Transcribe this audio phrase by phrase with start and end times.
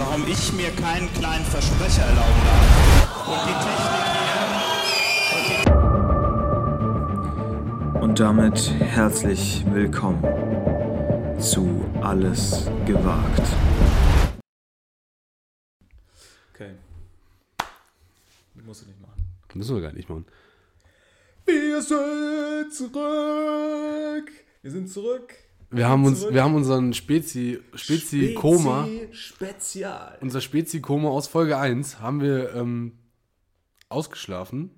[0.00, 2.66] warum ich mir keinen kleinen Versprecher erlauben darf.
[3.28, 4.04] Und die Technik
[7.92, 8.02] hier.
[8.02, 10.22] Und damit herzlich willkommen
[11.38, 13.42] zu Alles gewagt.
[16.54, 16.72] Okay.
[18.64, 19.22] Musst du nicht machen.
[19.52, 20.24] Müssen wir gar nicht machen.
[21.44, 24.32] Wir sind zurück.
[24.62, 25.34] Wir sind zurück.
[25.70, 30.18] Wir haben uns, wir haben unseren Spezi, Spezi-Koma, Spezi Spezial.
[30.20, 32.98] unser Spezi-Koma aus Folge 1 haben wir ähm,
[33.88, 34.70] ausgeschlafen,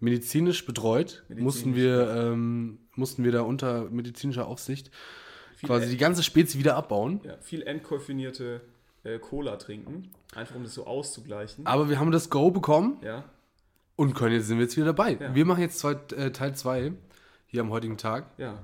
[0.00, 4.90] medizinisch betreut, Medizinisch, mussten wir, ähm, mussten wir da unter medizinischer Aufsicht
[5.62, 7.20] quasi die ganze Spezi wieder abbauen.
[7.24, 8.60] Ja, viel entkoffinierte
[9.04, 10.10] äh, Cola trinken.
[10.34, 11.64] Einfach um das so auszugleichen.
[11.66, 13.24] Aber wir haben das Go bekommen Ja.
[13.96, 15.16] und können jetzt sind wir jetzt wieder dabei.
[15.18, 15.34] Ja.
[15.34, 16.92] Wir machen jetzt zwei, äh, Teil 2
[17.46, 18.26] hier am heutigen Tag.
[18.38, 18.58] Ja.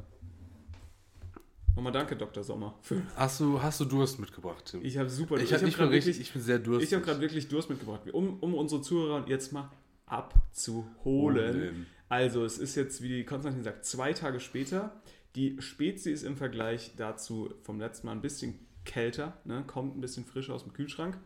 [1.79, 2.43] Nochmal danke, Dr.
[2.43, 2.75] Sommer.
[2.83, 4.85] Für Hast du, hast du Durst mitgebracht, Tim?
[4.85, 6.89] ich habe super ich, hab, ich, bin grad richtig, ich bin sehr durstig.
[6.89, 9.71] ich habe gerade wirklich Durst mitgebracht, um, um unsere Zuhörer jetzt mal
[10.05, 10.97] abzuholen.
[11.05, 11.87] Holen.
[12.09, 15.01] Also, es ist jetzt, wie Konstantin sagt, zwei Tage später.
[15.37, 19.63] Die Spezi ist im Vergleich dazu vom letzten Mal ein bisschen kälter, ne?
[19.65, 21.17] kommt ein bisschen frischer aus dem Kühlschrank.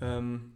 [0.00, 0.54] Ähm,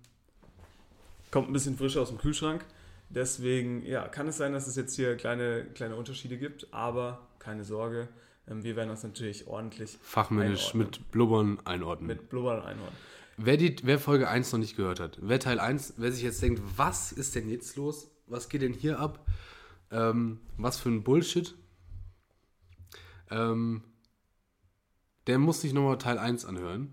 [1.30, 2.64] kommt ein bisschen frischer aus dem Kühlschrank.
[3.10, 7.64] Deswegen ja, kann es sein, dass es jetzt hier kleine, kleine Unterschiede gibt, aber keine
[7.64, 8.08] Sorge,
[8.50, 10.86] wir werden das natürlich ordentlich Fachmännisch einordnen.
[10.86, 12.06] mit Blubbern einordnen.
[12.08, 12.96] mit Blubbern einordnen.
[13.36, 16.42] Wer, die, wer Folge 1 noch nicht gehört hat, wer Teil 1, wer sich jetzt
[16.42, 18.10] denkt, was ist denn jetzt los?
[18.26, 19.24] Was geht denn hier ab?
[19.92, 21.54] Ähm, was für ein Bullshit?
[23.30, 23.82] Ähm,
[25.28, 26.92] der muss sich nochmal Teil 1 anhören.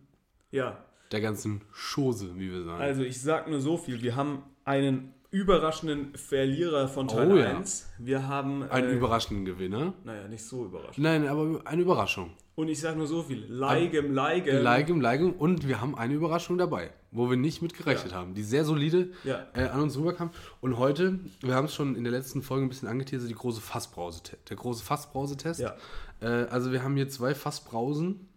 [0.51, 2.81] Ja, Der ganzen Chose, wie wir sagen.
[2.81, 4.01] Also ich sag nur so viel.
[4.01, 7.57] Wir haben einen überraschenden Verlierer von Teil Oh ja.
[7.57, 7.89] 1.
[7.97, 8.61] Wir haben...
[8.69, 9.93] Äh, überraschenden Gewinner.
[10.05, 10.97] Naja, nicht so überraschend.
[10.99, 12.31] Nein, aber eine Überraschung.
[12.55, 13.45] Und ich sag nur so viel.
[13.49, 14.63] Leigem, leigem.
[14.63, 15.33] Leigem, leigem.
[15.33, 18.17] Und wir haben eine Überraschung dabei, wo wir nicht mit gerechnet Ja.
[18.19, 19.45] haben, die sehr solide Ja.
[19.53, 20.29] äh, an uns rüberkam.
[20.61, 23.59] Und heute, wir haben es schon in der letzten Folge ein bisschen angeteasert, die große
[24.49, 25.59] der große Fassbrausetest.
[25.59, 25.75] Ja.
[26.21, 28.29] Äh, also wir haben hier zwei Fassbrausen,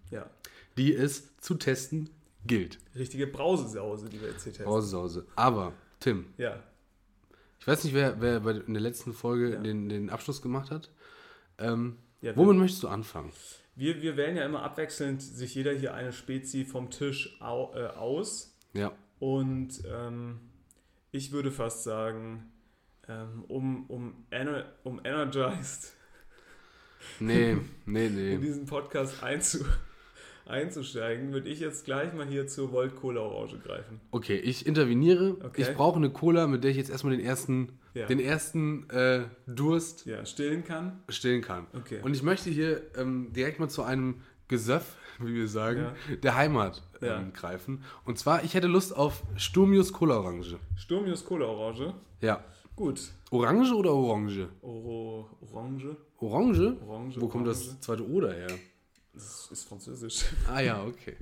[0.76, 2.10] die es zu testen
[2.44, 2.78] gilt.
[2.96, 4.66] Richtige Brausesause, die wir jetzt hier testen.
[4.66, 5.26] Brausesause.
[5.36, 6.56] Aber, Tim, Ja.
[7.60, 9.60] Ich weiß nicht, wer, wer in der letzten Folge Ja.
[9.60, 10.90] den, den Abschluss gemacht hat.
[11.58, 13.32] Ähm, Ja, womit möchtest du anfangen?
[13.74, 17.86] Wir, wir wählen ja immer abwechselnd sich jeder hier eine Spezi vom Tisch au, äh,
[17.88, 18.56] aus.
[18.72, 18.92] Ja.
[19.20, 20.40] Und ähm,
[21.12, 22.52] ich würde fast sagen,
[23.08, 25.92] ähm, um, um, ener um energized
[27.20, 28.38] Nee, nee, in nee.
[28.38, 29.64] diesen Podcast einzu
[30.48, 34.00] einzusteigen, würde ich jetzt gleich mal hier zur Volt Cola Orange greifen.
[34.10, 35.36] Okay, ich interveniere.
[35.44, 35.62] Okay.
[35.62, 38.06] Ich brauche eine Cola, mit der ich jetzt erstmal den ersten, Ja.
[38.06, 41.00] den ersten äh, Durst Ja, stillen kann.
[41.08, 41.66] stillen kann.
[41.74, 42.00] Okay.
[42.02, 46.16] Und ich möchte hier ähm, direkt mal zu einem Gesöff, wie wir sagen, Ja.
[46.16, 47.82] der Heimat ähm, greifen.
[48.04, 50.56] Und zwar, ich hätte Lust auf Sturmius Cola Orange.
[50.76, 51.94] Sturmius Cola Orange.
[52.20, 52.42] Ja.
[52.74, 53.00] Gut.
[53.30, 54.48] Orange oder Orange?
[54.62, 55.96] Oro Orange.
[56.20, 56.76] Orange?
[56.86, 57.66] Orange, Wo kommt Orange.
[57.68, 58.46] das zweite O daher?
[59.18, 60.26] Das ist französisch.
[60.46, 61.16] Ah ja, okay.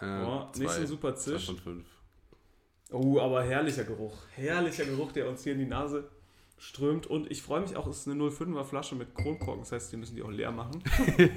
[0.00, 1.52] Äh, Oh, nicht so super zwei zisch.
[2.90, 4.16] Oh, aber herrlicher Geruch.
[4.32, 6.08] Herrlicher Geruch, der uns hier in die Nase
[6.56, 7.06] strömt.
[7.06, 9.62] Und ich freue mich auch, es ist eine 05er Flasche mit Kronkorken.
[9.62, 10.82] Das heißt, die müssen die auch leer machen.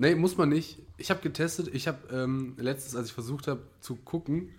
[0.00, 0.78] Nee, muss man nicht.
[0.96, 1.74] Ich habe getestet.
[1.74, 4.54] Ich habe ähm, letztens, als ich versucht habe zu gucken,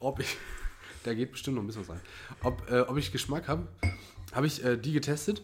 [0.00, 0.36] ob ich.
[1.04, 2.00] da geht bestimmt noch ein bisschen was rein.
[2.42, 3.66] Ob, äh, ob ich Geschmack habe,
[4.32, 5.42] habe ich äh, die getestet.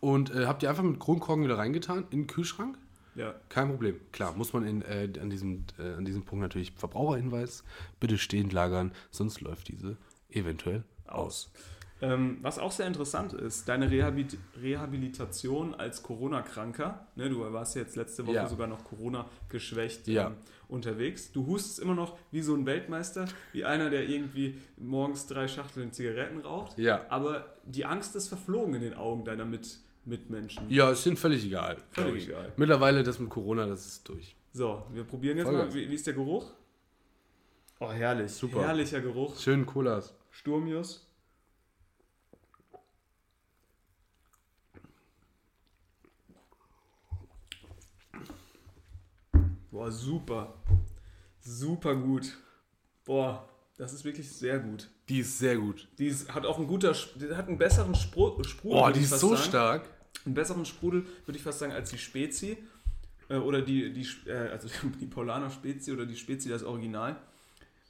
[0.00, 2.78] Und äh, habe die einfach mit Kronkorken wieder reingetan in den Kühlschrank.
[3.14, 3.34] Ja.
[3.48, 3.96] Kein Problem.
[4.12, 7.64] Klar, muss man in, äh, an, diesem, äh, an diesem Punkt natürlich Verbraucherhinweis.
[7.98, 9.96] Bitte stehend lagern, sonst läuft diese
[10.30, 11.50] eventuell aus.
[12.00, 14.28] Ähm, was auch sehr interessant ist, deine Rehabil
[14.62, 17.08] Rehabilitation als Corona-Kranker.
[17.16, 18.48] Ne, du warst jetzt letzte Woche Ja.
[18.48, 20.28] sogar noch Corona-geschwächt Ja.
[20.28, 20.34] ähm,
[20.68, 21.32] unterwegs.
[21.32, 25.92] Du hustest immer noch wie so ein Weltmeister, wie einer, der irgendwie morgens drei Schachteln
[25.92, 26.78] Zigaretten raucht.
[26.78, 27.04] Ja.
[27.08, 30.68] Aber die Angst ist verflogen in den Augen deiner Mit Mitmenschen.
[30.70, 31.76] Ja, ist denen völlig egal.
[31.90, 32.52] Völlig egal.
[32.56, 34.34] Mittlerweile das mit Corona, das ist durch.
[34.52, 35.68] So, wir probieren jetzt Vollgas.
[35.68, 35.74] mal.
[35.74, 36.50] Wie, wie ist der Geruch?
[37.80, 38.32] Oh, herrlich.
[38.32, 38.66] Super.
[38.66, 39.38] Herrlicher Geruch.
[39.38, 40.14] Schönen Colas.
[40.30, 41.06] Sturmius.
[49.70, 50.54] Boah, super.
[51.40, 52.36] Super gut.
[53.04, 54.90] Boah, das ist wirklich sehr gut.
[55.08, 55.88] Die ist sehr gut.
[55.98, 58.76] Die ist, hat auch einen guter, hat einen besseren Spru Sprudel.
[58.78, 59.42] Oh, würde die ist so sagen.
[59.42, 59.97] stark.
[60.28, 62.58] Einen besseren Sprudel, würde ich fast sagen, als die Spezi.
[63.30, 64.68] Äh, oder die, die, äh, also
[65.00, 67.16] die Paulaner Spezi oder die Spezi, das Original.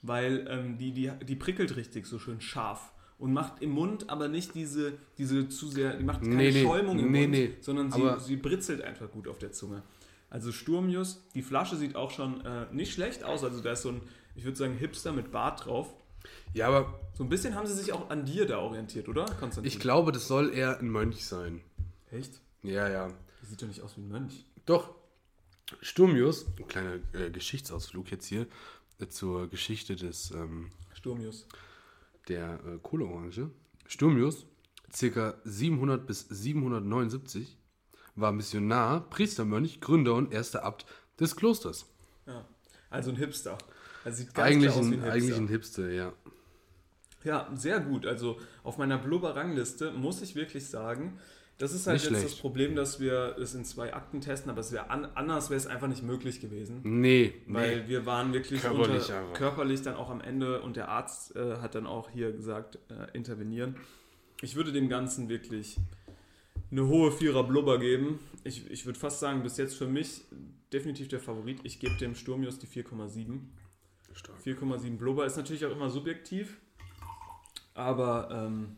[0.02, 2.92] Weil ähm, die, die, die prickelt richtig so schön scharf.
[3.18, 6.62] und macht im Mund aber nicht diese, diese zu sehr, die macht keine Nee, nee.
[6.62, 7.54] Schäumung im Nee, Mund, nee.
[7.60, 9.82] sondern sie, sie britzelt einfach gut auf der Zunge.
[10.30, 13.88] Also Sturmius, die Flasche sieht auch schon äh, nicht schlecht aus, also da ist so
[13.88, 14.02] ein,
[14.36, 15.92] ich würde sagen, Hipster mit Bart drauf.
[16.54, 19.64] Ja, aber So ein bisschen haben sie sich auch an dir da orientiert, oder, Konstantin?
[19.64, 21.60] ich glaube, das soll eher ein Mönch sein.
[22.10, 22.40] Echt?
[22.62, 23.08] Ja, ja.
[23.42, 24.44] Die sieht doch nicht aus wie ein Mönch.
[24.66, 24.94] Doch.
[25.82, 28.46] Sturmius, ein kleiner äh, Geschichtsausflug jetzt hier
[29.00, 31.46] äh, zur Geschichte des ähm, Sturmius.
[32.28, 33.50] der äh, Kohleorange.
[33.86, 34.46] Sturmius,
[34.98, 35.34] ca.
[35.44, 37.58] 700 bis 779,
[38.14, 40.86] war Missionar, Priestermönch, Gründer und erster Abt
[41.20, 41.86] des Klosters.
[42.26, 42.46] Ja.
[42.90, 43.58] Also ein Hipster.
[44.04, 45.42] Also sieht ganz Eigentlich klar aus wie ein, ein eigentlich Hipster.
[45.42, 46.12] ein Hipster, ja.
[47.24, 48.06] Ja, sehr gut.
[48.06, 51.18] Also auf meiner Blubber-Rangliste muss ich wirklich sagen,
[51.58, 52.32] das ist halt Nicht jetzt schlecht.
[52.34, 55.58] das Problem, dass wir es in zwei Akten testen, aber es wäre an, anders wäre
[55.58, 56.80] es einfach nicht möglich gewesen.
[56.84, 57.88] Nee, Weil nee.
[57.88, 61.74] wir waren wirklich Körperlich unter, körperlich dann auch am Ende und der Arzt äh, hat
[61.74, 63.74] dann auch hier gesagt, äh, intervenieren.
[64.40, 65.78] Ich würde dem Ganzen wirklich
[66.70, 68.20] eine hohe Vierer Blubber geben.
[68.44, 70.22] Ich, ich würde fast sagen, bis jetzt für mich
[70.72, 71.58] definitiv der Favorit.
[71.64, 73.40] Ich gebe dem Sturmius die 4,7.
[74.12, 74.38] Stark.
[74.44, 76.58] 4,7 Blubber ist natürlich auch immer subjektiv.
[77.74, 78.76] Aber ähm,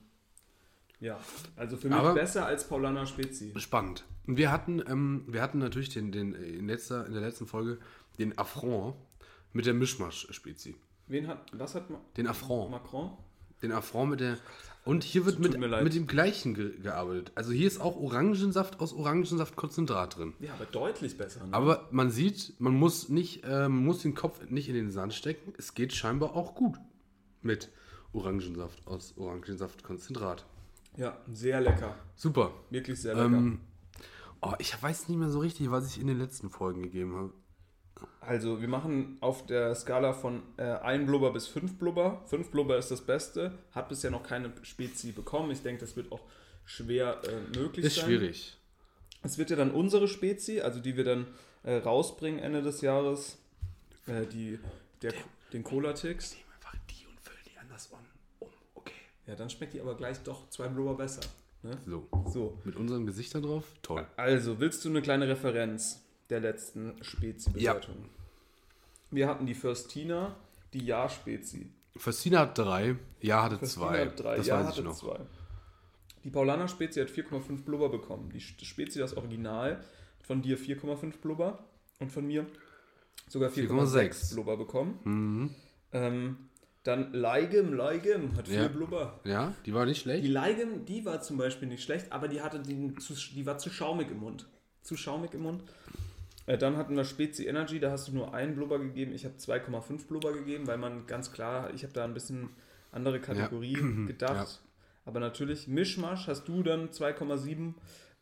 [1.01, 1.19] ja,
[1.57, 3.53] also für mich Aber- besser als Paulana Spezi.
[3.57, 4.05] Spannend.
[4.27, 7.47] Und wir hatten, ähm, wir hatten natürlich den, den, äh, in, letzter, in der letzten
[7.47, 7.79] Folge
[8.19, 8.95] den Affront
[9.53, 10.77] mit der Mischmasch-Spezi.
[11.09, 12.71] Wen hat, was hat Ma Den Affront.
[12.71, 13.11] Macron?
[13.63, 14.39] Den Affront mit der.
[14.85, 17.33] Und hier wird mit, mit dem gleichen ge gearbeitet.
[17.35, 20.35] Also hier ist auch Orangensaft aus Orangensaftkonzentrat drin.
[20.41, 21.47] Ja, aber deutlich besser.
[21.47, 21.53] Ne?
[21.53, 25.13] Aber man sieht, man muss nicht, äh, man muss den Kopf nicht in den Sand
[25.13, 25.53] stecken.
[25.59, 26.79] Es geht scheinbar auch gut
[27.43, 27.71] mit
[28.13, 30.47] Orangensaft aus Orangensaftkonzentrat.
[30.97, 31.95] Ja, sehr lecker.
[32.17, 32.53] Super.
[32.71, 33.27] Wirklich sehr lecker.
[33.27, 33.61] Ähm,
[34.43, 37.33] oh, ich weiß nicht mehr so richtig, was ich in den letzten Folgen gegeben habe.
[38.21, 42.23] Also, wir machen auf der Skala von äh, 1 Blubber bis 5 Blubber.
[42.27, 43.59] 5 Blubber ist das Beste.
[43.73, 45.51] Hat bisher noch keine Spezi bekommen.
[45.51, 46.23] Ich denke, das wird auch
[46.65, 48.07] schwer äh, möglich Ist sein.
[48.07, 48.57] schwierig.
[49.23, 51.27] Es wird ja dann unsere Spezi, also die wir dann
[51.63, 53.39] äh, rausbringen Ende des Jahres.
[54.07, 54.59] Äh, die,
[55.03, 55.13] der,
[55.53, 56.33] den Cola-Tix.
[56.33, 57.99] Nehmen einfach die und füllen die anders um.
[59.31, 61.21] Ja, dann schmeckt die aber gleich doch zwei Blubber besser.
[61.63, 61.79] Ne?
[61.87, 62.09] So.
[62.33, 62.59] So.
[62.65, 63.65] Mit unseren Gesichtern drauf?
[63.81, 64.05] Toll.
[64.17, 67.95] Also, willst du eine kleine Referenz der letzten Spezi-Bewertung?
[69.13, 70.35] Wir hatten die Firstina,
[70.73, 71.71] die Ja-Spezi.
[71.97, 74.01] Festina hat drei, Ja hatte Firstina zwei.
[74.07, 74.97] hat drei, das Ja weiß hatte ich noch.
[74.97, 75.21] zwei.
[76.25, 78.31] Die Paulaner Spezi hat 4,5 Blubber bekommen.
[78.31, 81.65] Die Spezi, das Original, hat von dir 4,5 Blubber
[82.01, 82.47] und von mir
[83.29, 83.69] sogar 4,6
[84.31, 84.35] 4,6.
[84.35, 84.99] Blubber bekommen.
[85.05, 85.55] Mhm.
[85.93, 86.50] Ähm,
[86.83, 88.69] dann Leigem, Leigem hat 4 Ja.
[88.69, 89.21] Blubber.
[89.25, 90.29] Ja, die war nicht Die schlecht.
[90.29, 93.71] Leigem, die war zum Beispiel nicht schlecht, aber die hatte den zu, die war zu
[93.71, 94.47] schaumig im Mund.
[94.83, 95.63] Zu schaumig im Mund.
[96.47, 99.13] Äh, dann hatten wir Spezi Energy, da hast du nur einen Blubber gegeben.
[99.13, 102.49] Ich habe 2,5 Blubber gegeben, weil man ganz klar, ich habe da ein bisschen
[102.93, 103.75] andere Kategorie
[104.07, 104.61] gedacht.
[105.05, 107.75] Aber natürlich, Mischmasch hast du dann 2,7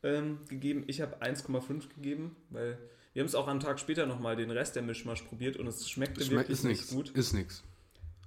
[0.03, 0.85] ähm, gegeben.
[0.89, 2.77] Ich habe 1,5 gegeben, weil
[3.13, 5.89] wir haben es auch einen Tag später nochmal den Rest der Mischmasch probiert und es
[5.89, 6.93] schmeckte Schmeckt wirklich ist nicht nichts.
[6.95, 7.11] gut.
[7.11, 7.63] Ist nix.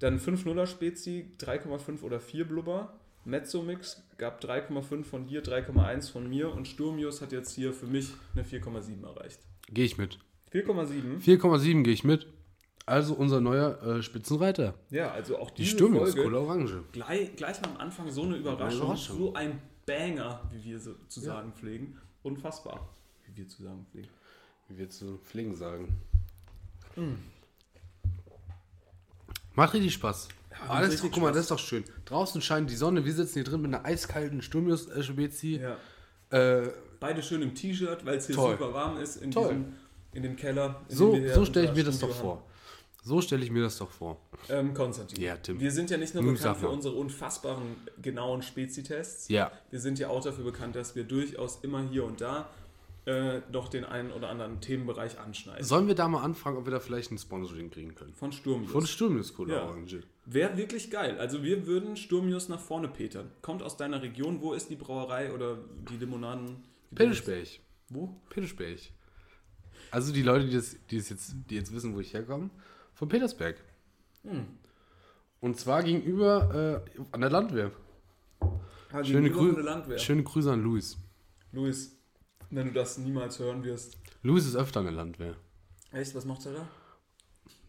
[0.01, 2.99] Dann 5 0 Spezi, 3,5 oder 4 Blubber.
[3.23, 8.11] Mezzomix gab 3,5 von dir, 3,1 von mir und Sturmius hat jetzt hier für mich
[8.33, 9.39] eine 4,7 erreicht.
[9.69, 10.17] Gehe ich mit.
[10.51, 11.21] 4,7?
[11.21, 12.25] 4,7 gehe ich mit.
[12.87, 14.73] Also unser neuer äh, Spitzenreiter.
[14.89, 16.83] Ja, also auch Die Sturmius, Folge Orange.
[16.91, 19.17] gleich, gleich mal am Anfang so eine Überraschung, Überraschung.
[19.17, 22.01] so ein Banger, wie wir so zu sagen pflegen.
[22.23, 22.89] Unfassbar,
[23.27, 24.09] wie wir zu sagen pflegen.
[24.67, 26.01] Wie wir zu Pflegen sagen.
[29.55, 30.27] Macht richtig Spaß.
[30.67, 31.35] Das ist, richtig guck mal, Spaß.
[31.35, 31.83] das ist doch schön.
[32.05, 35.59] Draußen scheint die Sonne, wir sitzen hier drin mit einer eiskalten Sturmius-Spezi.
[35.61, 35.77] Ja.
[36.37, 38.57] Äh, Beide schön im T-Shirt, weil es hier Toll.
[38.57, 39.73] super warm ist in, diesem,
[40.13, 40.81] in dem Keller.
[40.87, 42.43] In so so stelle ich mir das doch vor.
[43.03, 44.21] So stelle ich mir das doch vor.
[44.47, 45.19] Ähm, Konstantin.
[45.19, 45.59] Ja, Tim.
[45.59, 46.73] Wir sind ja nicht nur Nun bekannt für mal.
[46.73, 49.27] unsere unfassbaren, genauen Spezitests.
[49.29, 49.51] Ja.
[49.71, 52.47] Wir sind ja auch dafür bekannt, dass wir durchaus immer hier und da
[53.05, 55.63] äh, doch den einen oder anderen Themenbereich anschneiden.
[55.65, 58.13] Sollen wir da mal anfragen, ob wir da vielleicht ein Sponsoring kriegen können?
[58.13, 58.71] Von Sturmius.
[58.71, 59.63] Von Sturmius Cola Ja.
[59.63, 60.01] Orange.
[60.25, 61.17] Wäre wirklich geil.
[61.19, 63.31] Also wir würden Sturmius nach vorne petern.
[63.41, 64.41] Kommt aus deiner Region.
[64.41, 65.57] Wo ist die Brauerei oder
[65.89, 66.57] die Limonaden?
[66.93, 67.47] Petersberg.
[67.89, 68.15] Wo?
[68.29, 68.79] Petersberg.
[69.89, 72.49] Also die Leute, die, das, die, das jetzt, die jetzt wissen, wo ich herkomme,
[72.93, 73.57] von Petersberg.
[74.23, 74.45] Hm.
[75.39, 77.71] Und zwar gegenüber äh, an der Landwehr.
[78.93, 79.97] Ah, Schöne, Grü der Landwehr.
[79.97, 80.97] schöne Grüße an Luis.
[81.51, 81.97] Luis,
[82.51, 83.97] wenn du das niemals hören wirst.
[84.23, 85.35] Luis ist öfter an der Landwehr.
[85.91, 86.67] Echt, was macht er da?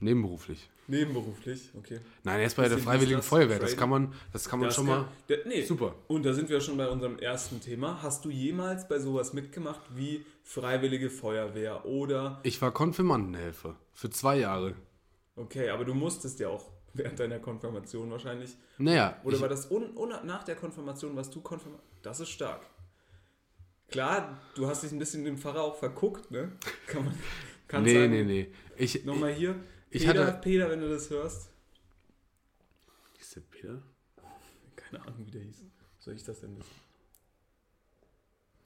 [0.00, 0.68] Nebenberuflich.
[0.88, 2.00] Nebenberuflich, okay.
[2.24, 3.58] Nein, er ist bei der Bisschen Freiwilligen Business, Feuerwehr.
[3.60, 5.08] Das kann man, das kann man Das schon kann- mal.
[5.28, 5.62] Der, nee.
[5.64, 5.94] Super.
[6.08, 8.02] Und da sind wir schon bei unserem ersten Thema.
[8.02, 14.38] Hast du jemals bei sowas mitgemacht wie Freiwillige Feuerwehr oder Ich war Konfirmandenhelfer für zwei
[14.38, 14.74] Jahre.
[15.36, 18.56] okay, aber du musstest ja auch während deiner Konfirmation wahrscheinlich.
[18.78, 21.80] Naja, Oder ich, war das un, un, nach der Konfirmation, was du konfirmiert?
[22.02, 22.60] Das ist stark.
[23.92, 26.52] Klar, du hast dich ein bisschen dem Pfarrer auch verguckt, ne?
[26.87, 27.14] Kann man.
[27.68, 28.11] Kann nee, sagen.
[28.11, 28.52] nee, nee.
[28.76, 29.54] Ich, Nochmal hier.
[29.90, 31.50] Ich Peter, hatte- Peter, wenn du das hörst.
[33.20, 33.82] Ist der Peter?
[34.76, 35.62] Keine Ahnung, wie der hieß.
[36.00, 36.70] Soll ich das denn wissen?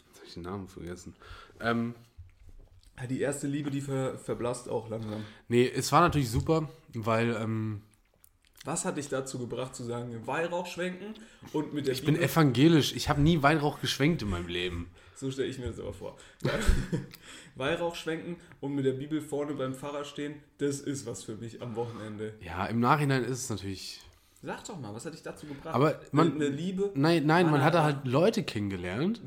[0.08, 1.14] Jetzt habe ich den Namen vergessen.
[1.60, 1.94] Ähm,
[3.10, 5.24] die erste Liebe, die ver, verblasst auch langsam.
[5.48, 7.82] nee, es war natürlich super, weil ähm,
[8.64, 11.14] Was hat dich dazu gebracht zu sagen, Weihrauch schwenken
[11.52, 12.94] und mit der ich bin Bibel- evangelisch.
[12.94, 14.90] Ich habe nie Weihrauch geschwenkt in meinem Leben.
[15.16, 16.16] So stelle ich mir das aber vor.
[17.54, 21.62] Weihrauch schwenken und mit der Bibel vorne beim Pfarrer stehen, das ist was für mich
[21.62, 22.34] am Wochenende.
[22.40, 24.02] Ja, im Nachhinein ist es natürlich.
[24.42, 25.74] Sag doch mal, was hat dich dazu gebracht?
[25.74, 26.90] Aber man- eine Liebe?
[26.94, 27.64] Nein, nein, man Ah.
[27.64, 29.22] hatte halt Leute kennengelernt,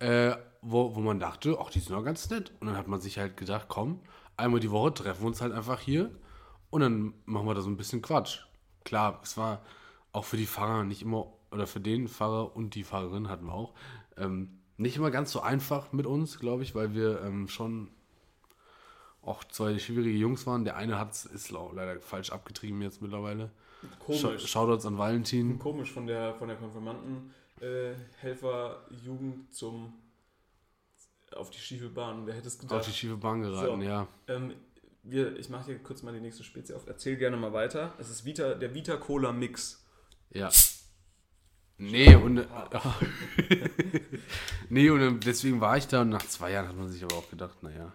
[0.00, 2.52] äh, wo, wo man dachte, ach, die sind doch ganz nett.
[2.60, 4.00] Und dann hat man sich halt gedacht, komm,
[4.36, 6.10] einmal die Woche treffen wir uns halt einfach hier
[6.70, 8.40] und dann machen wir da so ein bisschen Quatsch.
[8.84, 9.62] Klar, es war
[10.12, 13.54] auch für die Fahrer nicht immer, oder für den Fahrer und die Fahrerin hatten wir
[13.54, 13.74] auch,
[14.16, 17.90] ähm, nicht immer ganz so einfach mit uns, glaube ich, weil wir ähm, schon
[19.22, 20.64] auch zwei schwierige Jungs waren.
[20.64, 23.50] Der eine hat ist leider falsch abgetrieben jetzt mittlerweile.
[23.82, 24.46] Sch Komisch.
[24.46, 25.58] Shoutouts an Valentin.
[25.58, 29.94] Komisch von der, von der Konfirmanden äh, Helferjugend zum
[31.34, 32.26] auf die schiefe Bahn.
[32.26, 32.80] Wer hätte es gedacht?
[32.80, 33.86] Auf die schiefe Bahn geraten, So.
[33.86, 34.06] ja.
[34.28, 34.54] Ähm,
[35.02, 36.86] wir, ich mache hier kurz mal die nächste Spezie auf.
[36.86, 37.92] Erzähl gerne mal weiter.
[37.98, 39.84] Es ist Vita, der Vita Cola Mix.
[40.30, 40.50] Ja.
[41.76, 42.36] Nee, und
[44.68, 47.28] nee, und deswegen war ich da und nach zwei Jahren hat man sich aber auch
[47.28, 47.92] gedacht, naja.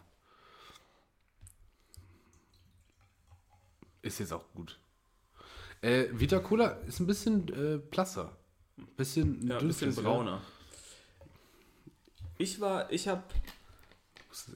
[4.02, 4.80] Ist jetzt auch gut.
[5.82, 8.36] Äh, Vita Cola ist ein bisschen äh, blasser.
[8.98, 10.42] Bisschen, Ja, ein bisschen brauner.
[12.38, 13.24] Ich war, ich habe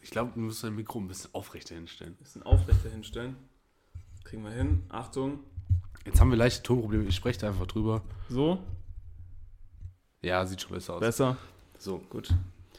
[0.02, 2.16] Ich glaube, du musst dein Mikro ein bisschen aufrechter hinstellen.
[2.16, 3.36] bisschen aufrechter hinstellen.
[4.24, 4.84] Kriegen wir hin.
[4.90, 5.40] Achtung.
[6.06, 7.06] Jetzt haben wir leichte Tonprobleme.
[7.06, 8.02] Ich spreche da einfach drüber.
[8.30, 8.62] So.
[10.24, 11.00] Ja, sieht schon besser aus.
[11.02, 11.38] Besser.
[11.78, 12.30] So, Gut.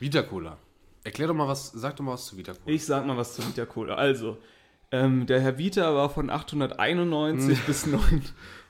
[0.00, 0.56] Vita Cola.
[1.04, 2.74] Erklär doch mal was, sag doch mal was zu Vita Cola.
[2.74, 3.94] Ich sag mal was zu Vita Cola.
[3.94, 4.38] Also,
[4.90, 8.22] ähm, der Herr Vita war von 891 bis 9,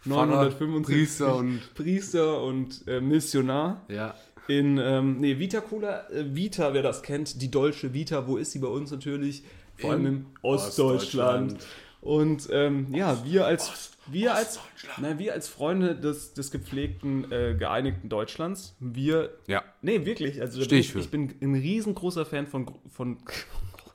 [0.05, 4.15] 975 Priester und- Priester und äh, Missionar Ja.
[4.49, 6.09] in ähm, nee, Vita Cola.
[6.11, 9.45] Äh, Vita, wer das kennt, die deutsche Vita, wo ist sie bei uns natürlich?
[9.79, 11.53] Vor allem In im Ostdeutschland.
[11.55, 11.67] Ostdeutschland.
[12.01, 14.61] Und ähm, ja, wir als wir als
[14.99, 19.63] na, wir als Freunde des, des gepflegten äh, geeinigten Deutschlands, wir Ja.
[19.83, 20.41] Nee, wirklich.
[20.41, 20.99] Also Steh ich für.
[21.01, 23.19] ich bin ein riesengroßer Fan von von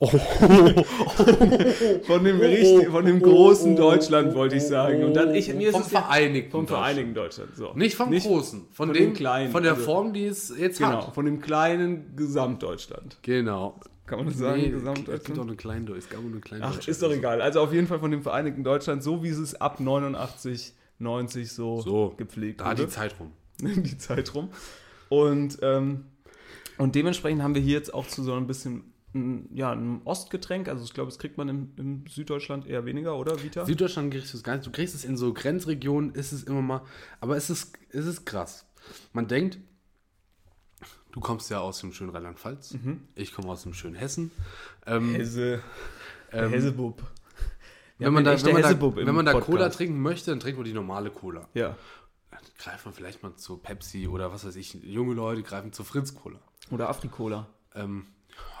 [0.00, 0.14] von
[2.24, 5.04] dem richtig, von dem großen Deutschland wollte ich sagen.
[5.04, 6.84] Und dann ich mir ist Vom es ja- Vereinigten vom Deutschland.
[6.84, 7.56] Vereinigten Deutschland.
[7.56, 7.72] So.
[7.74, 10.78] Nicht vom Großen, von, von dem dem Kleinen, Von der also- Form, die es jetzt
[10.78, 11.14] Genau, hat.
[11.14, 13.18] von dem kleinen Gesamtdeutschland.
[13.22, 13.78] Genau.
[14.10, 14.60] Kann man das sagen?
[14.60, 17.40] Nee, es gibt auch eine kleine Es gab auch eine kleine Ach, ist doch egal.
[17.40, 21.80] Also auf jeden Fall von dem Vereinigten Deutschland, so wie es ab 89, 90 so,
[21.80, 22.90] So, gepflegt Da die wurde.
[22.90, 23.30] Zeit rum.
[23.60, 24.48] die Zeit rum.
[25.10, 26.06] Und, ähm,
[26.76, 28.92] und dementsprechend haben wir hier jetzt auch zu so ein bisschen
[29.54, 30.66] ja, ein Ostgetränk.
[30.68, 33.64] Also ich glaube, das kriegt man im, im Süddeutschland eher weniger, oder Vita?
[33.64, 34.66] Süddeutschland kriegst du es gar nicht.
[34.66, 36.82] Du kriegst es in so Grenzregionen, ist es immer mal.
[37.20, 38.66] Aber es ist, es ist krass.
[39.12, 39.60] Man denkt,
[41.12, 42.76] du kommst ja aus dem schönen Rheinland-Pfalz.
[43.14, 44.30] Ich komme aus dem schönen Hessen.
[44.86, 45.62] Ähm, Hesse,
[46.32, 47.02] ähm, Hessebub.
[47.98, 49.50] Wenn man, da, wenn man, da, wenn man da Podcast.
[49.50, 51.48] Cola trinken möchte, dann trinkt man die normale Cola.
[51.52, 51.76] Ja.
[52.30, 54.72] Dann greift man vielleicht mal zu Pepsi oder was weiß ich.
[54.74, 56.38] Junge Leute greifen zu Fritz Cola.
[56.70, 57.46] Oder Afrikola.
[57.74, 58.06] Ähm,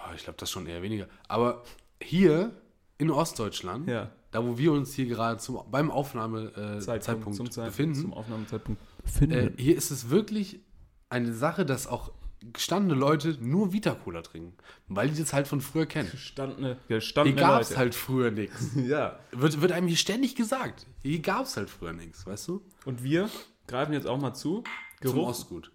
[0.06, 1.06] oh, ich glaube, das schon eher weniger.
[1.28, 1.62] Aber
[2.02, 2.52] hier
[2.98, 4.10] in Ostdeutschland, Ja.
[4.30, 8.80] da wo wir uns hier gerade zum, beim Aufnahmezeitpunkt äh, zum Zeit- befinden, Zum Aufnahmezeitpunkt.
[9.22, 10.60] äh, hier ist es wirklich
[11.08, 12.12] eine Sache, dass auch
[12.52, 14.56] gestandene Leute nur Vita-Cola trinken,
[14.88, 16.10] weil die das halt von früher kennen.
[16.10, 17.78] Gestandene, Hier gestandene gab es Leute.
[17.78, 18.70] halt früher nichts.
[18.76, 19.18] Ja.
[19.32, 20.86] Wird, wird einem hier ständig gesagt.
[21.02, 22.62] Hier gab es halt früher nichts, weißt du?
[22.86, 23.28] Und wir
[23.66, 24.64] greifen jetzt auch mal zu.
[25.02, 25.28] Zum Geruch.
[25.28, 25.70] Ostgut.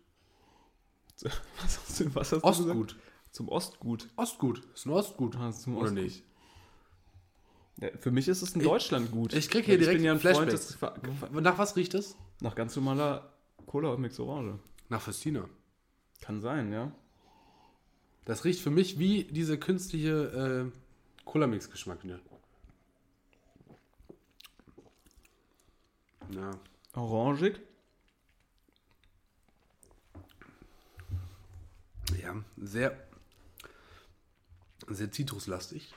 [1.22, 2.88] Was hast du, was hast du Ostgut.
[2.90, 2.96] gesagt?
[3.32, 4.08] Zum Ostgut.
[4.18, 4.62] Ostgut.
[4.74, 5.36] Ist ein Ostgut.
[5.38, 6.04] Ah, zum Oder Ostgut.
[6.04, 6.24] nicht?
[7.82, 9.34] Ja, für mich ist es ein Deutschlandgut.
[9.34, 10.78] Ich krieg hier Weil direkt ja ein Flashbacks.
[11.32, 12.16] Nach was riecht es?
[12.42, 13.34] nach ganz normaler
[13.66, 14.60] Cola und Mix Orange.
[14.90, 15.48] Nach Festina.
[16.26, 16.92] Kann sein, ja.
[18.26, 22.04] Das riecht für mich wie diese künstliche äh, Cola-Mix-Geschmack.
[22.04, 22.20] Ne?
[26.32, 26.52] Ja.
[26.94, 27.60] Orangig.
[32.22, 32.98] ja, sehr,
[34.88, 35.94] sehr zitruslastig.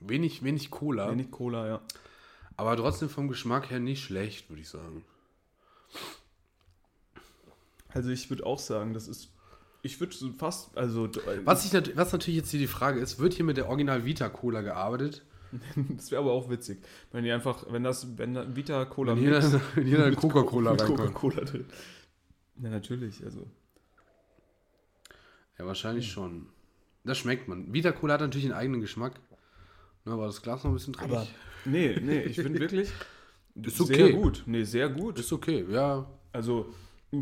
[0.00, 1.82] Wenig, wenig Cola, nicht Cola, ja.
[2.56, 5.04] aber trotzdem vom Geschmack her nicht schlecht, würde ich sagen.
[7.92, 9.30] Also ich würde auch sagen, das ist.
[9.82, 10.76] Ich würde so fast.
[10.76, 11.08] Also.
[11.44, 14.04] Was, ich, nat- was natürlich jetzt hier die Frage ist, wird hier mit der Original
[14.04, 15.22] Vita Cola gearbeitet
[15.96, 16.80] Das wäre aber auch witzig,
[17.12, 20.16] wenn die einfach, wenn das, wenn da Vita Cola Wenn jeder, Mix wenn jeder mit
[20.16, 20.84] Coca-Cola mit.
[20.84, 21.64] Coca-Cola drin.
[22.62, 23.46] Ja, natürlich, also.
[25.58, 26.46] Ja, wahrscheinlich schon.
[27.04, 27.72] Das schmeckt man.
[27.72, 29.18] Vita Cola hat natürlich einen eigenen Geschmack.
[30.04, 31.12] Ne, aber das Glas noch ein bisschen dreckig.
[31.12, 31.26] Aber
[31.64, 32.90] nee, nee, ich finde wirklich
[33.54, 34.12] ist sehr okay.
[34.12, 34.42] gut.
[34.46, 35.18] Nee, sehr gut.
[35.18, 36.06] Ist okay, ja.
[36.32, 36.72] Also,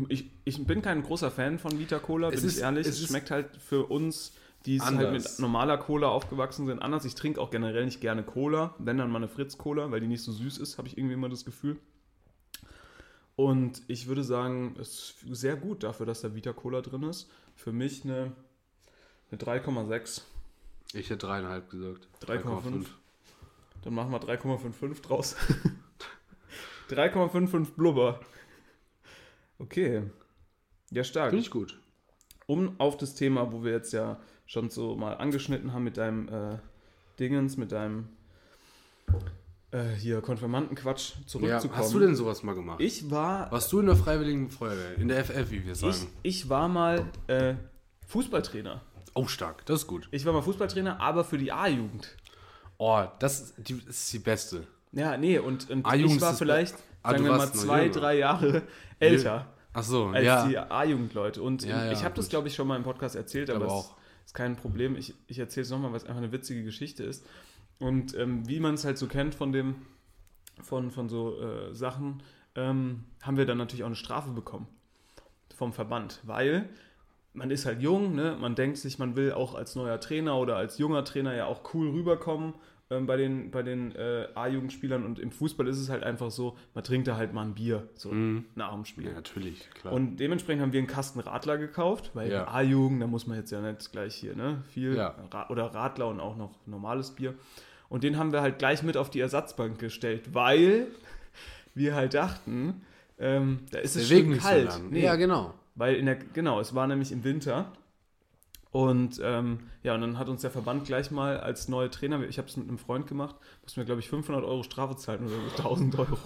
[0.09, 2.87] ich, ich bin kein großer Fan von Vita Cola, bin Es ist- ich ehrlich.
[2.87, 4.33] es Es, schmeckt halt für uns,
[4.65, 7.05] die halt mit normaler Cola aufgewachsen sind, anders.
[7.05, 10.21] Ich trinke auch generell nicht gerne Cola, wenn dann mal eine Fritz-Cola, weil die nicht
[10.21, 11.77] so süß ist, habe ich irgendwie immer das Gefühl.
[13.35, 17.29] Und ich würde sagen, es ist sehr gut dafür, dass da Vita Cola drin ist.
[17.55, 18.33] Für mich eine,
[19.31, 20.21] eine 3,6.
[20.93, 22.07] Ich hätte dreieinhalb gesagt.
[22.25, 22.85] 3,5.
[23.83, 25.37] Dann machen wir 3,55 draus.
[26.89, 28.19] 3,55 Blubber.
[29.59, 30.03] Okay.
[30.91, 31.29] Ja, stark.
[31.29, 31.79] Finde ich gut.
[32.47, 36.27] Um auf das Thema, wo wir jetzt ja schon so mal angeschnitten haben mit deinem
[36.29, 36.57] äh,
[37.19, 38.09] Dingens, mit deinem
[39.71, 41.79] äh, hier Konfirmandenquatsch Ja, zurückzukommen.
[41.79, 42.79] hast du denn sowas mal gemacht?
[42.81, 44.97] Ich war, Warst du in der Freiwilligen Feuerwehr?
[44.97, 46.07] In der FF, wie wir ich, sagen.
[46.23, 47.53] ich war mal äh,
[48.07, 48.81] Fußballtrainer.
[49.13, 49.65] Oh, stark.
[49.67, 50.07] Das ist gut.
[50.11, 52.15] Ich war mal Fußballtrainer, aber für die A-Jugend.
[52.77, 54.65] Oh, das ist die, das ist die beste.
[54.91, 57.99] Ja, nee, und, und ich war vielleicht, Ah, sagen wir mal, zwei, jünger.
[57.99, 58.63] drei Jahre
[58.99, 59.47] älter.
[59.73, 60.47] Ach so, als ja.
[60.47, 61.41] die A-Jugendleute.
[61.41, 63.85] Und Ja, ja, ich habe das, glaube ich, schon mal im Podcast erzählt, aber es
[64.25, 64.95] ist kein Problem.
[64.95, 67.25] Ich, ich erzähle es nochmal, weil es einfach eine witzige Geschichte ist.
[67.77, 69.75] Und ähm, wie man es halt so kennt von dem,
[70.61, 72.21] von, von so äh, Sachen,
[72.55, 74.67] ähm, haben wir dann natürlich auch eine Strafe bekommen
[75.55, 76.69] vom Verband, weil
[77.33, 78.37] man ist halt jung, ne?
[78.39, 81.73] man denkt sich, man will auch als neuer Trainer oder als junger Trainer ja auch
[81.73, 82.53] cool rüberkommen
[82.91, 86.57] ähm, bei den, bei den äh, A-Jugendspielern und im Fußball ist es halt einfach so,
[86.73, 88.11] man trinkt da halt mal ein Bier so
[88.55, 89.05] nach dem Spiel.
[89.05, 89.93] ja, natürlich, klar.
[89.93, 92.47] Und dementsprechend haben wir einen Kasten Radler gekauft, weil Ja.
[92.47, 94.63] A-Jugend, da muss man jetzt ja nicht gleich hier, ne?
[94.71, 95.15] Viel Ja.
[95.31, 97.35] Ra oder Radler und auch noch normales Bier.
[97.89, 100.87] Und den haben wir halt gleich mit auf die Ersatzbank gestellt, weil
[101.75, 102.81] wir halt dachten,
[103.19, 104.71] ähm, da ist der es Weg nicht kalt.
[104.71, 104.81] so.
[104.89, 105.53] Nee, Ja, genau.
[105.75, 107.71] weil in der, genau, es war nämlich im Winter.
[108.71, 112.37] Und ähm, ja, und dann hat uns der Verband gleich mal als neue Trainer, ich
[112.37, 115.35] habe es mit einem Freund gemacht, mussten wir, glaube ich, 500 Euro Strafe zahlen oder
[115.35, 116.17] so 1000 Euro.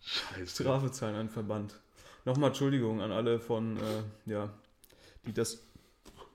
[0.00, 0.62] Scheiße.
[0.62, 1.78] Strafe zahlen an den Verband.
[2.24, 4.50] Nochmal Entschuldigung an alle von, äh, ja,
[5.26, 5.66] die das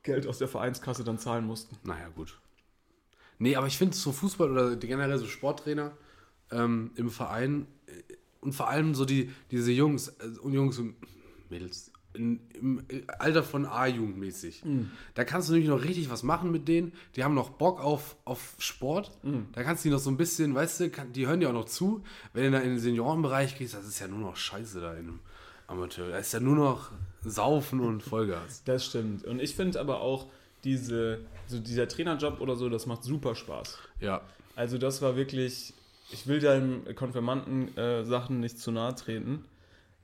[0.03, 1.77] Geld aus der Vereinskasse dann zahlen mussten.
[1.83, 2.37] Naja, gut.
[3.39, 5.97] Nee, aber ich finde so Fußball oder generell so Sporttrainer
[6.51, 10.95] ähm, im Verein äh, und vor allem so die, diese Jungs äh, und Jungs und
[11.49, 12.39] Mädels im
[13.19, 14.63] Alter von A-Jugend mäßig.
[15.13, 16.93] Da kannst du nämlich noch richtig was machen mit denen.
[17.15, 19.11] Die haben noch Bock auf, auf Sport.
[19.53, 21.53] Da kannst du die noch so ein bisschen, weißt du, kann, die hören dir auch
[21.53, 22.03] noch zu.
[22.33, 24.99] Wenn du da in den Seniorenbereich gehst, das ist ja nur noch Scheiße da in
[24.99, 25.19] einem
[25.67, 26.09] Amateur.
[26.09, 26.91] Da ist ja nur noch
[27.23, 28.63] Saufen und Vollgas.
[28.65, 29.25] Das stimmt.
[29.25, 30.27] Und ich finde aber auch
[30.63, 33.77] diese, so dieser Trainerjob oder so, das macht super Spaß.
[33.99, 34.21] Ja.
[34.55, 35.73] Also das war wirklich,
[36.11, 39.43] ich will deinen Konfirmanden-Sachen nicht zu nahe treten,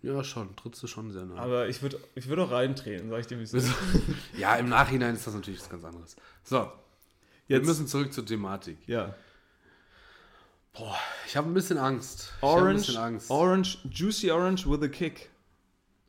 [0.04, 0.56] Ja, schon.
[0.56, 1.36] Trittst du schon sehr nah.
[1.38, 3.72] aber ich würde ich würd auch reintreten, sag ich dir, wie es ist.
[4.38, 6.16] Ja, im Nachhinein ist das natürlich was ganz anderes.
[6.44, 6.72] So,
[7.48, 8.78] wir Jetzt, müssen zurück zur Thematik.
[8.88, 9.14] ja.
[10.74, 10.96] Boah,
[11.28, 12.32] ich habe ein bisschen Angst.
[12.38, 13.30] Ich hab ein Orange, bisschen Angst.
[13.30, 15.30] Orange, Juicy Orange with a Kick.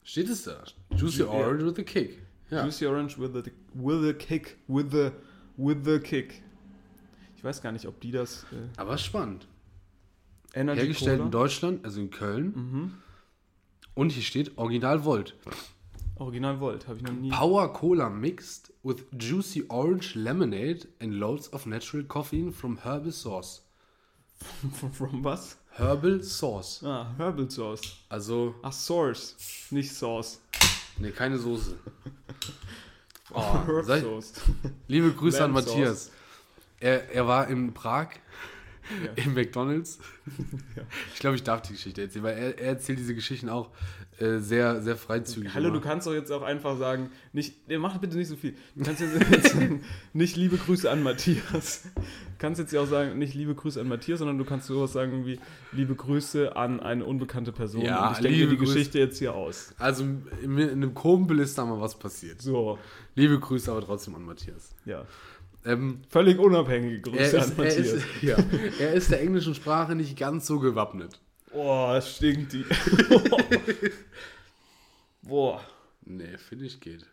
[0.05, 0.63] Steht es da?
[0.97, 1.27] Juicy Ja.
[1.27, 2.23] Orange with a Kick.
[2.49, 2.63] Ja.
[2.65, 3.43] Juicy Orange with a,
[3.75, 4.59] with a Kick.
[4.69, 5.11] With the,
[5.57, 6.43] with the Kick.
[7.37, 9.49] Ich weiß gar nicht, ob die das äh, Aber spannend.
[10.55, 11.25] Energy Hergestellt Cola?
[11.27, 12.53] in Deutschland, also in Köln.
[12.55, 12.95] Mhm.
[13.95, 15.35] Und hier steht Original Volt.
[16.17, 17.31] Original Volt, habe ich noch nie.
[17.31, 23.63] Power Cola mixed with juicy orange lemonade and loads of natural coffee from herbal sauce.
[24.93, 25.57] From was?
[25.71, 26.83] Herbal Sauce.
[26.85, 27.81] Ah, Herbal Sauce.
[28.09, 29.37] Also, Ach, Source,
[29.71, 30.41] nicht Sauce.
[30.99, 31.79] nee, keine Soße.
[33.33, 34.33] Oh, Herb sag- Sauce.
[34.89, 35.75] Liebe Grüße an Lamb Sauce.
[35.77, 36.11] Matthias.
[36.81, 38.09] Er, er war in Prag
[39.05, 39.13] Ja.
[39.25, 39.99] im McDonalds.
[41.15, 43.71] Ich glaube, ich darf die Geschichte erzählen, weil er, er erzählt diese Geschichten auch
[44.19, 45.55] äh, sehr, sehr freizügig.
[45.55, 45.79] Hallo, immer.
[45.79, 48.55] du kannst doch jetzt auch einfach sagen, nicht, nee, mach bitte nicht so viel.
[48.75, 49.57] Du kannst jetzt, jetzt
[50.13, 51.83] nicht liebe Grüße an Matthias.
[51.95, 52.03] Du
[52.39, 55.27] kannst jetzt ja auch sagen, nicht liebe Grüße an Matthias, sondern du kannst sowas sagen
[55.27, 55.39] wie
[55.73, 57.83] liebe Grüße an eine unbekannte Person.
[57.83, 58.75] Ja, Und ich denke die Grüße.
[58.75, 59.75] Geschichte jetzt hier aus.
[59.79, 62.43] Also in, in einem Kumpel ist da mal was passiert.
[62.43, 62.79] So,
[63.15, 64.75] Liebe Grüße aber trotzdem an Matthias.
[64.85, 65.05] ja.
[65.65, 67.87] Ähm, Völlig unabhängige er, Grüße ist, an er, Matthias.
[67.93, 68.37] ist, ja,
[68.81, 71.21] er ist der englischen Sprache nicht ganz so gewappnet.
[71.53, 72.65] Boah, stinkt die.
[75.23, 75.61] Boah.
[76.05, 77.07] Nee, finde ich geht.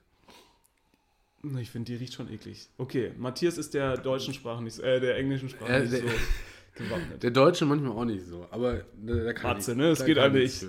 [1.59, 2.67] Ich finde, die riecht schon eklig.
[2.77, 6.01] Okay, Matthias ist der deutschen Sprache nicht, so- äh, der englischen Sprache Äh, nicht der-
[6.01, 6.07] so
[6.75, 7.23] gewappnet.
[7.23, 9.89] Der Deutsche manchmal auch nicht so, aber da, da kann Matze, ich- ne?
[9.91, 10.65] Es geht an dich.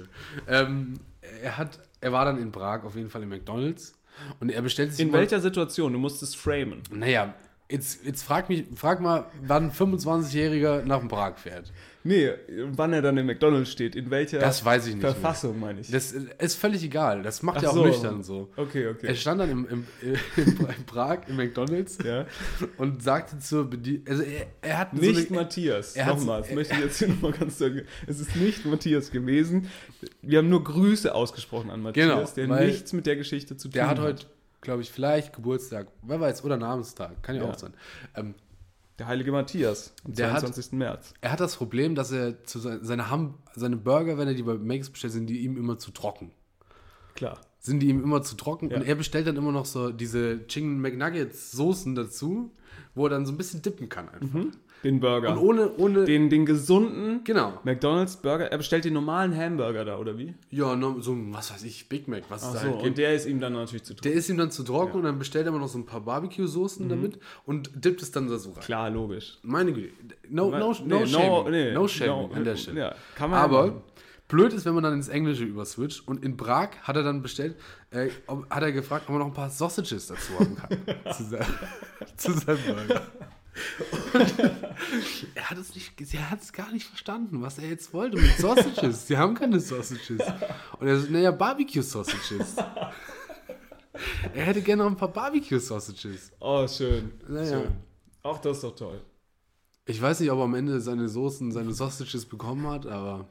[0.46, 0.94] Ähm,
[1.42, 3.94] er, hat, er war dann in Prag auf jeden Fall im McDonalds
[4.38, 5.92] und er bestellt sich In welcher Situation?
[5.92, 6.82] Du musst es framen.
[6.92, 7.34] Naja,
[7.70, 11.72] Jetzt, jetzt frag, mich, frag mal, wann ein 25-Jähriger nach dem Prag fährt.
[12.02, 12.30] Nee,
[12.72, 15.12] wann er dann im McDonalds steht, in welcher Das weiß ich nicht mehr.
[15.12, 15.90] Verfassung, meine ich.
[15.90, 17.22] Das ist völlig egal.
[17.22, 17.84] Das macht Ach ja auch so.
[17.84, 18.48] nüchtern so.
[18.56, 19.06] Okay, okay.
[19.08, 19.86] Er stand dann im, im,
[20.36, 22.24] in Prag im McDonalds Ja.
[22.78, 25.94] und sagte zur Bedienung, also er, er hat so Nicht eine, Matthias.
[25.94, 27.82] er Nochmal, das möchte ich jetzt hier nochmal ganz sagen.
[28.06, 29.68] Es ist nicht Matthias gewesen.
[30.22, 33.72] Wir haben nur Grüße ausgesprochen an Matthias, Genau, der nichts mit der Geschichte zu tun
[33.74, 34.04] der hat hat.
[34.06, 34.26] heute,
[34.60, 37.50] glaube ich, vielleicht Geburtstag, wer weiß, oder Namenstag, kann ja, Ja.
[37.50, 37.74] auch sein.
[38.14, 38.34] Ähm,
[38.98, 40.72] Der heilige Matthias, am Der hat- 22.
[40.78, 41.14] März.
[41.22, 44.42] er hat das Problem, dass er zu se- seine, Ham, seine Burger, wenn er die
[44.42, 46.32] bei Max bestellt, sind die ihm immer zu trocken.
[47.14, 47.40] Klar.
[47.60, 48.76] Sind die ihm immer zu trocken Ja.
[48.76, 52.52] und er bestellt dann immer noch so diese Chicken McNuggets Soßen dazu,
[52.94, 54.40] wo er dann so ein bisschen dippen kann einfach.
[54.82, 55.32] Den Burger.
[55.32, 57.52] Und ohne, ohne, den, den gesunden genau.
[57.64, 58.50] McDonalds Burger.
[58.50, 60.34] Er bestellt den normalen Hamburger da, oder wie?
[60.50, 62.96] Ja, so ein, was weiß ich, Big Mac, was es Ach da so, halt und
[62.98, 64.00] der ist ihm dann natürlich zu tun.
[64.04, 64.98] Der ist ihm dann zu trocken Ja.
[64.98, 68.28] und dann bestellt er immer noch so ein paar Barbecue-Soßen damit und dippt es dann
[68.28, 68.60] da so rein.
[68.62, 69.38] Klar, logisch.
[69.42, 69.90] Meine Güte.
[70.28, 71.50] No, no, no, Nee, shaming.
[71.50, 72.80] nee, no shaming no, an der Stelle.
[72.80, 73.82] Ja, kann man Aber machen.
[74.28, 76.08] blöd ist, wenn man dann ins Englische überswitcht.
[76.08, 77.56] Und in Prag hat er dann bestellt,
[77.90, 80.78] äh, ob, hat er gefragt, ob man noch ein paar Sausages dazu haben kann.
[81.14, 81.44] zu, seinem,
[82.16, 83.02] zu seinem Burger.
[84.12, 88.16] Und er hat es nicht, er hat es gar nicht verstanden, was er jetzt wollte
[88.16, 89.06] mit Sausages.
[89.06, 90.22] Sie haben keine Sausages.
[90.78, 92.56] Und er so, naja, Barbecue-Sausages.
[94.34, 96.32] Er hätte gerne noch ein paar Barbecue-Sausages.
[96.40, 97.12] Oh, schön.
[97.28, 97.62] Naja.
[97.62, 97.72] schön.
[98.22, 99.00] Ach, das ist doch toll.
[99.86, 103.28] Ich weiß nicht, ob er am Ende seine Soßen, seine Sausages bekommen hat, aber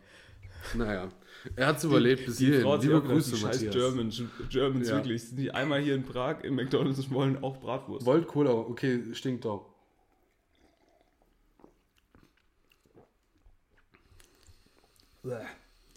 [0.76, 1.08] naja.
[1.56, 2.68] Er hat es überlebt bis hierhin.
[2.82, 3.74] Liebe auch Grüße, die scheiß Matthias.
[3.74, 4.96] Germans, Germans Ja.
[4.96, 5.24] wirklich.
[5.24, 8.06] Sind die einmal hier in Prag im McDonalds und wollen auch Bratwurst.
[8.06, 9.69] Volt Cola, okay, stinkt doch.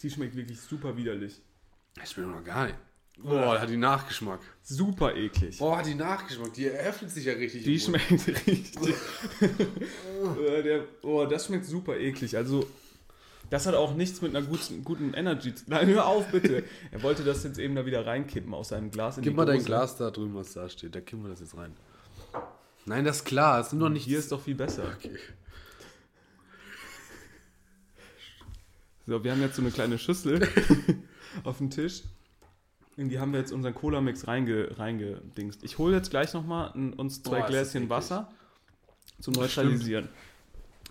[0.01, 1.41] Die schmeckt wirklich super widerlich.
[1.95, 2.77] Das schmeckt noch gar nicht.
[3.19, 4.39] Boah, hat die Nachgeschmack.
[4.63, 5.59] Super eklig.
[5.59, 6.53] Boah, hat die Nachgeschmack.
[6.53, 7.63] Die eröffnet sich ja richtig.
[7.63, 8.73] Die schmeckt richtig.
[9.39, 12.35] Äh, der, oh, das schmeckt super eklig.
[12.35, 12.65] Also,
[13.51, 16.63] das hat auch nichts mit einer guten, guten Energy zu Nein, hör auf, bitte.
[16.91, 19.57] Er wollte das jetzt eben da wieder reinkippen aus seinem Glas in Gib mal dein
[19.57, 19.67] Dose.
[19.67, 20.95] Glas da drüben, was da steht.
[20.95, 21.73] Da kippen wir das jetzt rein.
[22.85, 23.59] Nein, das ist klar.
[23.59, 24.05] Es sind doch nicht.
[24.05, 24.91] Hier ist doch viel besser.
[24.97, 25.17] Okay.
[29.05, 30.47] So, wir haben jetzt so eine kleine Schüssel
[31.43, 32.03] auf dem Tisch.
[32.95, 35.63] In die haben wir jetzt unseren Cola-Mix reinge, reingedingst.
[35.63, 37.89] Ich hole jetzt gleich nochmal uns zwei Boah, Gläschen.
[37.89, 38.31] Wasser
[39.19, 40.07] zum Neutralisieren.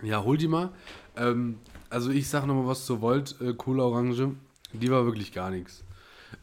[0.03, 0.73] Ja, hol die mal.
[1.17, 4.33] Ähm, also ich sag noch mal was zur Volt äh, Cola Orange.
[4.75, 5.83] Die war wirklich gar nichts.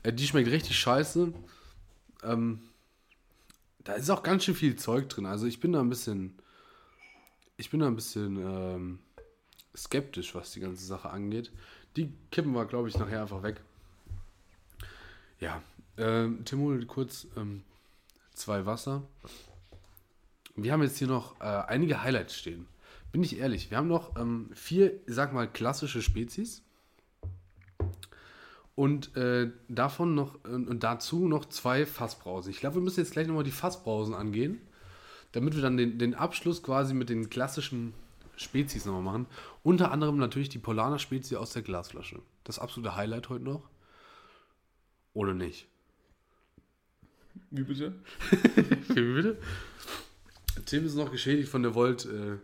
[0.01, 1.33] Äh, die schmeckt richtig scheiße.
[2.23, 2.61] Ähm,
[3.83, 5.27] da ist auch ganz schön viel Zeug drin.
[5.27, 6.33] Also ich bin da ein bisschen,
[7.57, 8.99] ich bin da ein bisschen ähm,
[9.75, 11.51] skeptisch, was die ganze Sache angeht.
[11.95, 13.61] Die kippen wir, glaube ich, nachher einfach weg.
[15.39, 15.61] Ja,
[15.97, 17.63] ähm, Tim, hol kurz ähm,
[18.33, 19.03] zwei Wasser.
[20.55, 22.67] Wir haben jetzt hier noch äh, einige Highlights stehen.
[23.11, 26.61] Bin ich ehrlich, wir haben noch ähm, vier, sag mal, klassische Spezies.
[28.75, 32.51] Und äh, davon noch, äh, und dazu noch zwei Fassbrausen.
[32.51, 34.61] Ich glaube, wir müssen jetzt gleich nochmal die Fassbrausen angehen,
[35.31, 37.93] damit wir dann den, den Abschluss quasi mit den klassischen
[38.39, 39.27] Spezies nochmal machen.
[39.63, 42.21] Unter anderem natürlich die Polaner Spezie aus der Glasflasche.
[42.45, 43.69] Das absolute Highlight heute noch.
[45.13, 45.67] Oder nicht?
[47.51, 47.93] Wie bitte?
[48.87, 49.37] Wie bitte?
[50.65, 52.05] Tim ist noch geschädigt von der Volt.
[52.05, 52.37] Äh,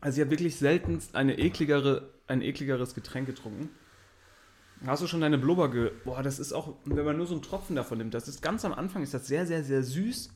[0.00, 3.70] Also ich habe wirklich selten eine ekligere, ein ekligeres Getränk getrunken.
[4.86, 5.92] Hast du schon deine Blubber ge...
[6.04, 8.64] Boah, das ist auch, wenn man nur so einen Tropfen davon nimmt, das ist ganz
[8.64, 10.30] am Anfang, ist das sehr, sehr, sehr süß.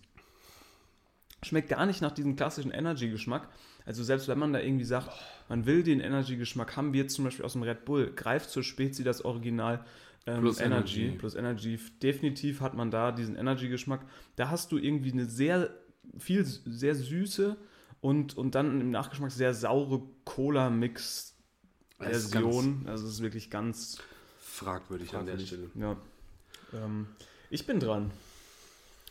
[1.46, 3.48] Schmeckt gar nicht nach diesem klassischen Energy-Geschmack.
[3.84, 5.10] Also selbst wenn man da irgendwie sagt,
[5.48, 8.64] man will den Energy-Geschmack haben, wie jetzt zum Beispiel aus dem Red Bull, greift zur
[8.64, 9.84] Spezi das Original
[10.26, 11.18] ähm, Plus Energy, Energy.
[11.18, 11.78] plus Energy.
[12.02, 14.00] Definitiv hat man da diesen Energy-Geschmack.
[14.34, 15.70] Da hast du irgendwie eine sehr,
[16.18, 17.56] viel, sehr süße
[18.00, 22.86] und, und dann im Nachgeschmack sehr saure Cola-Mix-Version.
[22.86, 23.98] Also es ist wirklich ganz
[24.40, 25.70] fragwürdig an der Stelle.
[25.76, 25.96] Ja.
[26.74, 27.06] Ähm,
[27.50, 28.10] ich bin dran.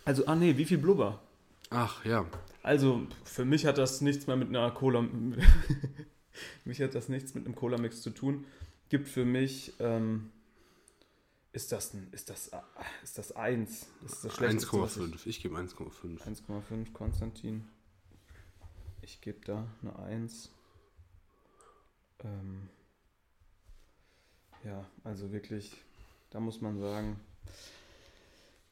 [0.03, 1.21] Also, ah nee, wie viel Blubber?
[1.69, 2.25] Ach ja.
[2.63, 5.01] Also, für mich hat das nichts mehr mit einer Cola.
[6.65, 8.45] mich hat das nichts mit einem Cola-Mix zu tun.
[8.89, 9.73] Gibt für mich.
[9.79, 10.31] Ähm,
[11.53, 12.51] ist das ein, ist das,
[13.01, 13.87] ist das 1?
[14.01, 15.25] Das ist das Schlechteste, was ich- 1,5.
[15.27, 16.21] Ich gebe 1,5.
[16.25, 17.65] 1,5 Konstantin.
[19.01, 20.49] Ich gebe da eine 1.
[22.25, 22.67] Ähm,
[24.65, 25.71] ja, also wirklich,
[26.31, 27.19] da muss man sagen,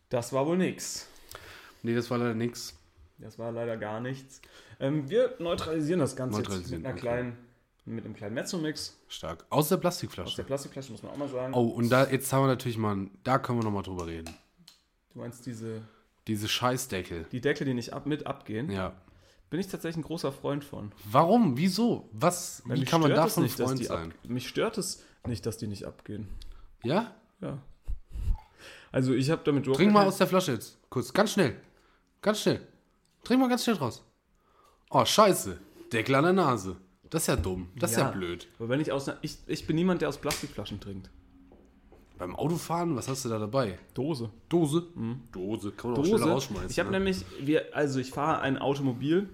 [0.09, 1.07] das war wohl nix.
[1.83, 2.77] Nee, das war leider nix.
[3.17, 4.41] Das war leider gar nichts.
[4.79, 7.01] Ähm, wir neutralisieren das Ganze jetzt Neutralisieren, mit einer okay.
[7.01, 7.37] kleinen,
[7.85, 9.45] mit einem kleinen Mezzo-Mix Stark.
[9.49, 10.35] Aus der aus Plastikflasche.
[10.35, 11.53] der Plastikflasche, muss man auch mal sagen.
[11.53, 14.33] Oh, und da, jetzt haben wir natürlich mal, da können wir nochmal drüber reden.
[15.13, 15.81] Du meinst diese
[16.27, 17.25] Diese Scheißdeckel.
[17.31, 18.93] Die Deckel, die nicht ab, mit abgehen, Ja.
[19.49, 20.91] bin ich tatsächlich ein großer Freund von.
[21.09, 21.57] Warum?
[21.57, 22.09] Wieso?
[22.13, 22.63] Was?
[22.65, 24.11] Weil Wie kann man davon nicht, dass Freund die sein?
[24.11, 26.27] Ab, mich stört es nicht, dass die nicht abgehen.
[26.83, 27.13] Ja?
[27.41, 27.59] Ja.
[28.91, 30.77] Also ich habe damit Trink mal aus der Flasche jetzt.
[30.89, 31.55] Kurz, ganz schnell.
[32.21, 32.61] Ganz schnell.
[33.23, 34.03] Trink mal ganz schnell draus.
[34.89, 35.59] Oh, scheiße.
[35.91, 36.77] Deckel an der Nase.
[37.09, 37.69] Das ist ja dumm.
[37.75, 38.47] Das ist ja, blöd.
[38.57, 41.09] Aber wenn ich aus einer, ich, ich bin niemand, der aus Plastikflaschen trinkt.
[42.17, 43.77] Beim Autofahren, was hast du da dabei?
[43.93, 44.29] Dose.
[44.49, 44.87] Dose?
[45.31, 45.71] Dose.
[45.71, 46.31] Kann man auch schneller Dose.
[46.31, 46.69] rausschmeißen.
[46.69, 46.99] Ich habe ne?
[46.99, 49.29] nämlich, wir, also ich fahre ein Automobil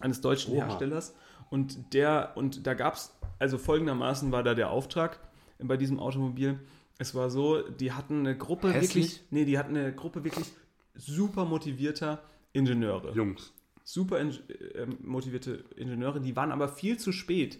[0.00, 0.66] eines deutschen Oha.
[0.66, 1.14] Herstellers
[1.50, 5.18] und der und da gab es, also folgendermaßen war da der Auftrag
[5.58, 6.60] bei diesem Automobil.
[6.98, 8.94] Es war so, die hatten eine Gruppe Hässlich?
[8.94, 10.46] wirklich, nee, die hatten eine Gruppe wirklich
[10.94, 13.12] super motivierter Ingenieure.
[13.14, 13.52] Jungs.
[13.84, 17.58] super in, äh, motivierte Ingenieure, die waren aber viel zu spät.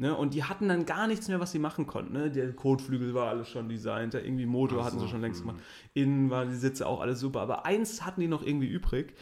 [0.00, 0.16] Ne?
[0.16, 2.12] Und die hatten dann gar nichts mehr, was sie machen konnten.
[2.12, 2.30] Ne?
[2.30, 5.40] Der Kotflügel war alles schon designt, der irgendwie Motor Ach hatten so, sie schon längst
[5.40, 5.48] hm.
[5.48, 5.64] gemacht.
[5.94, 7.40] Innen waren die Sitze auch alles super.
[7.40, 9.14] Aber eins hatten die noch irgendwie übrig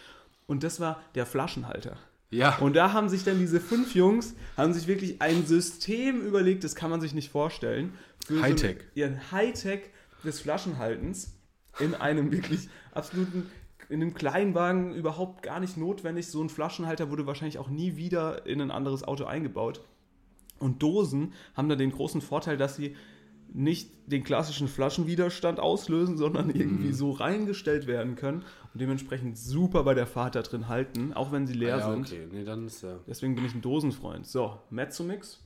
[0.46, 1.96] und das war der Flaschenhalter.
[2.30, 2.58] Ja.
[2.58, 6.74] Und da haben sich dann diese fünf Jungs, haben sich wirklich ein System überlegt, das
[6.74, 7.94] kann man sich nicht vorstellen.
[8.28, 8.78] Hightech.
[8.94, 9.90] So ja, Hightech
[10.24, 11.38] des Flaschenhaltens
[11.78, 13.48] in einem wirklich absoluten,
[13.88, 16.28] in einem Kleinwagen überhaupt gar nicht notwendig.
[16.28, 19.80] So ein Flaschenhalter wurde wahrscheinlich auch nie wieder in ein anderes Auto eingebaut.
[20.58, 22.96] Und Dosen haben da den großen Vorteil, dass sie
[23.52, 29.94] nicht den klassischen Flaschenwiderstand auslösen, sondern irgendwie so reingestellt werden können und dementsprechend super bei
[29.94, 32.06] der Fahrt da drin halten, auch wenn sie leer ja, sind.
[32.06, 32.28] okay.
[32.30, 32.98] Nee, dann ist ja.
[33.06, 34.26] Deswegen bin ich ein Dosenfreund.
[34.26, 35.42] So, Mezzomix.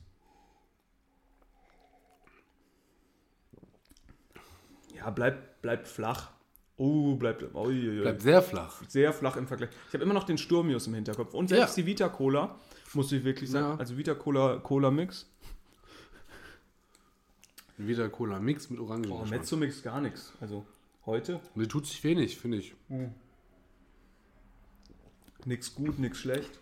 [4.95, 6.31] Ja, bleibt bleib flach.
[6.83, 8.01] Oh, bleibt, uiuiui.
[8.01, 8.81] Bleibt sehr flach.
[8.87, 9.69] sehr flach im Vergleich.
[9.89, 11.33] Ich habe immer noch den Sturmius im Hinterkopf.
[11.35, 11.83] Und selbst Ja.
[11.83, 12.55] die Vita Cola,
[12.95, 13.73] muss ich wirklich sagen.
[13.73, 13.77] Ja.
[13.77, 15.29] Also Vita Cola, Cola Mix.
[17.77, 19.11] Wieder Cola Mix mit Orangen.
[19.11, 20.33] Oh, Mezzomix gar nichts.
[20.41, 20.65] Also
[21.05, 22.73] heute Die tut sich wenig, finde ich.
[25.45, 26.59] nichts gut, nichts schlecht.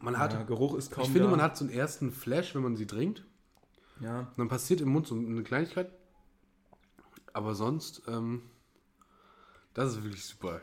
[0.00, 1.30] Man hat, ja, Geruch ist kaum ich finde, da.
[1.30, 3.24] man hat so einen ersten Flash, wenn man sie trinkt.
[4.00, 5.90] ja, Und dann passiert im Mund so eine Kleinigkeit.
[7.32, 8.42] Aber sonst, ähm,
[9.74, 10.60] das ist wirklich super.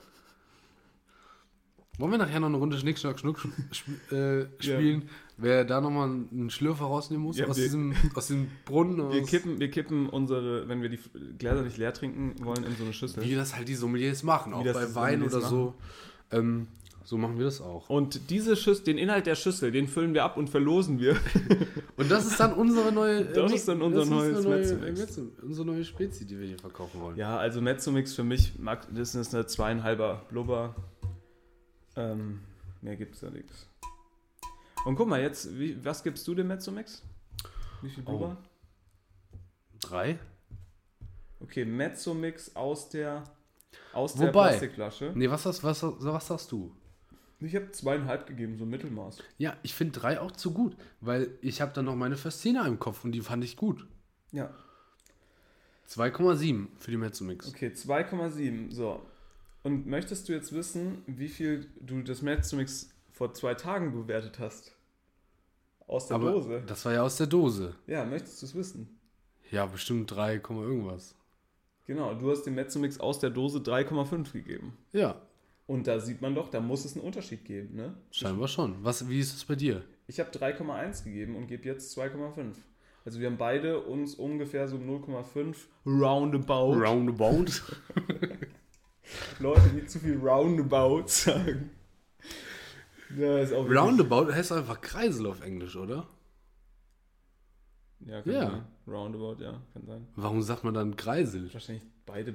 [2.00, 3.40] Wollen wir nachher noch eine Runde Schnick, Schnack, Schnuck
[3.74, 5.10] sp- äh, spielen?
[5.38, 9.12] Wer da nochmal einen Schlürfer rausnehmen muss Ja, aus, wir- diesem, aus dem Brunnen?
[9.12, 11.00] Wir kippen, wir kippen unsere, wenn wir die
[11.40, 13.24] Gläser nicht leer trinken wollen, in so eine Schüssel.
[13.24, 15.74] wie das halt die Sommeliers machen, auch das bei Wein oder so.
[16.32, 16.68] Ähm,
[17.08, 17.90] so machen wir das auch.
[17.90, 21.16] Und diese Schüssel, den Inhalt der Schüssel, den füllen wir ab und verlosen wir.
[21.96, 23.24] Und das ist dann unsere neue.
[23.24, 27.00] Das ist dann unser das neues eine neue, Unsere neue Spezi, die wir hier verkaufen
[27.02, 27.16] wollen.
[27.18, 30.76] Ja, also Mezzomix für mich, mag- das ist eine zweieinhalber Blubber.
[31.96, 32.42] Ähm,
[32.82, 33.68] mehr gibt's da nichts.
[34.86, 37.04] Und guck mal, jetzt, wie, was gibst du dem Mezzomix?
[37.82, 38.36] Wie viel Blubber?
[39.80, 40.20] Drei?
[41.40, 43.24] Okay, Mezzomix aus der,
[43.94, 45.14] aus der Wobei- Plastikflasche.
[45.16, 46.72] Nee, was, hast, was, was sagst du?
[47.40, 49.20] Ich habe zweieinhalb gegeben, so ein Mittelmaß.
[49.38, 52.80] Ja, ich finde drei auch zu gut, weil ich habe dann noch meine Festina im
[52.80, 53.86] Kopf und die fand ich gut.
[54.32, 54.50] Ja,
[55.90, 57.48] 2,7 für die Mezzomix.
[57.48, 58.72] okay, 2,7.
[58.74, 59.02] So.
[59.64, 64.76] Und möchtest du jetzt wissen, wie viel du das Mezzomix vor zwei Tagen bewertet hast?
[65.88, 66.64] Aus der Aber Dose?
[66.68, 67.76] das war ja aus der Dose.
[67.88, 69.00] Ja, möchtest du es wissen?
[69.50, 71.16] Ja, bestimmt 3, Komma irgendwas.
[71.86, 74.78] Genau, du hast dem Mezzomix aus der Dose 3,5 gegeben.
[74.92, 75.22] Ja,
[75.68, 77.94] Und da sieht man doch, da muss es einen Unterschied geben, ne?
[78.10, 78.84] scheinbar schon.
[78.84, 79.84] Was, wie ist es bei dir?
[80.08, 82.54] Ich habe 3,1 gegeben und gebe jetzt 2,5.
[83.04, 86.74] Also wir haben beide uns ungefähr so 0,5 roundabout.
[86.74, 87.46] Roundabout.
[89.40, 91.70] Leute, die zu viel roundabout sagen.
[93.18, 96.08] Ja, Roundabout heißt einfach Kreisel auf Englisch, oder?
[98.06, 98.50] Ja, kann Ja.
[98.52, 98.66] sein.
[98.88, 100.08] Roundabout, ja, kann sein.
[100.16, 101.52] Warum sagt man dann Kreisel?
[101.54, 102.32] Wahrscheinlich beide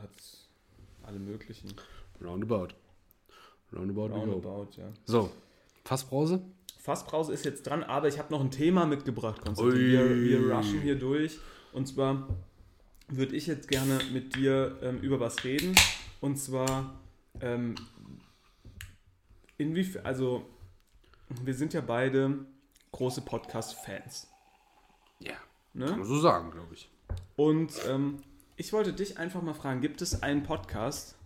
[0.00, 0.10] hat
[1.02, 1.72] alle möglichen.
[2.22, 2.68] Roundabout.
[3.72, 4.08] Roundabout.
[4.14, 4.92] Roundabout, ja.
[5.04, 5.30] So,
[5.84, 6.40] Fassbrause?
[6.78, 9.78] Fassbrause ist jetzt dran, aber ich habe noch ein Thema mitgebracht, Konstantin.
[9.78, 11.38] Wir, wir rushen hier durch.
[11.72, 12.28] Und zwar
[13.08, 15.74] würde ich jetzt gerne mit dir ähm, über was reden.
[16.20, 16.94] Und zwar,
[17.40, 17.74] ähm,
[19.58, 20.46] inwiefern, also,
[21.42, 22.44] wir sind ja beide
[22.92, 24.28] große Podcast-Fans.
[25.18, 25.32] Ja.
[25.76, 26.04] Kann man Ne?
[26.04, 26.88] so sagen, glaube ich.
[27.36, 28.18] Und ähm,
[28.56, 31.16] ich wollte dich einfach mal fragen: Gibt es einen Podcast?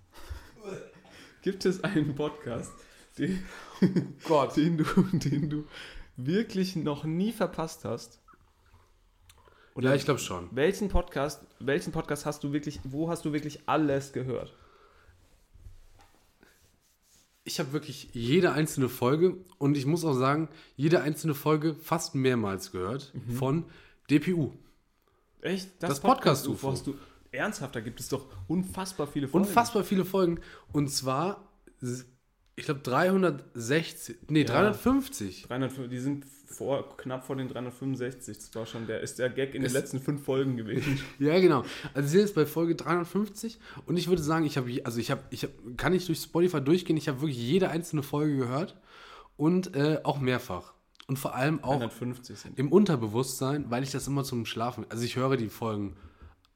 [1.42, 2.72] Gibt es einen Podcast,
[3.18, 3.42] den,
[4.24, 4.56] Gott.
[4.56, 5.64] den, du, den du
[6.16, 8.20] wirklich noch nie verpasst hast?
[9.80, 10.48] Ja, ich glaube schon.
[10.50, 14.52] Welchen Podcast, welchen Podcast hast du wirklich, wo hast du wirklich alles gehört?
[17.44, 22.14] Ich habe wirklich jede einzelne Folge und ich muss auch sagen, jede einzelne Folge fast
[22.14, 23.64] mehrmals gehört von
[24.10, 24.52] DPU.
[25.40, 25.70] Echt?
[25.80, 26.68] Das Podcast-UFO.
[26.68, 26.98] Podcast-UFO du.
[27.32, 29.46] Ernsthaft, da gibt es doch unfassbar viele Folgen.
[29.46, 30.40] Unfassbar viele Folgen.
[30.72, 31.48] Und zwar,
[32.56, 35.42] ich glaube, 360, nee, 350.
[35.48, 38.36] 305, die sind vor, knapp vor den 365.
[38.38, 40.98] Das war schon der, ist der Gag in den Es- letzten fünf Folgen gewesen.
[41.18, 41.64] Ja, genau.
[41.94, 45.10] Also wir sind jetzt bei Folge 350 und ich würde sagen, ich habe, also ich
[45.10, 48.76] habe, ich habe, kann ich durch Spotify durchgehen, ich habe wirklich jede einzelne Folge gehört
[49.36, 50.72] und äh, auch mehrfach.
[51.06, 52.58] Und vor allem auch 350 sind.
[52.58, 55.96] im Unterbewusstsein, weil ich das immer zum Schlafen, also ich höre die Folgen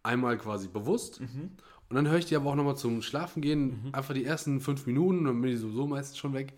[0.02, 4.14] einmal quasi bewusst und dann höre ich die aber auch nochmal zum Schlafen gehen, einfach
[4.14, 6.54] die ersten fünf Minuten, dann bin ich sowieso meistens schon weg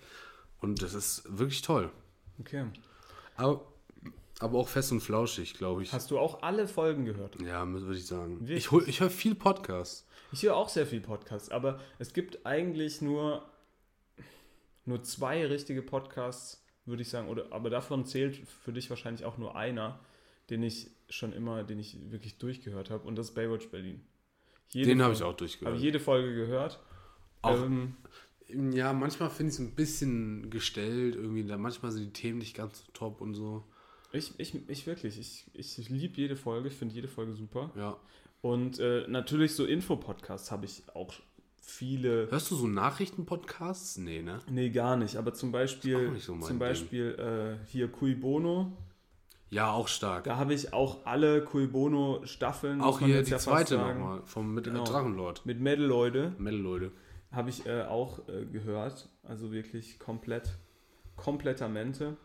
[0.61, 1.91] und das ist wirklich toll.
[2.41, 2.65] Okay.
[3.37, 3.67] Aber,
[4.41, 5.93] aber auch fest und flauschig, glaube ich.
[5.93, 7.41] Hast du auch alle Folgen gehört?
[7.43, 8.41] ja, würde ich sagen.
[8.41, 8.59] Wirklich?
[8.59, 10.07] Ich, hol- ich höre viel Podcasts.
[10.33, 13.45] Ich höre auch sehr viel Podcasts, aber es gibt eigentlich nur,
[14.85, 19.39] nur zwei richtige Podcasts, würde ich sagen, oder, aber davon zählt für dich wahrscheinlich auch
[19.39, 20.01] nur einer,
[20.51, 24.01] den ich schon immer, den ich wirklich durchgehört habe, und das ist Baywatch Berlin.
[24.71, 25.75] Jede Den habe ich auch durchgehört.
[25.75, 26.81] Habe jede Folge gehört.
[27.43, 27.95] Auch- Ähm,
[28.73, 31.45] Ja, manchmal finde ich es ein bisschen gestellt, irgendwie.
[31.45, 33.65] Da manchmal sind die Themen nicht ganz so top und so.
[34.13, 35.47] ich, ich, ich wirklich, ich,
[35.79, 37.71] ich liebe jede Folge, ich finde jede Folge super.
[37.77, 37.97] Ja.
[38.43, 41.15] Und äh, natürlich so Infopodcasts habe ich auch
[41.63, 42.31] viele.
[42.31, 43.97] Hörst du so Nachrichtenpodcasts?
[43.99, 44.41] Nee, ne?
[44.51, 45.17] Nee, gar nicht.
[45.17, 48.77] Aber zum Beispiel, so zum Beispiel äh, hier Cui Bono.
[49.55, 50.25] Ja, auch stark.
[50.25, 52.81] Da habe ich auch alle Cui Bono Staffeln.
[52.81, 54.83] auch hier jetzt die ja zweite nochmal, vom mit Genau.
[54.83, 55.47] Drachenlord.
[55.47, 56.91] Mit Metal Leute Metal, Leute.
[57.31, 59.09] habe ich äh, auch äh, gehört.
[59.23, 60.59] Also wirklich komplett,
[61.15, 62.17] komplettamente.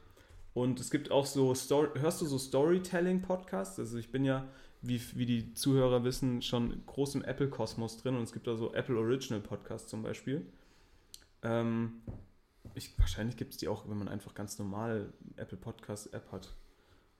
[0.55, 3.77] Und es gibt auch so, Story, hörst du so Storytelling-Podcasts?
[3.77, 4.47] Also ich bin ja,
[4.81, 8.73] wie, wie die Zuhörer wissen, schon groß im Apple-Kosmos drin und es gibt da so
[8.73, 10.45] Apple Original Podcasts zum Beispiel.
[11.43, 12.01] Ähm,
[12.73, 16.55] ich, wahrscheinlich gibt es die auch, wenn man einfach ganz normal Apple Podcast App hat.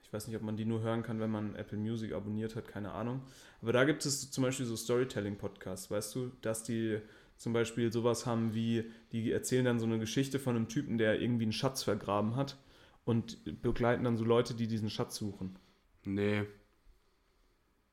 [0.10, 2.68] Ich weiß nicht, ob man die nur hören kann, wenn man Apple Music abonniert hat,
[2.68, 3.22] keine Ahnung.
[3.62, 7.00] Aber da gibt es zum Beispiel so Storytelling-Podcasts, weißt du, dass die
[7.38, 11.22] zum Beispiel sowas haben wie, die erzählen dann so eine Geschichte von einem Typen, der
[11.22, 12.58] irgendwie einen Schatz vergraben hat
[13.06, 15.60] und begleiten dann so Leute, die diesen Schatz suchen.
[16.06, 16.46] Nee,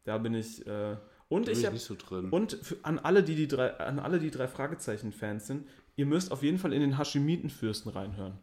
[0.05, 0.67] Da bin ich.
[0.67, 0.97] Äh,
[1.29, 2.31] und bin ich ich habe nicht so drin.
[2.31, 6.33] und für, an alle, die die drei, an alle, die drei Fragezeichen-Fans sind, ihr müsst
[6.33, 8.39] auf jeden Fall in den Hashimitenfürsten reinhören.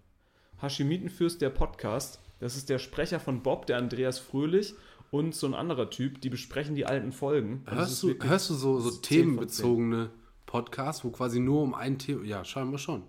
[0.61, 4.75] Hashimitenfürst, der Podcast, das ist der Sprecher von Bob, der Andreas Fröhlich
[5.11, 7.63] und so ein anderer Typ, die besprechen die alten Folgen.
[7.65, 9.65] Das hörst, du, hörst du so, so das ist 10 von 10.
[9.69, 10.09] themenbezogene
[10.45, 13.03] Podcasts, wo quasi nur um ein Thema, ja, scheinbar schon.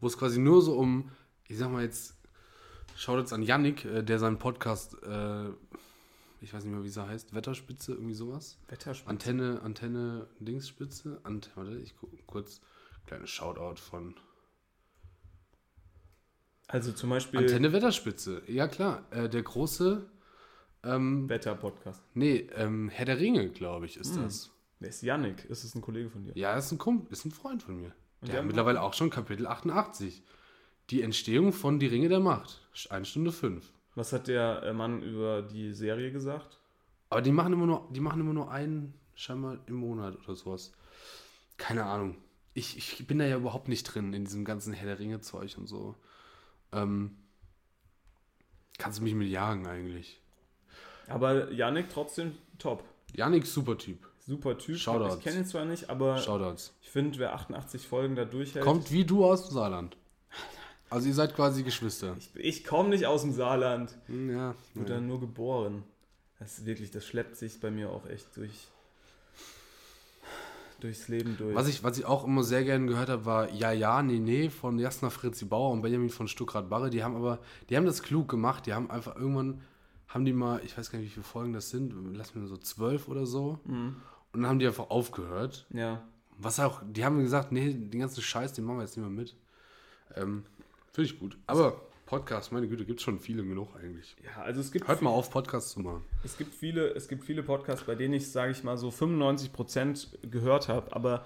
[0.00, 1.10] Wo es quasi nur so um,
[1.46, 2.14] ich sag mal jetzt,
[2.96, 5.50] schaut jetzt an Yannick, äh, der seinen Podcast, äh,
[6.40, 8.56] ich weiß nicht mehr, wie sie heißt, Wetterspitze, irgendwie sowas.
[8.68, 9.10] Wetterspitze.
[9.10, 11.20] Antenne, Antenne, Dingsspitze.
[11.22, 12.62] Ant warte, ich gucke kurz.
[13.06, 14.14] Kleines Shoutout von
[16.72, 18.42] Also zum Beispiel Antenne Wetterspitze.
[18.46, 19.04] Ja, klar.
[19.10, 20.08] Äh, der große,
[20.84, 22.00] ähm, Wetter-Podcast.
[22.14, 24.00] nee, ähm, Herr der Ringe, glaube ich, Hm.
[24.02, 24.50] ist das.
[24.78, 25.44] Wer ist Yannick?
[25.46, 26.32] Ist es ein Kollege von dir?
[26.36, 27.92] Ja, ist ein Kumpel, ist ein Freund von mir.
[28.20, 30.22] Und Der der hat mittlerweile auch schon Kapitel 88.
[30.90, 32.66] Die Entstehung von Die Ringe der Macht.
[32.88, 33.70] 1 Stunde 5.
[33.94, 36.60] Was hat der äh, Mann über die Serie gesagt?
[37.10, 40.72] Aber die machen immer nur, die machen immer nur einen scheinbar im Monat oder sowas.
[41.58, 42.16] Keine Ahnung.
[42.54, 45.66] Ich, ich bin da ja überhaupt nicht drin in diesem ganzen Herr der Ringe-Zeug und
[45.66, 45.94] so.
[46.72, 47.16] Ähm,
[48.78, 50.20] kannst du mich mit jagen eigentlich.
[51.08, 52.84] Aber Yannick trotzdem top.
[53.14, 53.98] Janik, super Typ.
[54.20, 54.76] Super Typ.
[54.76, 55.16] Shoutouts.
[55.16, 56.72] Ich kenne ihn zwar nicht, aber Shoutouts.
[56.82, 58.64] ich finde, wer 88 Folgen da durchhält.
[58.64, 59.96] Kommt wie du aus dem Saarland.
[60.88, 62.16] Also ihr seid quasi Geschwister.
[62.18, 63.96] Ich, ich komme nicht aus dem Saarland.
[64.06, 64.54] Hm, Ja.
[64.70, 65.84] Ich wurde da nur geboren.
[66.38, 68.68] Das ist wirklich, das schleppt sich bei mir auch echt durch
[70.80, 71.54] durchs Leben durch.
[71.54, 74.50] Was ich, was ich auch immer sehr gerne gehört habe, war Ja, ja, nee, nee
[74.50, 76.90] von Jasna Fritzi Bauer und Benjamin von Stuckrad-Barre.
[76.90, 77.38] Die haben aber,
[77.68, 78.66] die haben das klug gemacht.
[78.66, 79.60] Die haben einfach irgendwann,
[80.08, 82.56] haben die mal, ich weiß gar nicht, wie viele Folgen das sind, lass mir so
[82.56, 83.60] zwölf oder so.
[84.32, 85.66] Und dann haben die einfach aufgehört.
[85.72, 86.02] ja.
[86.42, 89.14] Was auch, die haben gesagt, nee, den ganzen Scheiß, den machen wir jetzt nicht mehr
[89.14, 89.36] mit.
[90.16, 90.44] Ähm,
[90.90, 91.36] Finde ich gut.
[91.46, 94.16] Aber Podcast, meine Güte, gibt es schon viele genug eigentlich.
[94.24, 96.04] ja, also es gibt Hört mal auf, Podcasts zu machen.
[96.24, 100.26] Es gibt viele, es gibt viele Podcasts, bei denen ich, sage ich mal, so 95%
[100.28, 101.24] gehört habe, aber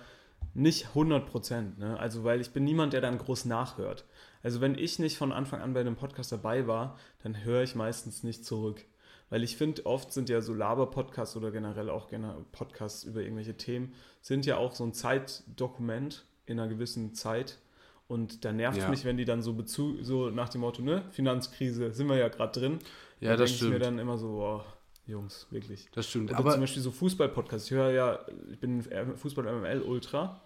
[0.53, 1.78] nicht 100%.
[1.78, 1.99] Ne?
[1.99, 4.05] Also, weil ich bin niemand, der dann groß nachhört.
[4.43, 7.74] Also, wenn ich nicht von Anfang an bei einem Podcast dabei war, dann höre ich
[7.74, 8.85] meistens nicht zurück.
[9.30, 12.11] Weil ich finde, oft sind ja so Laber-Podcasts oder generell auch
[12.53, 17.59] Podcasts über irgendwelche Themen, sind ja auch so ein Zeitdokument in einer gewissen Zeit.
[18.07, 18.89] Und da nervt Ja.
[18.91, 22.29] mich, wenn die dann so Bezug, so nach dem Motto, ne, Finanzkrise, sind wir ja
[22.29, 22.79] gerade drin.
[23.21, 23.85] Ja, Da das denk Ich mir stimmt.
[23.85, 24.65] dann immer so, boah,
[25.07, 25.89] Jungs, wirklich.
[25.93, 26.31] Das stimmt.
[26.31, 27.67] Oder Aber zum Beispiel so Fußball-Podcasts.
[27.67, 28.19] Ich höre ja,
[28.51, 28.83] ich bin
[29.17, 30.41] Fußball-MML-Ultra,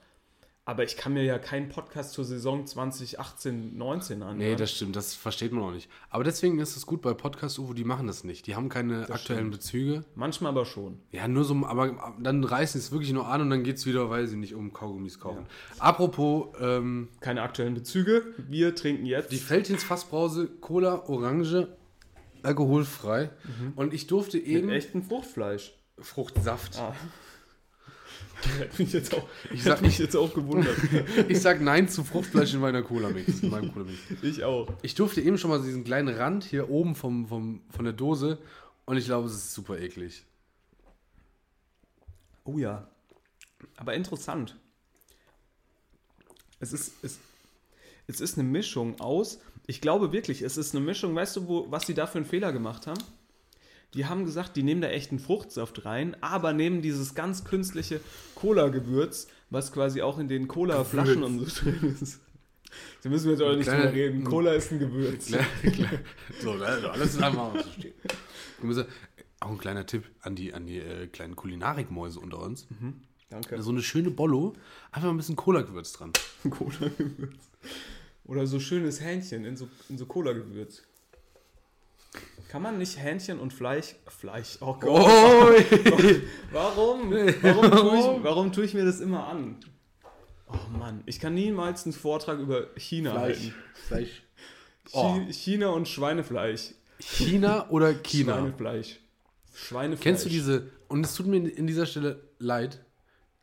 [0.69, 4.37] Aber ich kann mir ja keinen Podcast zur Saison 2018, 19 anhören.
[4.37, 5.89] Nee, das stimmt, das versteht man auch nicht.
[6.11, 8.47] Aber deswegen ist es gut bei Podcast UFO, die machen das nicht.
[8.47, 9.51] Die haben keine aktuellen stimmt.
[9.53, 10.05] Bezüge.
[10.15, 11.01] Manchmal aber schon.
[11.11, 13.87] Ja, nur so, aber dann reißen sie es wirklich nur an und dann geht es
[13.87, 15.47] wieder, weil sie nicht um Kaugummis kaufen.
[15.79, 18.35] Apropos, ähm, Keine aktuellen Bezüge.
[18.37, 19.33] Wir trinken jetzt.
[19.33, 21.69] die Feldhins Fassbrause Cola Orange
[22.43, 23.31] alkoholfrei
[23.75, 25.73] und ich durfte mit eben echtem Fruchtfleisch.
[25.99, 26.79] Fruchtsaft.
[26.79, 26.95] Ah.
[28.59, 30.77] Hätte mich jetzt auch, Ich sag- mich jetzt auch gewundert.
[31.29, 33.87] Ich sag nein zu Fruchtfleisch in meiner Cola Mix, in meinem Cola
[34.23, 34.69] ich auch.
[34.83, 38.39] Ich durfte eben schon mal diesen kleinen Rand hier oben vom, vom, von der Dose
[38.87, 40.25] und ich glaube, es ist super eklig.
[42.45, 42.89] Oh ja.
[43.77, 44.57] Aber interessant.
[46.61, 47.19] Es ist, es,
[48.07, 49.41] es ist eine Mischung aus.
[49.67, 51.15] Ich glaube wirklich, es ist eine Mischung.
[51.15, 53.01] Weißt du, wo, was sie da für einen Fehler gemacht haben?
[53.95, 58.01] Die haben gesagt, die nehmen da echten Fruchtsaft rein, aber nehmen dieses ganz künstliche
[58.35, 62.21] Cola-Gewürz, was quasi auch in den Cola-Flaschen und so drin ist.
[63.03, 64.25] Da müssen wir jetzt auch nicht drüber reden.
[64.25, 65.33] Cola ist ein Gewürz.
[66.41, 67.95] so, alles einfach mal so stehen.
[68.59, 68.89] Ich muss sagen,
[69.41, 72.67] Auch ein kleiner Tipp an die, an die äh, kleinen Kulinarikmäuse unter uns.
[73.31, 73.63] Danke.
[73.63, 74.55] So eine schöne Bollo,
[74.91, 76.13] einfach ein bisschen Cola-Gewürz dran.
[76.51, 77.51] Cola-Gewürz.
[78.25, 80.83] Oder so schönes Hähnchen in so, in so Cola-Gewürz.
[82.49, 83.95] Kann man nicht Hähnchen und Fleisch.
[84.07, 85.03] Fleisch, oh Gott.
[85.03, 85.51] Oh,
[86.53, 87.11] Warum?
[87.11, 89.57] Warum tue, ich, warum tue ich mir das immer an?
[90.49, 93.55] Oh Mann, ich kann niemals einen Vortrag über China halten.
[93.75, 94.23] Fleisch.
[94.93, 95.21] Oh.
[95.31, 96.71] China und Schweinefleisch.
[97.01, 98.39] China oder China?
[98.39, 99.01] Schweinefleisch.
[99.53, 100.03] Schweinefleisch.
[100.03, 102.83] Kennst du diese, und es tut mir in dieser Stelle leid,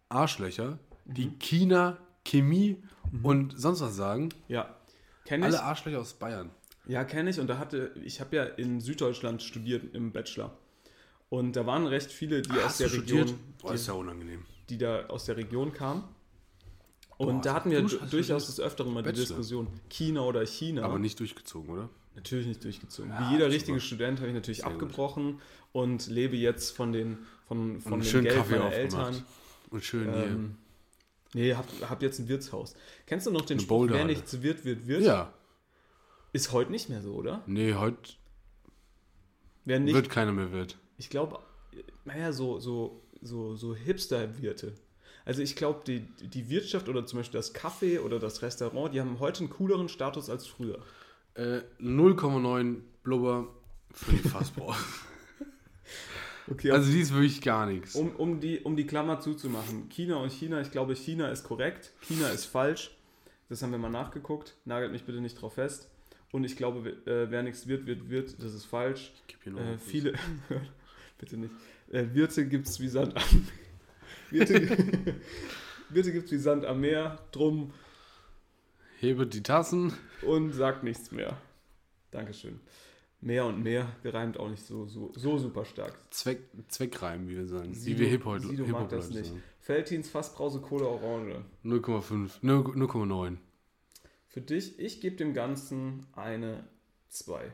[0.10, 2.82] Arschlöcher, die China, Chemie
[3.22, 4.30] und sonst was sagen?
[4.48, 4.76] Ja.
[5.26, 5.46] Kenn ich.
[5.46, 6.50] Alle Arschlöcher aus Bayern.
[6.88, 7.40] Ja, kenne ich.
[7.40, 10.58] Und da hatte, ich habe ja in Süddeutschland studiert im Bachelor.
[11.30, 13.58] Und da waren recht viele, die aus Hast der du Region, studiert?
[13.62, 14.46] Boah, ist ja unangenehm.
[14.70, 16.04] die da aus der Region kamen.
[17.18, 18.48] Und Boah, da hatten wir du durchaus studiert?
[18.48, 19.26] des Öfteren mal die Bachelor.
[19.26, 20.84] Diskussion, China oder China.
[20.84, 21.90] Aber nicht durchgezogen, oder?
[22.16, 23.12] Natürlich nicht durchgezogen.
[23.12, 23.56] Ja, Wie jeder super.
[23.56, 24.74] richtige Student habe ich natürlich Sehr gut.
[24.84, 25.42] abgebrochen
[25.74, 27.18] und lebe jetzt von, den,
[27.48, 29.08] von, von Und dem schön Geld Kaffee meiner aufgemacht.
[29.16, 29.24] Eltern.
[29.72, 30.56] Und schön Ähm,
[31.34, 32.76] nee, hab, hab jetzt ein Wirtshaus.
[33.06, 35.00] Kennst du noch den Eine Spruch, wer nichts wird, wird, wird?
[35.02, 35.08] hier.
[35.08, 35.34] Ja.
[36.36, 37.42] Ist heute nicht mehr so, oder?
[37.46, 38.12] Nee, heute
[39.64, 40.78] nicht, wird keiner mehr wird.
[40.98, 41.40] ich glaube,
[42.04, 44.74] naja, so, so, so, so Hipster-Wirte.
[45.24, 49.00] Also ich glaube, die, die Wirtschaft oder zum Beispiel das Café oder das Restaurant, die
[49.00, 50.80] haben heute einen cooleren Status als früher.
[51.36, 53.48] Äh, 0,9 Blubber
[53.94, 54.78] für die Fassbrause.
[56.48, 57.96] Okay, also die ist wirklich gar nichts.
[57.96, 59.90] Um, um, die, um die Klammer zuzumachen.
[59.90, 62.96] China und China, ich glaube, China ist korrekt, China ist falsch.
[63.50, 64.56] Das haben wir mal nachgeguckt.
[64.64, 65.90] Nagelt mich bitte nicht drauf fest.
[66.36, 68.44] Und ich glaube, äh, wer nichts wird, wird, wird.
[68.44, 69.14] Das ist falsch.
[69.28, 70.14] Gib hier noch Äh, viele,
[71.18, 71.54] bitte nicht.
[71.90, 73.48] Äh, Wirte gibt es wie Sand am
[74.32, 74.68] Wirte,
[75.90, 77.20] Wirte gibt es wie Sand am Meer.
[77.32, 77.72] Drum
[79.00, 79.94] Hebet die Tassen.
[80.24, 81.38] und sagt nichts mehr.
[82.12, 82.60] Dankeschön.
[83.22, 85.98] Mehr und mehr gereimt auch nicht so, so, so super stark.
[86.12, 87.74] Zweck, Zweckreim, wie wir sagen.
[87.74, 89.26] Sido- wie wir Hip-Hop Sido mag Hip-Hop das nicht.
[89.28, 89.44] sagen.
[89.62, 91.38] Feltins Fassbrause Cola Orange.
[91.64, 92.42] 0,5.
[92.44, 93.38] 0,9.
[94.36, 96.68] Für dich, ich gebe dem Ganzen eine
[97.08, 97.50] 2.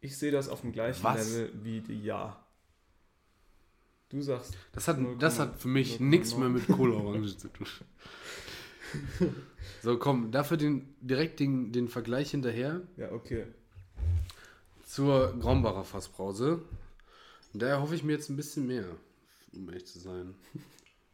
[0.00, 1.30] Ich sehe das auf dem gleichen Was?
[1.32, 2.44] Level wie die Ja.
[4.08, 5.18] Du sagst, Das hat, 0,9.
[5.18, 6.02] das hat für mich 0,9.
[6.02, 7.68] nichts mehr mit Cola Orange zu tun.
[9.84, 13.46] So, komm, dafür den, direkt den, den Vergleich hinterher ja, okay.
[14.84, 16.60] zur Grombacher Fassbrause.
[17.52, 18.84] Da hoffe ich mir jetzt ein bisschen mehr,
[19.52, 20.34] um ehrlich zu sein.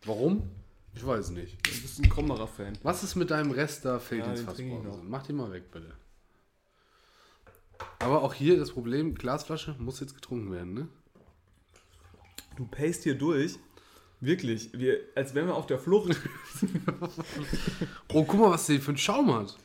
[0.07, 0.49] Warum?
[0.95, 1.67] Ich weiß nicht.
[1.67, 2.79] Du bist ein Krommerer-Fan.
[2.83, 5.03] Was ist mit deinem Rest da fehlt Ja, ins noch.
[5.03, 5.95] Mach den mal weg, bitte.
[7.99, 10.89] Aber auch hier das Problem, Glasflasche muss jetzt getrunken werden, ne?
[12.57, 13.59] Du pacest hier durch.
[14.21, 16.17] Wirklich, wir, als wären wir auf der Flucht.
[18.15, 19.57] Oh, guck mal, was der für einen Schaum hat.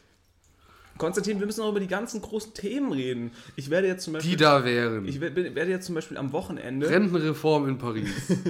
[0.98, 3.32] Konstantin, wir müssen auch über die ganzen großen Themen reden.
[3.56, 4.32] Ich werde jetzt zum Beispiel.
[4.32, 5.06] Die da wären.
[5.08, 6.89] Ich werde jetzt zum Beispiel am Wochenende.
[6.89, 8.10] Rentenreform in Paris,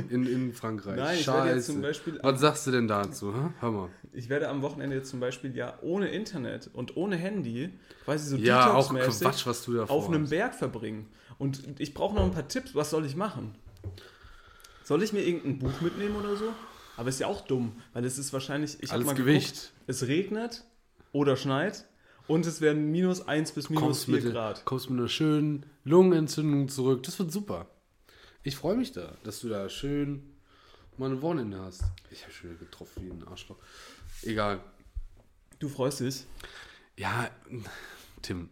[0.10, 0.96] in, in Frankreich.
[0.98, 1.38] Nein, ich Scheiße.
[1.46, 3.34] werde jetzt zum Beispiel Was sagst du denn dazu?
[3.34, 3.50] Hä?
[3.60, 3.90] Hör mal.
[4.14, 7.70] Ich werde am Wochenende jetzt zum Beispiel ja ohne Internet und ohne Handy,
[8.06, 11.08] quasi so Ja, auch Quatsch, was du da auf einem Berg verbringen.
[11.38, 12.74] Und ich brauche noch ein paar Tipps.
[12.74, 13.56] Was soll ich machen?
[14.84, 16.46] Soll ich mir irgendein Buch mitnehmen oder so?
[16.96, 18.82] Aber ist ja auch dumm, weil es ist wahrscheinlich.
[18.82, 19.56] Ich Alles mal Gewicht.
[19.56, 20.64] Geguckt, es regnet
[21.12, 21.86] oder schneit
[22.28, 24.66] und es werden minus 1 bis minus Kommst 4 mit, Grad.
[24.66, 27.04] kommst mit einer schönen Lungenentzündung zurück.
[27.04, 27.68] Das wird super.
[28.44, 30.24] Ich freue mich da, dass du da schön
[30.98, 31.84] mal ein Wochenende hast.
[32.12, 33.58] Ich habe schon getroffen wie ein Arschloch.
[34.24, 34.60] Egal.
[35.60, 36.26] Du freust dich.
[36.98, 37.30] Ja,
[38.22, 38.50] Tim.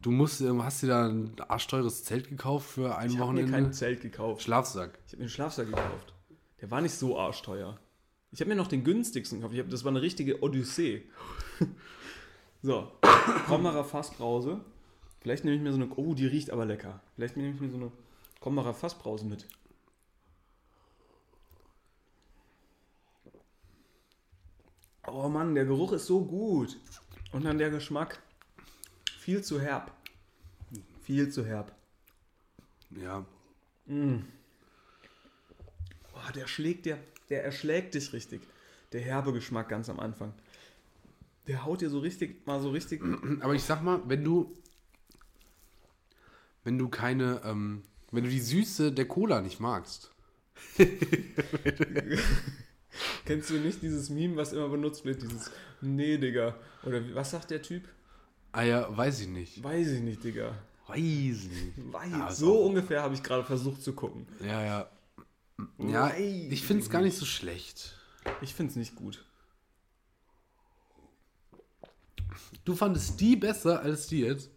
[0.00, 3.38] Du musst, ähm, hast dir da ein arschteures Zelt gekauft für ein Ich habe mir
[3.38, 3.52] Wochenende?
[3.52, 4.42] kein Zelt gekauft.
[4.42, 4.98] Schlafsack.
[5.06, 6.12] Ich habe mir einen Schlafsack gekauft.
[6.60, 7.78] Der war nicht so arschteuer.
[8.32, 9.54] Ich habe mir noch den günstigsten gekauft.
[9.54, 11.04] Ich hab, das war eine richtige Odyssee.
[12.64, 12.90] So,
[13.46, 14.58] Krombacher Fassbrause.
[15.20, 15.94] Vielleicht nehme ich mir so eine.
[15.96, 17.02] Oh, die riecht aber lecker.
[17.14, 17.92] Vielleicht nehme ich mir so eine
[18.40, 19.46] Krombacher Fassbrause mit.
[25.06, 26.78] Oh Mann, der Geruch ist so gut.
[27.32, 28.22] Und dann der Geschmack.
[29.18, 29.92] Viel zu herb.
[31.02, 31.70] Viel zu herb.
[32.90, 33.26] Ja.
[36.12, 36.98] Boah, der schlägt dir,
[37.28, 38.40] der erschlägt dich richtig.
[38.92, 40.32] Der herbe Geschmack ganz am Anfang.
[41.46, 43.02] Der haut dir so richtig, mal so richtig.
[43.40, 44.56] Aber ich sag mal, wenn du.
[46.62, 47.42] Wenn du keine.
[47.44, 50.10] Ähm, wenn du die Süße der Cola nicht magst.
[53.26, 55.22] Kennst du nicht dieses Meme, was immer benutzt wird?
[55.22, 56.54] Dieses Nee, Digga.
[56.84, 57.88] Oder was sagt der Typ?
[58.52, 59.62] Ah ja, weiß ich nicht.
[59.62, 60.56] Weiß ich nicht, Digga.
[60.86, 61.92] Weiß ich nicht.
[61.92, 62.12] Weiß.
[62.12, 64.26] Ja, so ungefähr habe ich gerade versucht zu gucken.
[64.40, 64.88] Ja, ja.
[65.78, 67.98] Ja, Weiß ich finde es gar nicht so schlecht.
[68.42, 69.24] Ich finde es nicht gut.
[72.64, 74.50] Du fandest die besser als die jetzt?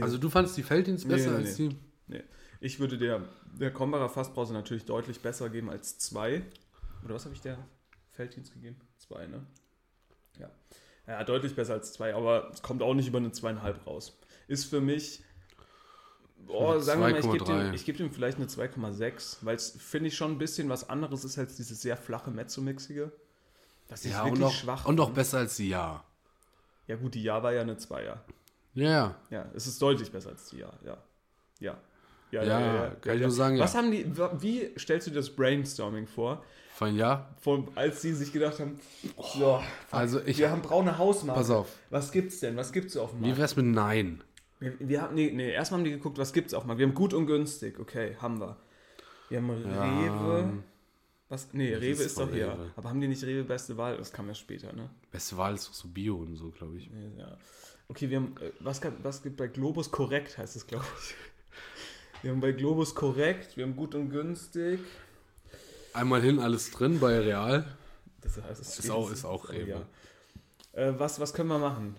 [0.00, 1.68] Also du fandest die Felddienst Nee, besser nee, als nee.
[1.68, 1.76] die?
[2.08, 2.22] Nee.
[2.60, 3.22] Ich würde der,
[3.58, 6.42] der Kombacher Fassbrause natürlich deutlich besser geben als zwei.
[7.04, 7.58] Oder was habe ich der
[8.10, 8.76] Felddienst gegeben?
[8.98, 9.44] Zwei, ne?
[10.38, 10.50] Ja.
[11.06, 14.16] Ja, deutlich besser als zwei, aber es kommt auch nicht über eine zweieinhalb raus.
[14.46, 15.22] Ist für mich,
[16.46, 17.70] boah, sagen wir mal, ich gebe 2,3.
[17.72, 21.24] dem, geb dem vielleicht eine 2,6, weil es, finde ich, schon ein bisschen was anderes
[21.24, 23.12] ist als dieses sehr flache Mezzo-Mixige.
[23.88, 24.84] Das ist Ja, wirklich und auch, schwach.
[24.86, 26.04] und auch besser als die Ja.
[26.86, 28.22] Ja gut, die Ja war ja eine Zweier.
[28.74, 29.14] Ja, ja.
[29.30, 30.96] Ja, es ist deutlich besser als die Ja, ja.
[31.60, 31.76] Ja.
[32.30, 33.80] Ja, Ja, kann ich nur sagen, Was ja.
[33.80, 34.06] haben die,
[34.40, 36.42] wie stellst du dir das Brainstorming vor,
[36.74, 37.28] Von Ja.
[37.42, 38.80] von, als sie sich gedacht haben,
[39.18, 41.38] so, fuck, Also ich- wir haben braune Hausmarke.
[41.40, 41.68] Pass auf.
[41.90, 42.56] Was gibt's denn?
[42.56, 43.38] Was gibt's auf dem Wie Markt?
[43.38, 44.24] wär's mit Nein?
[44.58, 46.78] Wir, wir haben, nee, nee, erstmal haben die geguckt, was gibt's auf dem Markt.
[46.78, 48.56] Wir haben gut und günstig, okay, haben wir.
[49.28, 50.62] Wir haben Rewe.
[51.32, 51.48] Was?
[51.52, 52.48] Nee, Rewe ist ist, doch hier.
[52.52, 52.70] Rewe.
[52.76, 53.96] Aber haben die nicht Rewe beste Wahl?
[53.96, 54.90] Das kam ja später, ne?
[55.10, 56.90] Beste Wahl ist doch so Bio und so, glaube ich.
[57.18, 57.38] Ja.
[57.88, 61.14] Okay, wir haben, äh, was, kann, was gibt bei Globus korrekt, heißt es, glaube ich.
[62.22, 64.78] Wir haben bei Globus korrekt, wir haben gut und günstig.
[65.94, 67.64] Einmal hin, alles drin bei Real.
[68.20, 69.86] Das heißt, es Ist auch- ist auch Rewe.
[70.74, 70.80] ja.
[70.80, 71.96] Äh, was, was können wir machen?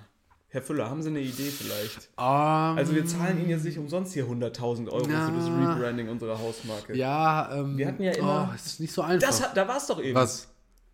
[0.53, 2.09] Herr Füller, haben Sie eine Idee vielleicht?
[2.15, 5.25] Ähm, Also wir zahlen Ihnen jetzt nicht umsonst hier 100.000 Euro Ja.
[5.27, 6.95] für das Rebranding unserer Hausmarke.
[6.95, 9.27] Ja, ähm, Wir hatten ja immer- Oh, es ist nicht so einfach.
[9.27, 10.13] Das da war es doch eben.
[10.13, 10.49] Was?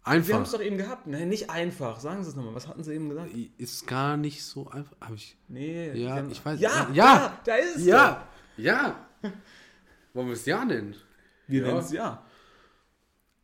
[0.05, 0.51] Wir haben es Einfach.
[0.53, 1.07] doch eben gehabt.
[1.07, 1.99] Nein, nicht einfach.
[1.99, 2.55] Sagen Sie es nochmal.
[2.55, 3.31] Was hatten Sie eben gesagt?
[3.57, 4.95] Ist gar nicht so einfach.
[5.01, 5.37] Hab ich.
[5.49, 5.91] Nee.
[5.91, 7.39] Ja, haben- ich weiß- Ja, ja, ja, ja.
[7.43, 7.85] da ist es.
[7.85, 8.27] Ja!
[8.55, 8.95] Ja!
[10.13, 10.93] Wollen wir es ja nennen?
[10.93, 10.99] doch.
[11.47, 11.67] Wir Ja.
[11.67, 12.23] nennen es ja.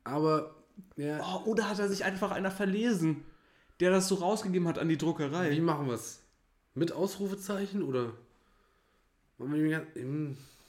[0.05, 0.55] Aber.
[0.95, 1.20] Ja.
[1.22, 3.26] Oh, oder hat er sich einfach einer verlesen,
[3.80, 5.51] der das so rausgegeben hat an die Druckerei?
[5.51, 6.21] Wie machen wir es?
[6.73, 8.13] Mit Ausrufezeichen oder?
[9.38, 9.51] Wollen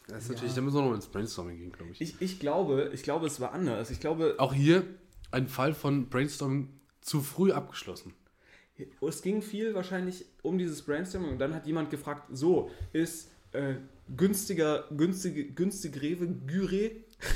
[0.08, 2.00] Das ist natürlich, da müssen wir noch ins Brainstorming gehen, glaube ich.
[2.00, 3.90] Ich, ich glaube, ich glaube, es war anders.
[3.90, 4.84] Ich glaube, Auch hier
[5.30, 6.68] ein Fall von Brainstorming
[7.00, 8.14] zu früh abgeschlossen.
[9.00, 13.74] es ging viel wahrscheinlich um dieses Brainstorming und dann hat jemand gefragt, so, ist äh,
[14.16, 16.90] günstiger, günstige, günstig Rewe, Gyre?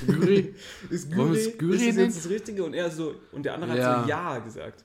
[0.07, 0.55] Gyri?
[0.91, 2.11] ist Wollen wir es Gyri ist das nennen?
[2.11, 2.65] jetzt das Richtige?
[2.65, 3.97] Und er so, und der andere Ja.
[3.99, 4.85] hat so Ja gesagt.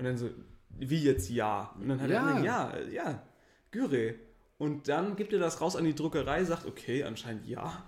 [0.00, 0.30] Und dann so,
[0.70, 1.74] wie jetzt Ja?
[1.78, 2.38] Und dann hat Ja.
[2.38, 3.22] er Ja, äh, ja,
[3.70, 4.14] Gyre.
[4.56, 7.84] Und dann gibt er das raus an die Druckerei, sagt, okay, anscheinend Ja.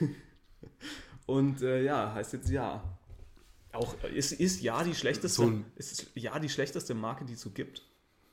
[1.26, 2.98] und äh, ja, heißt jetzt Ja.
[3.72, 7.42] Auch äh, ist, ist Ja die schlechteste, So ist Ja die schlechteste Marke, die es
[7.42, 7.82] so gibt?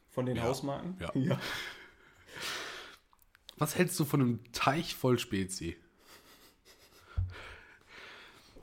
[0.09, 0.43] Von den Ja.
[0.43, 0.95] Hausmarken?
[1.01, 1.11] Ja.
[1.15, 1.39] ja.
[3.57, 5.75] Was hältst du von einem Teich voll Spezi?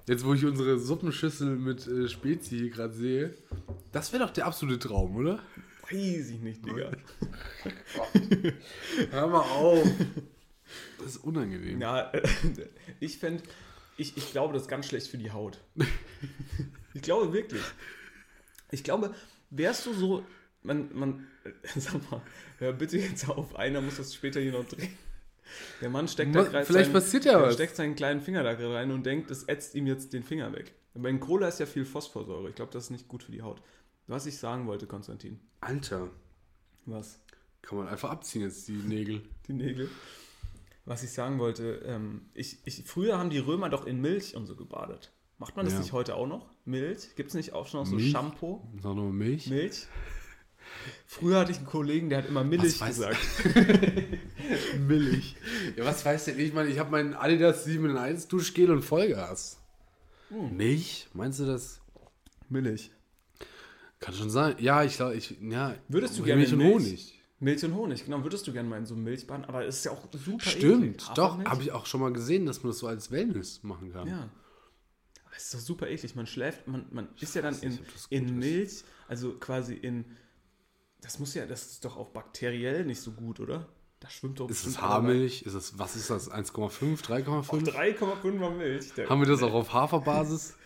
[0.07, 3.35] Jetzt, wo ich unsere Suppenschüssel mit äh, Spezi hier gerade sehe,
[3.93, 5.41] das wäre doch der absolute Traum, oder?
[5.83, 6.91] Weiß ich nicht, Digga.
[9.11, 9.87] Hör mal auf.
[10.99, 11.81] Das ist unangenehm.
[11.81, 12.23] Ja, äh,
[13.01, 13.43] ich fände,
[13.97, 15.59] ich, ich glaube, das ist ganz schlecht für die Haut.
[16.93, 17.63] Ich glaube wirklich.
[18.73, 19.15] Ich glaube,
[19.51, 20.25] wärst du so,
[20.65, 21.29] man, man,
[21.77, 22.21] sag mal,
[22.59, 24.99] hör bitte jetzt auf, einer muss das später hier noch drehen.
[25.81, 27.55] Der Mann steckt da Ma- gerade vielleicht passiert ja was.
[27.55, 30.53] steckt seinen kleinen Finger da gerade rein und denkt, das ätzt ihm jetzt den Finger
[30.53, 30.75] weg.
[30.95, 32.49] Aber in Cola ist ja viel Phosphorsäure.
[32.49, 33.63] Ich glaube, das ist nicht gut für die Haut.
[34.07, 35.39] Was ich sagen wollte, Konstantin.
[35.61, 36.11] Alter,
[36.87, 37.21] Was?
[37.63, 39.23] kann man einfach abziehen jetzt die Nägel.
[39.49, 39.89] die Nägel.
[40.87, 44.47] Was ich sagen wollte, ähm, ich, ich, früher haben die Römer doch in Milch und
[44.47, 45.13] so gebadet.
[45.39, 45.81] Macht man das Ja.
[45.81, 46.51] nicht heute auch noch?
[46.65, 47.15] Milch?
[47.17, 48.11] Gibt es nicht auch schon noch so Milch?
[48.11, 48.63] Shampoo?
[48.83, 49.47] Sag nochmal Milch.
[49.49, 49.87] Milch?
[51.07, 53.19] Früher hatte ich einen Kollegen, der hat immer Milch weiß- gesagt.
[54.89, 55.37] Milch.
[55.77, 56.49] Ja, was weiß denn ich?
[56.49, 59.59] Ich meine, ich habe meinen Adidas 7 in 1 Duschgel und Vollgas.
[60.31, 61.09] Milch?
[61.13, 61.81] Meinst du das?
[62.49, 62.91] Milch.
[63.99, 64.57] Kann schon sein.
[64.59, 65.75] Ja, ich glaube, ich, ja.
[65.89, 66.63] Würdest du gerne Milch und?
[66.63, 67.21] Honig?
[67.39, 68.23] Milch und Honig, genau.
[68.23, 70.85] Würdest du gerne mal in so einem Milchbahn, aber es ist ja auch super Stimmt,
[71.03, 71.09] eklig.
[71.15, 71.43] doch.
[71.45, 74.09] Habe ich auch schon mal gesehen, dass man das so als Wellness machen kann.
[74.09, 74.29] Ja.
[75.25, 76.15] Aber Das ist doch super eklig.
[76.15, 77.79] Man schläft, man, man ist ja dann in,
[78.11, 78.39] in.
[78.39, 80.05] Milch, also quasi in.
[81.03, 83.67] Das muss ja, das ist doch auch bakteriell nicht so gut, oder?
[84.01, 85.43] Da schwimmt doch Ist es Haarmilch?
[85.43, 86.31] Ist es, was ist das?
[86.31, 87.05] 1,5?
[87.05, 87.71] 3,5?
[87.71, 88.95] 3,5er Milch.
[88.95, 90.57] Der, Haben wir das auch auf Haferbasis?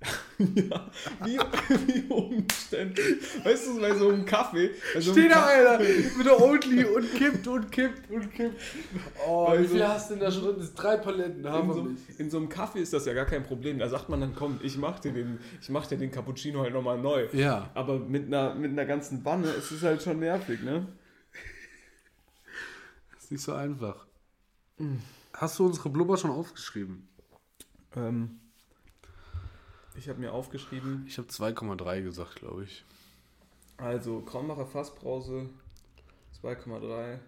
[0.38, 0.90] ja,
[1.24, 3.16] wie, wie umständlich.
[3.44, 4.70] Weißt du, bei so einem Kaffee.
[5.00, 8.60] So Steht da einer mit der Oatly und kippt und kippt und kippt.
[9.26, 10.54] Oh, Bei wie so- viel hast du denn da schon drin?
[10.58, 11.98] Das drei Paletten In so, Hafermilch.
[12.18, 13.80] in so einem Kaffee ist das ja gar kein Problem.
[13.80, 16.72] Da sagt man dann, komm, ich mach dir den, ich mach dir den Cappuccino halt
[16.74, 17.26] nochmal neu.
[17.32, 17.70] Ja.
[17.74, 20.86] Aber mit einer, mit einer ganzen Wanne ist es halt schon nervig, ne?
[23.18, 24.06] Ist nicht so einfach.
[25.32, 27.08] Hast du unsere Blubber schon aufgeschrieben?
[27.96, 28.38] Ähm,
[29.98, 32.84] ich habe mir aufgeschrieben, Ich habe 2,3 gesagt, glaube ich.
[33.76, 35.48] also Kronbacher Fassbrause
[36.42, 37.18] 2,3.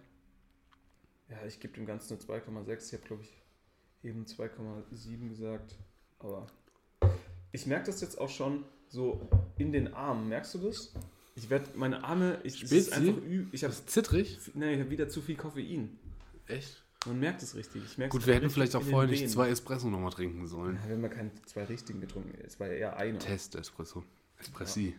[1.28, 2.86] Ja, ich gebe dem Ganzen eine 2,6.
[2.86, 5.76] Ich habe, glaube ich, eben 2,7 gesagt.
[6.18, 6.46] Aber
[7.52, 10.28] ich merke das jetzt auch schon so in den Armen.
[10.28, 10.92] Merkst du das?
[11.36, 14.38] Ich werde meine Arme, ich, es ist einfach ü, ich habe Ist zittrig?
[14.54, 15.98] nee, ich habe wieder zu viel Koffein.
[16.46, 16.79] Echt?
[17.06, 17.82] Man merkt es richtig.
[18.10, 19.32] Gut, wir hätten vielleicht auch vorher nicht Venen.
[19.32, 20.76] zwei Espresso nochmal trinken sollen.
[20.76, 22.34] Ja, wir haben ja keine zwei richtigen getrunken.
[22.46, 23.18] Es war ja eher einer.
[23.18, 24.04] Test Espresso.
[24.38, 24.96] Espressi.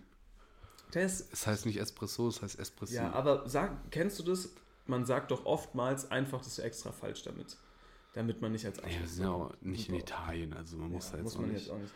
[0.89, 1.31] Test.
[1.31, 2.95] Es heißt nicht Espresso, es heißt Espressi.
[2.95, 4.49] Ja, aber sag, kennst du das?
[4.87, 7.55] Man sagt doch oftmals einfach das ist extra falsch damit.
[8.13, 9.95] Damit man nicht als Ja, wir sind ja auch nicht in.
[9.95, 11.61] Italien, also man muss Ja, da jetzt muss auch man nicht.
[11.61, 11.93] jetzt auch nicht.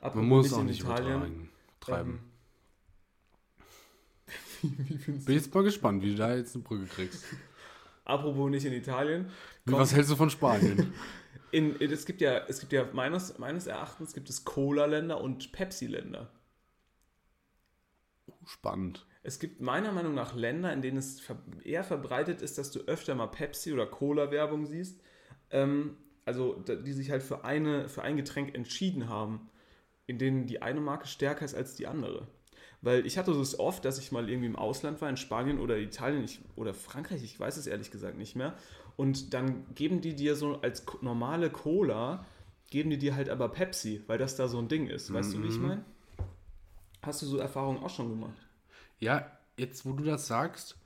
[0.00, 1.48] Man Apropos muss auch in nicht übertragen,
[1.80, 2.20] treiben.
[4.62, 5.40] Ähm, wie findest Bin du?
[5.40, 7.24] jetzt mal gespannt, wie du da jetzt eine Brücke kriegst.
[8.06, 9.30] Apropos nicht in Italien.
[9.64, 10.94] Wie, Komm, was hältst du von Spanien?
[11.50, 15.52] in, in, es gibt ja, es gibt ja meines, meines Erachtens gibt es Cola-Länder und
[15.52, 16.30] Pepsi-Länder.
[18.46, 19.06] Spannend.
[19.24, 21.20] Es gibt meiner Meinung nach Länder, in denen es
[21.64, 25.00] eher verbreitet ist, dass du öfter mal Pepsi oder Cola-Werbung siehst.
[25.50, 29.48] Ähm, also, die sich halt für, eine, für ein Getränk entschieden haben,
[30.06, 32.28] in denen die eine Marke stärker ist als die andere.
[32.86, 35.76] Weil ich hatte es oft, dass ich mal irgendwie im Ausland war, in Spanien oder
[35.76, 38.54] Italien ich, oder Frankreich, ich weiß es ehrlich gesagt nicht mehr.
[38.96, 42.24] Und dann geben die dir so als normale Cola,
[42.70, 45.12] geben die dir halt aber Pepsi, weil das da so ein Ding ist.
[45.12, 45.84] Weißt du, wie ich meine?
[47.02, 48.38] Hast du so Erfahrungen auch schon gemacht?
[49.00, 50.76] Ja, jetzt wo du das sagst,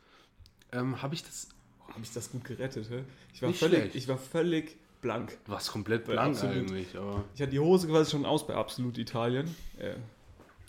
[0.73, 1.51] ähm, habe ich das.
[1.89, 3.05] Habe ich das gut gerettet, hä?
[3.35, 3.95] Ich war, Nicht völlig, schlecht.
[3.97, 5.37] ich war völlig blank.
[5.45, 6.57] Du warst komplett blank Absolut.
[6.57, 7.25] eigentlich, aber.
[7.35, 9.55] Ich hatte die Hose quasi schon aus bei Absolut Italien.
[9.79, 9.97] Äh,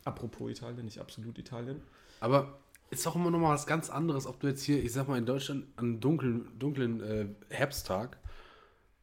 [0.05, 1.81] apropos Italien, nicht Absolut Italien.
[2.19, 5.07] Aber ist auch immer noch mal was ganz anderes, ob du jetzt hier, ich sag
[5.07, 8.17] mal, in Deutschland an einem dunklen, dunklen äh, Herbsttag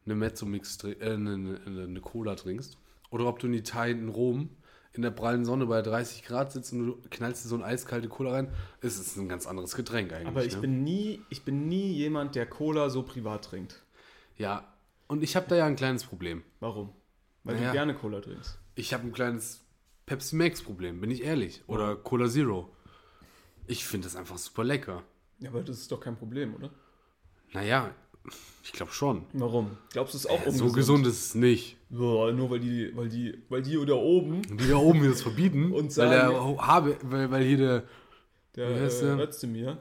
[0.05, 1.33] eine Mezzo-Mix, äh, eine,
[1.65, 2.77] eine, eine Cola trinkst.
[3.09, 4.49] Oder ob du in Italien, in Rom,
[4.93, 8.07] in der prallen Sonne bei 30 Grad sitzt und du knallst dir so eine eiskalte
[8.07, 8.49] Cola rein.
[8.81, 10.27] Es ist ein ganz anderes Getränk eigentlich.
[10.27, 10.61] Aber ich ne?
[10.61, 13.81] bin nie, ich bin nie jemand, der Cola so privat trinkt.
[14.37, 14.67] Ja,
[15.07, 16.43] und ich habe da ja ein kleines Problem.
[16.59, 16.89] Warum?
[17.43, 17.67] Weil Naja.
[17.67, 18.59] du gerne Cola trinkst.
[18.75, 19.61] Ich habe ein kleines
[20.09, 21.61] Pepsi Max Problem, bin ich ehrlich.
[21.67, 22.67] Oder Cola Zero.
[23.67, 25.03] Ich finde das einfach super lecker.
[25.39, 26.71] Ja, aber das ist doch kein Problem, oder?
[27.53, 27.93] Naja,
[28.63, 29.25] ich glaube schon.
[29.33, 29.77] Warum?
[29.91, 31.77] Glaubst du es auch So gesund ist es nicht.
[31.91, 35.09] Boah, nur weil die, weil die, weil die da oben, Und die da oben mir
[35.09, 35.71] das verbieten.
[35.73, 37.83] Und weil, der, sagen- habe, weil, weil hier der.
[38.55, 39.19] der äh, der?
[39.19, 39.77] Özdemir,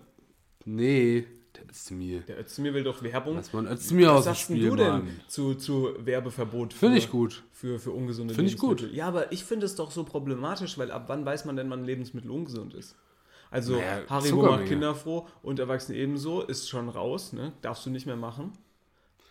[0.66, 1.24] Nee,
[1.58, 2.20] der Özdemir.
[2.22, 3.36] der Özdemir will doch Werbung.
[3.36, 5.20] Lass mal ein Özdemir aus Was dem Spiel, du denn Mann.
[5.28, 6.72] zu, zu Werbeverbot?
[6.72, 7.42] für- Finde ich gut.
[7.52, 8.92] Für, für ungesunde Finde ich gut.
[8.92, 11.84] Ja, aber ich finde es doch so problematisch, weil ab wann weiß man denn, wann
[11.84, 12.94] Lebensmittel ungesund ist?
[13.50, 17.52] Also Naja, Haribo macht kinderfroh und Erwachsene ebenso, ist schon raus, ne?
[17.62, 18.52] Darfst du nicht mehr machen.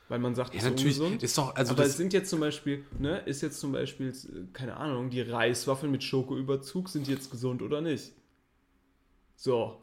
[0.09, 0.99] Weil man sagt, Ja, ist natürlich.
[0.99, 1.21] ungesund.
[1.23, 4.13] Ist doch, also aber das, es sind jetzt zum Beispiel, ne, ist jetzt zum Beispiel,
[4.53, 8.13] keine Ahnung, die Reiswaffeln mit Schokoüberzug sind jetzt gesund oder nicht?
[9.35, 9.77] So.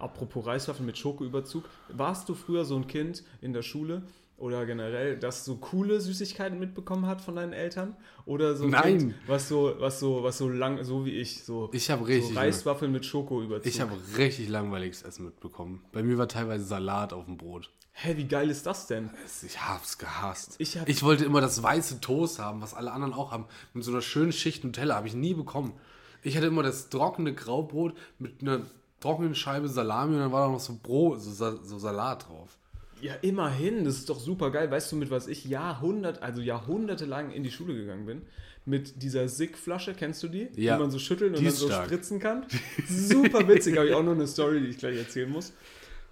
[0.00, 1.64] Apropos Reiswaffeln mit Schokoüberzug.
[1.88, 4.02] Warst du früher so ein Kind in der Schule
[4.38, 7.94] oder generell, das so coole Süßigkeiten mitbekommen hat von deinen Eltern?
[8.24, 8.98] Oder so ein Nein.
[8.98, 12.32] Kind, was so, was so, was so lang, so wie ich, so, ich habe richtig,
[12.32, 13.66] so Reiswaffeln mit Schokoüberzug.
[13.66, 15.82] ich habe richtig langweiliges Essen mitbekommen.
[15.92, 17.70] Bei mir war teilweise Salat auf dem Brot.
[17.92, 19.10] Hä, wie geil ist das denn?
[19.44, 20.54] Ich hab's gehasst.
[20.58, 23.44] Ich hab- ich wollte immer das weiße Toast haben, was alle anderen auch haben.
[23.74, 25.74] Mit so einer schönen Schicht Nutella habe ich nie bekommen.
[26.22, 28.62] Ich hatte immer das trockene Graubrot mit einer
[29.00, 31.32] trockenen Scheibe Salami und dann war da noch so Brot, so,
[31.62, 32.56] so Salat drauf.
[33.00, 34.70] Ja, immerhin, das ist doch super geil.
[34.70, 38.22] Weißt du, mit was ich Jahrhundert, also jahrhundertelang in die Schule gegangen bin?
[38.66, 40.50] Mit dieser Sick-Flasche, kennst du die?
[40.54, 40.74] Ja.
[40.74, 41.86] Die man so schütteln und dann so stark.
[41.86, 42.44] spritzen kann.
[42.88, 45.54] Super witzig, habe ich auch noch eine Story, die ich gleich erzählen muss.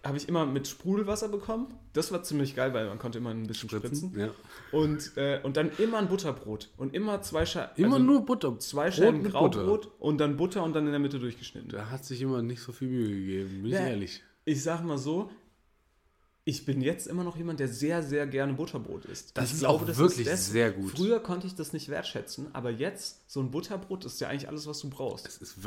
[0.05, 1.75] Habe ich immer mit Sprudelwasser bekommen.
[1.93, 4.15] Das war ziemlich geil, weil man konnte immer ein bisschen spritzen.
[4.17, 4.31] Ja.
[4.71, 6.71] Und, äh, und dann immer ein Butterbrot.
[6.77, 7.73] Und immer zwei Scheiben.
[7.77, 8.59] Immer nur Butter.
[8.61, 11.69] zwei Scheiben Graubrot und dann Butter und dann in der Mitte durchgeschnitten.
[11.71, 13.81] Da hat sich immer nicht so viel Mühe gegeben, bin Ja.
[13.81, 14.23] ich ehrlich.
[14.45, 15.31] ich sag mal so,
[16.45, 19.37] Ich bin jetzt immer noch jemand, der sehr, sehr gerne Butterbrot isst.
[19.37, 20.93] Das ich ist auch wirklich sehr gut.
[20.93, 24.67] Früher konnte ich das nicht wertschätzen, aber jetzt, so ein Butterbrot ist ja eigentlich alles,
[24.67, 25.27] was du brauchst.
[25.27, 25.59] Das ist,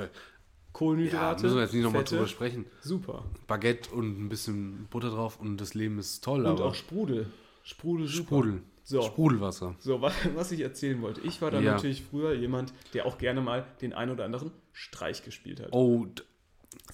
[0.73, 2.65] ja, Kohlenhydrate, müssen wir jetzt nicht nochmal drüber sprechen.
[2.81, 3.23] Super.
[3.47, 7.27] Baguette und ein bisschen Butter drauf und das Leben ist toll, Und auch Sprudel.
[7.63, 8.27] Sprudel, super.
[8.27, 8.61] Sprudel.
[8.83, 9.01] So.
[9.03, 9.75] Sprudelwasser.
[9.79, 11.21] So, was, was ich erzählen wollte.
[11.21, 11.73] Ich war dann Ja.
[11.73, 15.69] natürlich früher jemand, der auch gerne mal den ein oder anderen Streich gespielt hat.
[15.71, 16.23] Oh, d-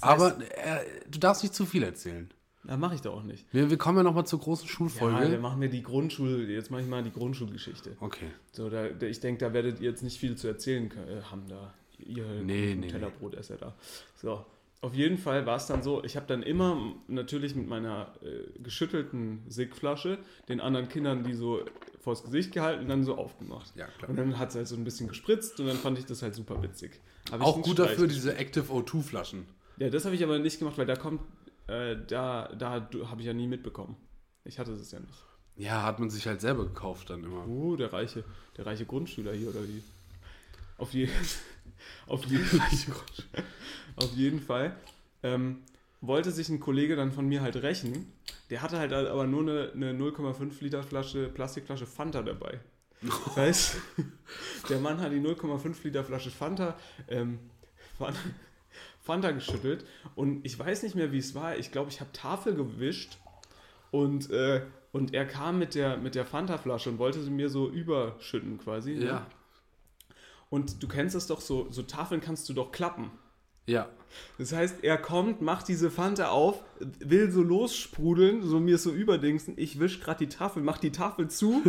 [0.01, 2.29] aber äh, du darfst nicht zu viel erzählen.
[2.63, 3.45] Na, mache ich doch auch nicht.
[3.53, 5.31] Wir, wir kommen ja nochmal zur großen Ja, Schulfolge.
[5.31, 7.95] wir machen wir die Grundschule, jetzt mache ich mal die Grundschulgeschichte.
[8.01, 8.27] okay.
[8.51, 11.21] So, da, da, ich denke, da werdet ihr jetzt nicht viel zu erzählen können, äh,
[11.31, 11.73] haben da.
[11.99, 13.75] Ihr Nee, nee, Tellerbrot ist ja da.
[14.15, 14.45] So,
[14.81, 18.59] auf jeden Fall war es dann so, ich habe dann immer natürlich mit meiner äh,
[18.59, 20.19] geschüttelten Sigflasche
[20.49, 21.65] den anderen Kindern die so
[21.99, 23.75] vors Gesicht gehalten und dann so aufgemacht.
[23.75, 24.09] Ja, klar.
[24.09, 26.35] Und dann hat es halt so ein bisschen gespritzt und dann fand ich das halt
[26.35, 27.01] super witzig.
[27.31, 29.47] Hab Auch gut Streich dafür, diese Active O2-Flaschen.
[29.77, 31.21] Ja, das habe ich aber nicht gemacht, weil da kommt,
[31.67, 33.97] äh, da, da habe ich ja nie mitbekommen.
[34.45, 35.25] Ich hatte es ja nicht.
[35.55, 37.47] Ja, hat man sich halt selber gekauft dann immer.
[37.47, 38.23] Uh, der reiche,
[38.55, 39.81] der reiche Grundschüler hier oder wie?
[40.77, 41.09] Auf, je
[42.07, 42.45] auf, jeden,
[43.95, 44.75] auf jeden Fall
[45.23, 45.59] ähm,
[46.01, 48.11] wollte sich ein Kollege dann von mir halt rächen.
[48.49, 52.59] Der hatte halt aber nur eine, eine 0,5 Liter Flasche, Plastikflasche Fanta dabei.
[53.01, 53.75] Das heißt,
[54.69, 56.75] der Mann hat die 0,5 Liter Flasche Fanta,
[57.07, 57.39] ähm,
[57.97, 58.15] Fan-
[59.03, 61.57] Fanta geschüttelt und ich weiß nicht mehr, wie es war.
[61.57, 63.17] Ich glaube, ich habe Tafel gewischt
[63.91, 64.61] und, äh,
[64.91, 68.95] und er kam mit der, mit der Fanta-Flasche und wollte sie mir so überschütten quasi.
[68.95, 69.05] ne?
[70.49, 73.11] Und du kennst es doch, so, so Tafeln kannst du doch klappen.
[73.65, 73.89] Ja.
[74.37, 76.63] Das heißt, er kommt, macht diese Fanta auf,
[76.99, 79.55] will so lossprudeln, so mir so überdingsen.
[79.57, 81.61] Ich wisch gerade die Tafel, mach die Tafel zu.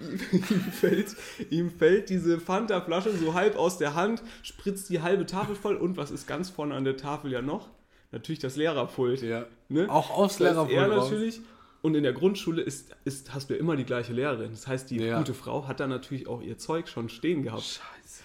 [0.00, 1.16] ihm, fällt,
[1.50, 5.76] ihm fällt diese Fanta-Flasche so halb aus der Hand, spritzt die halbe Tafel voll.
[5.76, 7.68] Und was ist ganz vorne an der Tafel ja noch?
[8.12, 9.22] Natürlich das Lehrerpult.
[9.22, 9.46] Ja.
[9.68, 9.88] Ne?
[9.88, 11.40] Auch aufs Das Lehrerpult Er natürlich.
[11.82, 14.50] Und in der Grundschule ist, ist, hast du ja immer die gleiche Lehrerin.
[14.50, 15.18] Das heißt, die Ja.
[15.18, 17.62] gute Frau hat da natürlich auch ihr Zeug schon stehen gehabt.
[17.62, 18.22] Scheiße.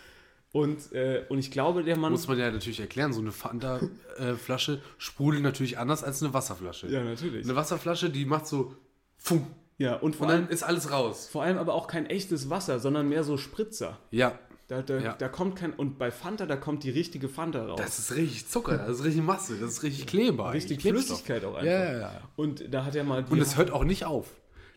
[0.51, 2.11] Und, äh, und ich glaube, der Mann.
[2.11, 6.87] Muss man ja natürlich erklären, so eine Fanta-Flasche sprudelt natürlich anders als eine Wasserflasche.
[6.87, 7.45] ja, natürlich.
[7.45, 8.75] Eine Wasserflasche, die macht so
[9.17, 9.47] Fum.
[9.77, 11.27] Ja, und vor Und dann allem, ist alles raus.
[11.29, 13.99] vor allem aber auch kein echtes Wasser, sondern mehr so Spritzer.
[14.11, 14.39] Ja.
[14.67, 15.13] Da, da, Ja.
[15.13, 15.73] da kommt kein.
[15.73, 17.79] Und bei Fanta, da kommt die richtige Fanta raus.
[17.79, 20.53] Das ist richtig Zucker, das ist richtig Masse, das ist richtig kleber.
[20.53, 20.81] richtig.
[20.81, 21.65] Flüssigkeit auch einfach.
[21.65, 22.21] Ja, ja, ja.
[22.35, 23.23] Und da hat er mal.
[23.29, 24.27] Und es hört auch nicht auf.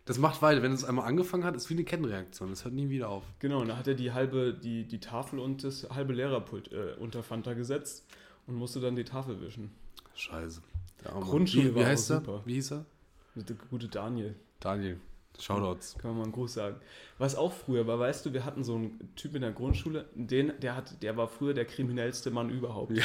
[0.04, 0.62] Das macht weiter.
[0.62, 2.50] Wenn es einmal angefangen hat, ist wie eine Kettenreaktion.
[2.50, 3.24] Das hört nie wieder auf.
[3.40, 6.94] Genau, und da hat er die halbe, die, die Tafel und das halbe Lehrerpult äh,
[6.98, 8.06] unter Fanta gesetzt
[8.46, 9.70] und musste dann die Tafel wischen.
[10.14, 10.62] Scheiße.
[11.04, 12.16] Grundschule wie, war wie heißt er?
[12.20, 12.42] super.
[12.44, 12.84] Wie hieß er?
[13.36, 14.34] Der gute Daniel.
[14.60, 14.98] Daniel.
[15.40, 15.96] Shoutouts.
[15.98, 16.76] Kann man mal einen Gruß sagen.
[17.18, 20.52] Was auch früher war, weißt du, wir hatten so einen Typ in der Grundschule, den,
[20.60, 22.96] der, hat, der war früher der kriminellste Mann überhaupt.
[22.96, 23.04] Ja.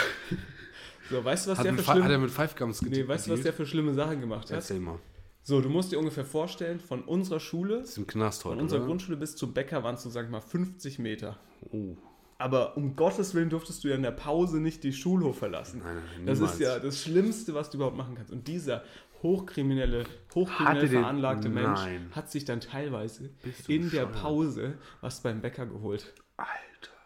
[1.09, 3.07] So, weißt du, was Hat, der für Fi- hat er schlimme, mit Five Gums nee,
[3.07, 4.51] weißt du, was der für schlimme Sachen gemacht hat?
[4.51, 4.99] Erzähl mal.
[5.41, 8.61] So, du musst dir ungefähr vorstellen, von unserer Schule, Das ist im Knast heute, von
[8.63, 8.87] unserer oder?
[8.87, 11.37] Grundschule bis zum Bäcker waren es so, sag ich mal, 50 Meter.
[11.71, 11.97] Oh.
[12.37, 15.81] Aber um Gottes Willen durftest du ja in der Pause nicht die Schulhof verlassen.
[15.83, 18.31] Nein, nein, das ist ja das Schlimmste, was du überhaupt machen kannst.
[18.31, 18.83] Und dieser
[19.23, 20.03] hochkriminelle,
[20.35, 22.11] hochkriminell Hatte den- veranlagte Mensch Nein.
[22.11, 23.29] hat sich dann teilweise
[23.67, 24.05] in der?
[24.05, 26.13] Pause was beim Bäcker geholt.
[26.37, 26.51] Alter.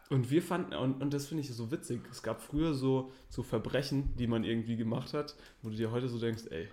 [0.09, 3.43] Und wir fanden, und, und das finde ich so witzig, es gab früher so, so
[3.43, 6.67] Verbrechen, die man irgendwie gemacht hat, wo du dir heute so denkst, ey,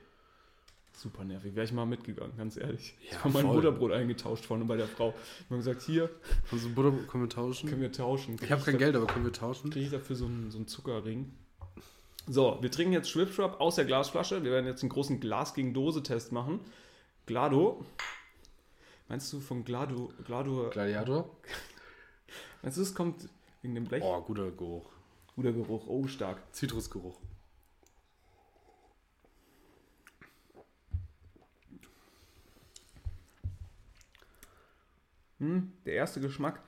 [0.97, 2.95] super nervig, wäre ich mal mitgegangen, ganz ehrlich.
[3.03, 3.47] Ja, ich habe mein.
[3.47, 5.13] Butterbrot eingetauscht vorne bei der Frau.
[5.41, 6.09] Ich habe gesagt, hier,
[6.53, 7.69] Also Butter können wir tauschen?
[7.69, 8.37] können wir tauschen.
[8.41, 9.71] ich habe kein Geld, aber können wir tauschen?
[9.71, 11.33] Kriege ich dafür so einen, so einen Zuckerring.
[12.27, 14.43] So, wir trinken jetzt Schwipschwap aus der Glasflasche.
[14.45, 16.61] Wir werden jetzt einen großen Glas gegen Dose-Test machen.
[17.27, 17.85] Glado.
[19.09, 21.29] Meinst du von Glado, Glado, Gladiator?
[22.63, 23.29] meinst du, es kommt
[23.61, 24.03] wegen dem Blech?
[24.03, 24.91] Oh, guter Geruch.
[25.37, 26.41] Guter Geruch, oh, stark.
[26.53, 27.19] Zitrusgeruch.
[35.41, 36.63] Hm, der erste Geschmack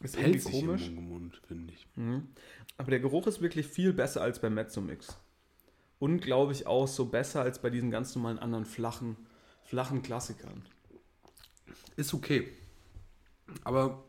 [0.00, 0.90] ist irgendwie Pelzig komisch.
[1.32, 1.86] Mund, finde ich.
[1.96, 2.28] Mhm.
[2.76, 5.16] Aber der Geruch ist wirklich viel besser als beim Mezzomix.
[5.98, 9.16] Und glaube ich auch so besser als bei diesen ganz normalen anderen flachen,
[9.64, 10.62] flachen Klassikern.
[11.96, 12.48] Ist okay.
[13.62, 14.02] Aber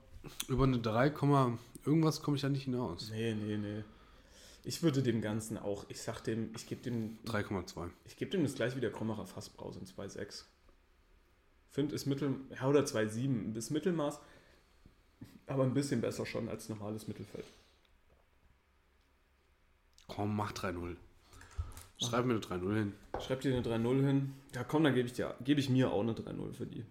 [0.48, 3.10] über eine 3, Komma irgendwas komme ich da nicht hinaus.
[3.12, 3.84] Nee, nee, nee.
[4.64, 7.90] Ich würde dem Ganzen auch, ich sag dem, ich gebe dem, 3,2.
[8.06, 10.46] ich gebe dem das gleich wie der Krommacher Fassbrause in 2,6.
[11.70, 14.22] Find ist Mittel, ja, oder 2,7, bis Mittelmaß,
[15.48, 17.46] aber ein bisschen besser schon als normales Mittelfeld.
[20.08, 20.96] Komm, mach 3-0.
[21.98, 22.94] Schreib mir eine 3-0 hin.
[23.26, 24.34] Schreib dir eine 3-0 hin.
[24.54, 26.84] Ja, komm, dann gebe ich, dir- gebe ich mir auch eine 3-0 für die.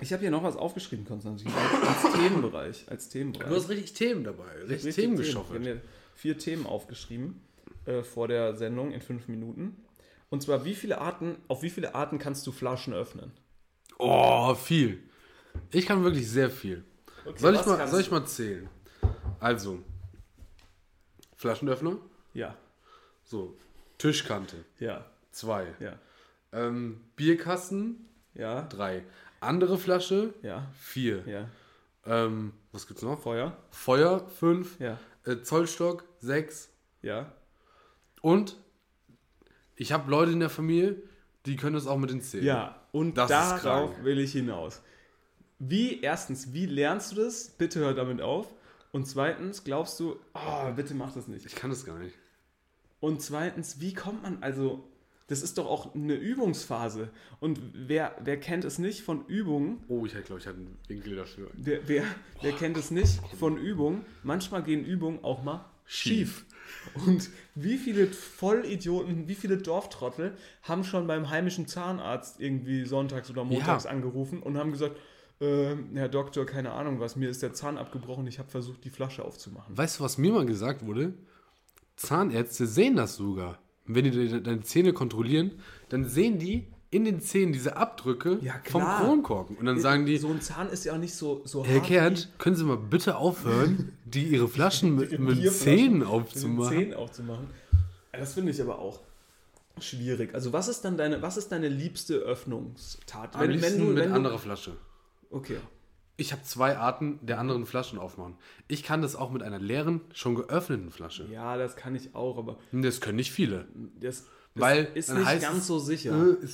[0.00, 2.84] Ich habe hier noch was aufgeschrieben, Konstantin, als Themenbereich.
[2.88, 3.68] Als Themenbereich.
[3.68, 4.44] richtig Themen dabei.
[4.60, 5.64] Richtig, Richtig Themen geschaufelt.
[5.64, 7.40] Wir haben hier vier Themen aufgeschrieben.
[7.86, 9.76] äh, vor der Sendung in fünf Minuten.
[10.30, 13.32] Und zwar, wie viele Arten, auf wie viele Arten kannst du Flaschen öffnen?
[13.98, 15.02] Oh, viel.
[15.70, 16.84] Ich kann wirklich sehr viel.
[17.24, 18.68] Okay, Soll ich, mal, soll ich mal zählen?
[19.40, 19.78] Also,
[21.36, 21.96] Flaschenöffner,
[22.34, 22.56] Ja,
[23.24, 23.56] so,
[23.98, 25.66] Tischkante, ja, zwei.
[25.80, 25.98] ja,
[26.52, 29.04] Ähm, Bierkasten, ja, drei.
[29.40, 31.22] Andere Flasche, ja, vier.
[31.26, 31.48] ja.
[32.06, 33.20] Ähm, was gibt's noch?
[33.20, 33.56] Feuer?
[33.70, 34.78] Feuer, fünf.
[34.80, 36.70] Ja, Äh, Zollstock, sechs.
[37.02, 37.32] ja.
[38.22, 38.56] Und
[39.78, 40.96] ich habe Leute in der Familie,
[41.46, 42.44] die können das auch mit den Zähnen.
[42.44, 44.82] Ja, und Das darauf will ich hinaus.
[45.60, 47.48] Wie, erstens, wie lernst du das?
[47.50, 48.46] Bitte hör damit auf.
[48.92, 51.46] Und zweitens, glaubst du, oh, bitte mach das nicht.
[51.46, 52.14] Ich kann das gar nicht.
[53.00, 54.88] Und zweitens, wie kommt man, also,
[55.28, 57.10] das ist doch auch eine Übungsphase.
[57.38, 59.84] Und wer, wer kennt es nicht von Übungen?
[59.88, 61.50] Oh, ich glaube, ich hatte einen Winkel dafür.
[61.54, 62.04] Wer, wer,
[62.40, 64.04] wer kennt es nicht von Übungen?
[64.22, 66.44] Manchmal gehen Übungen auch mal schief.
[67.06, 73.44] Und wie viele Vollidioten, wie viele Dorftrottel haben schon beim heimischen Zahnarzt irgendwie sonntags oder
[73.44, 73.90] montags Ja.
[73.90, 74.96] angerufen und haben gesagt,
[75.40, 78.90] äh, Herr Doktor, keine Ahnung was, mir ist der Zahn abgebrochen, ich habe versucht, die
[78.90, 79.76] Flasche aufzumachen.
[79.76, 81.14] Weißt du, was mir mal gesagt wurde?
[81.96, 83.58] Zahnärzte sehen das sogar.
[83.86, 85.52] Wenn die de- deine Zähne kontrollieren,
[85.88, 88.82] dann sehen die in den Zähnen diese Abdrücke Ja, vom.
[88.82, 89.56] Kronkorken.
[89.56, 91.86] Und dann sagen die, so ein Zahn ist ja auch nicht so, so Herr hart
[91.86, 96.70] Kehrt, können Sie mal bitte aufhören, die Ihre Flaschen mit, wie mit Zähnen mit aufzumachen?
[96.78, 97.46] Zähnen aufzumachen.
[98.12, 99.00] Das finde ich aber auch
[99.80, 100.34] schwierig.
[100.34, 103.36] Also was ist dann deine, was ist deine liebste Öffnungstat?
[103.36, 104.76] Am liebsten mit du- anderer Flasche.
[105.30, 105.58] Okay.
[106.16, 108.34] Ich habe zwei Arten der anderen Flaschen aufmachen.
[108.66, 111.28] Ich kann das auch mit einer leeren, schon geöffneten Flasche.
[111.30, 113.68] Ja, das kann ich auch, aber Das können nicht viele.
[114.00, 116.10] das, das Weil ist nicht ganz so sicher.
[116.42, 116.44] Äh,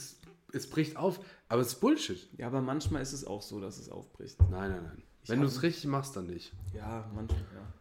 [0.54, 1.20] es, bricht auf.
[1.48, 2.28] Aber es ist Bullshit.
[2.38, 4.38] Ja, aber manchmal ist es auch so, dass es aufbricht.
[4.50, 5.02] Nein, nein, nein.
[5.26, 6.52] Wenn du es richtig machst, dann nicht.
[6.74, 7.72] Ja, manchmal, ja.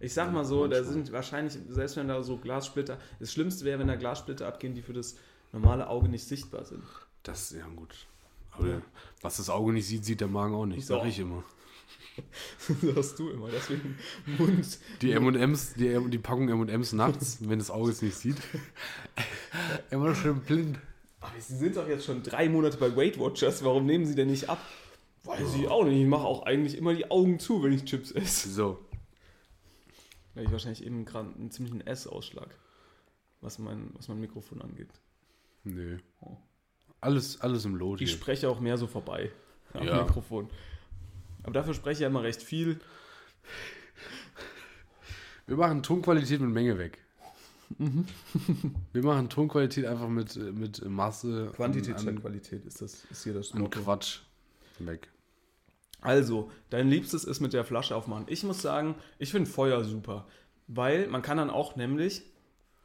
[0.00, 3.78] Ich sag mal so, da sind wahrscheinlich, selbst wenn da so Glassplitter, das Schlimmste wäre,
[3.78, 5.16] wenn da Glassplitter abgehen, die für das
[5.52, 6.82] normale Auge nicht sichtbar sind.
[7.22, 8.06] Das ist ja gut.
[8.52, 8.82] Aber
[9.20, 11.06] was das Auge nicht sieht, sieht der Magen auch nicht, sag So.
[11.06, 11.44] ich immer.
[12.82, 13.96] das hast du immer, deswegen
[14.38, 14.78] Mund.
[15.02, 18.36] Die M&M's, die, M- die Packung M&M's nachts, wenn das Auge es nicht sieht.
[19.90, 20.78] immer schön blind.
[21.20, 24.28] Aber Sie sind doch jetzt schon drei Monate bei Weight Watchers, warum nehmen Sie denn
[24.28, 24.58] nicht ab?
[25.24, 28.10] Weiß ich auch nicht, ich mache auch eigentlich immer die Augen zu, wenn ich Chips
[28.10, 28.48] esse.
[28.50, 28.78] So.
[30.34, 32.48] Da ich wahrscheinlich eben gerade einen ziemlichen S-Ausschlag,
[33.40, 34.88] was mein, was mein Mikrofon angeht.
[35.64, 35.98] Nö.
[36.20, 36.38] Oh.
[37.02, 39.30] Alles, alles im Lot Ich spreche auch mehr so vorbei
[39.74, 40.02] am Ja.
[40.02, 40.48] Mikrofon.
[41.42, 42.80] Aber dafür spreche ich ja immer recht viel.
[45.46, 46.98] Wir machen Tonqualität mit Menge weg.
[47.78, 53.34] Wir machen Tonqualität einfach mit, mit Masse Quantität an, statt Qualität ist das ist hier
[53.34, 53.80] das Motto.
[53.80, 54.20] Quatsch
[54.78, 55.08] weg.
[56.00, 58.24] Also, dein Liebstes ist mit der Flasche aufmachen.
[58.28, 60.26] Ich muss sagen, ich finde Feuer super.
[60.66, 62.22] Weil man kann dann auch nämlich,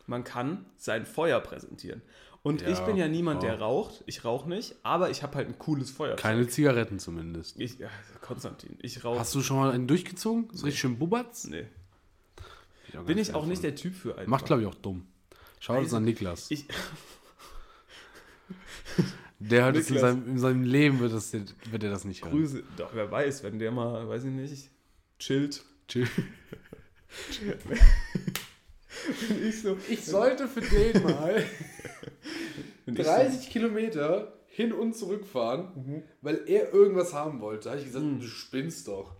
[0.05, 2.01] man kann sein Feuer präsentieren.
[2.43, 3.59] Und Ja, ich bin ja niemand, der ja.
[3.59, 4.03] raucht.
[4.05, 6.15] Ich rauche nicht, aber ich habe halt ein cooles Feuer.
[6.15, 7.59] Keine Zigaretten zumindest.
[7.59, 7.89] Ich, ja,
[8.21, 9.19] Konstantin, ich rauche.
[9.19, 10.49] Hast du schon mal einen durchgezogen?
[10.51, 11.45] So richtig schön Bubatz?
[11.45, 11.65] Nee.
[13.01, 14.27] Ich Bin ich auch nicht der Typ für einfach.
[14.27, 15.07] Macht, glaube ich, auch dumm.
[15.59, 16.49] Schau das Also, an Niklas.
[16.49, 16.65] Ich,
[19.39, 22.31] Der hat es in seinem, in seinem Leben, wird, das, wird er das nicht hören.
[22.31, 22.63] Grüße.
[22.77, 24.69] Doch, wer weiß, wenn der mal, weiß ich nicht,
[25.19, 25.63] chillt.
[25.87, 26.07] Chill.
[29.47, 31.43] Ich so, Ich sollte für den mal
[32.85, 37.65] wenn ich 30 Kilometer hin und zurück fahren, weil er irgendwas haben wollte.
[37.65, 39.15] Da habe ich gesagt, du spinnst doch.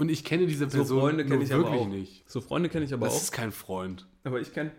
[0.00, 1.88] Und ich kenne diese so, so Person Freunde kenne ich aber wirklich auch.
[1.88, 2.30] nicht.
[2.30, 3.20] So Freunde kenne ich aber Das auch.
[3.22, 4.06] ist kein Freund.
[4.24, 4.72] Aber ich kenne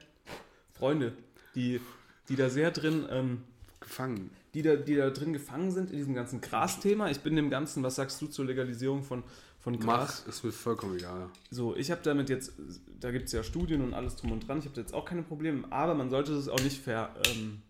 [0.74, 1.14] Freunde,
[1.54, 1.80] die,
[2.28, 3.44] die da sehr drin, ähm,
[3.80, 4.32] Gefangen.
[4.56, 7.12] die, da, die da drin gefangen sind in diesem ganzen Gras-Thema.
[7.12, 9.24] Ich bin dem Ganzen, was sagst du zur Legalisierung von,
[9.60, 10.24] von Gras?
[10.24, 11.30] Mach, ist mir vollkommen egal.
[11.52, 12.54] So, ich habe damit jetzt,
[13.00, 15.22] da gibt es ja Studien und alles drum und dran, ich habe jetzt auch keine
[15.22, 17.62] Probleme, aber man sollte es auch nicht ver, ähm,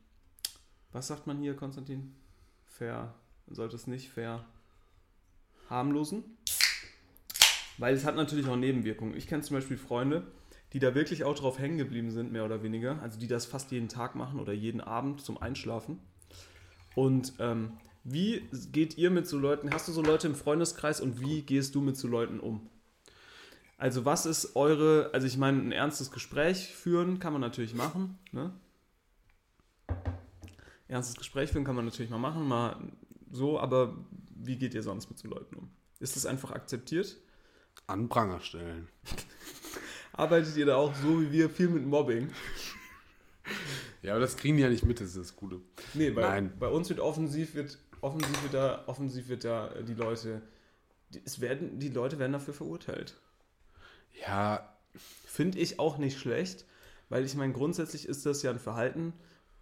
[0.93, 2.15] was sagt man hier, Konstantin?
[2.65, 3.13] Ver,
[3.47, 4.45] man sollte es nicht ver
[5.69, 6.23] harmlosen,
[7.81, 9.17] weil es hat natürlich auch Nebenwirkungen.
[9.17, 10.27] Ich kenne zum Beispiel Freunde,
[10.71, 13.71] die da wirklich auch drauf hängen geblieben sind, mehr oder weniger, also die das fast
[13.71, 15.99] jeden Tag machen oder jeden Abend zum Einschlafen.
[16.93, 17.71] Und ähm,
[18.03, 21.73] wie geht ihr mit so Leuten, hast du so Leute im Freundeskreis und wie gehst
[21.73, 22.69] du mit so Leuten um?
[23.79, 28.19] Also was ist eure, also ich meine, ein ernstes Gespräch führen kann man natürlich machen,
[28.31, 28.53] ne?
[30.87, 32.77] Ernstes Gespräch führen kann man natürlich mal machen, mal
[33.31, 33.97] so, aber
[34.35, 35.69] wie geht ihr sonst mit so Leuten um?
[35.99, 37.17] Ist das einfach akzeptiert?
[37.87, 38.87] An Pranger stellen.
[40.13, 42.29] Arbeitet ihr da auch so wie wir viel mit Mobbing?
[44.01, 45.61] Ja, aber das kriegen die ja nicht mit, das ist das Gute.
[45.93, 46.53] Nee, bei, Nein.
[46.59, 50.41] bei uns wird offensiv wird offensiv wird da offensiv wird da äh, die Leute
[51.13, 53.15] die, es werden die Leute werden dafür verurteilt.
[54.25, 56.65] Ja, Finde ich auch nicht schlecht,
[57.09, 59.13] weil ich meine, grundsätzlich ist das ja ein Verhalten,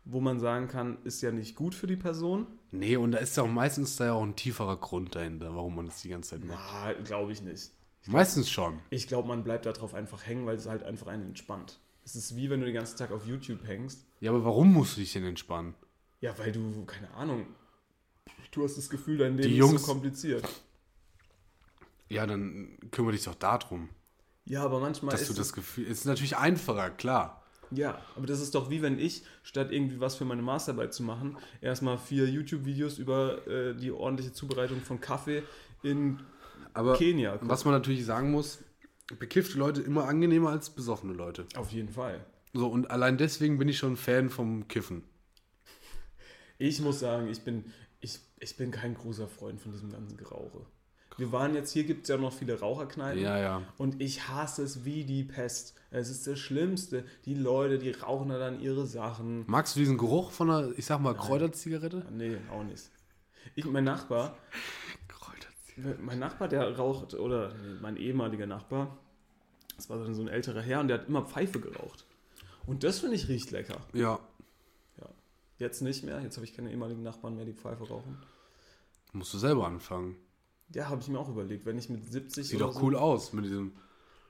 [0.03, 2.47] wo man sagen kann, ist ja nicht gut für die Person.
[2.71, 5.75] Nee, und da ist ja auch meistens da ja auch ein tieferer Grund dahinter, warum
[5.75, 6.59] man das die ganze Zeit macht.
[6.73, 7.71] Ah, glaube ich nicht.
[8.05, 8.79] Meistens schon.
[8.89, 11.79] Ich glaube, man bleibt darauf einfach hängen, weil es halt einfach einen entspannt.
[12.05, 14.05] Es ist wie wenn du den ganzen Tag auf YouTube hängst.
[14.19, 15.75] Ja, aber warum musst du dich denn entspannen?
[16.21, 17.45] Ja, weil du, keine Ahnung,
[18.51, 20.43] du hast das Gefühl, dein Leben Die ist Jungs- so kompliziert.
[22.09, 23.89] Ja, dann kümmere dich doch darum,
[24.45, 25.85] Ja, aber manchmal dass ist du es- das Gefühl.
[25.85, 27.43] Es ist natürlich einfacher, klar.
[27.71, 31.03] Ja, aber das ist doch wie wenn ich, statt irgendwie was für meine Masterarbeit zu
[31.03, 35.43] machen, erstmal vier YouTube-Videos über äh, die ordentliche Zubereitung von Kaffee
[35.83, 36.19] in
[36.73, 38.59] Aber Kenia was man natürlich sagen muss,
[39.17, 41.45] bekiffte Leute immer angenehmer als besoffene Leute.
[41.55, 42.25] Auf jeden Fall.
[42.53, 45.03] So, und allein deswegen bin ich schon Fan vom Kiffen.
[46.57, 47.65] Ich muss sagen, ich bin,
[48.01, 50.65] ich, ich bin kein großer Freund von diesem ganzen Gerauche.
[51.17, 53.21] Wir waren jetzt, hier gibt es ja noch viele Raucherkneipen.
[53.21, 53.61] Ja, ja.
[53.77, 55.75] Und ich hasse es wie die Pest.
[55.91, 57.03] Es ist das Schlimmste.
[57.25, 59.43] Die Leute, die rauchen da dann ihre Sachen.
[59.47, 62.05] Magst du diesen Geruch von einer, ich sag mal, Kräuterzigarette?
[62.11, 62.89] Nee, auch nicht.
[63.55, 64.37] Ich, mein Nachbar.
[66.01, 68.97] Mein Nachbar, der raucht, oder mein ehemaliger Nachbar,
[69.75, 72.05] das war so ein älterer Herr und der hat immer Pfeife geraucht.
[72.65, 73.77] Und das finde ich riecht lecker.
[73.93, 74.19] Ja.
[75.59, 78.17] Jetzt nicht mehr, jetzt habe ich keine ehemaligen Nachbarn mehr, die Pfeife rauchen.
[79.11, 80.15] Musst du selber anfangen.
[80.73, 83.33] Ja, habe ich mir auch überlegt, wenn ich mit 70 Sieht doch so, cool aus
[83.33, 83.73] mit diesem,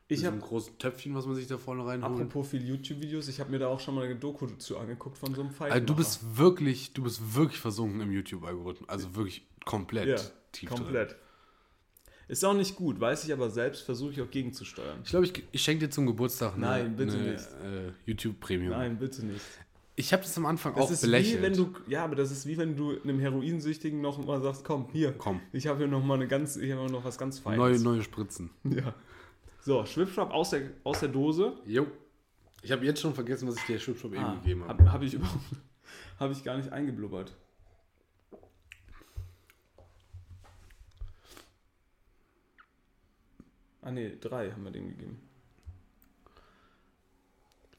[0.08, 2.22] Ich diesem habe großen Töpfchen, was man sich da vorne reinholt.
[2.22, 5.36] apropos viel YouTube-Videos, ich habe mir da auch schon mal eine Doku zu angeguckt von
[5.36, 5.74] so einem Pfeifen.
[5.74, 8.90] Also du bist wirklich, du bist wirklich versunken im YouTube-Algorithmus.
[8.90, 10.16] Also wirklich komplett ja,
[10.52, 10.80] tief drin.
[10.80, 11.16] komplett.
[12.30, 15.00] Ist auch nicht gut, weiß ich aber selbst, versuche ich auch gegenzusteuern.
[15.04, 17.44] Ich glaube, ich, ich schenke dir zum Geburtstag eine, Nein, bitte eine, nicht.
[17.44, 18.72] Äh, YouTube Premium.
[18.72, 19.42] Nein, bitte nicht.
[19.96, 21.40] Ich habe das am Anfang Das auch ist belächelt.
[21.40, 24.64] wie wenn du, ja, aber das ist wie wenn du einem Heroinsüchtigen noch mal sagst,
[24.64, 27.40] komm, hier, Komm, ich habe hier noch mal eine ganz, ich habe noch was ganz
[27.40, 27.58] Feines.
[27.58, 28.52] neue, neue Spritzen.
[28.64, 28.94] Ja.
[29.62, 31.54] So, Schwipschwap aus der, aus der Dose.
[31.66, 31.88] Jo.
[32.62, 34.84] Ich habe jetzt schon vergessen, was ich dir eben Ah, gegeben habe.
[34.84, 35.44] habe hab ich überhaupt,
[36.20, 37.36] habe ich gar nicht eingeblubbert.
[43.82, 45.22] Ah ne, drei haben wir dem gegeben.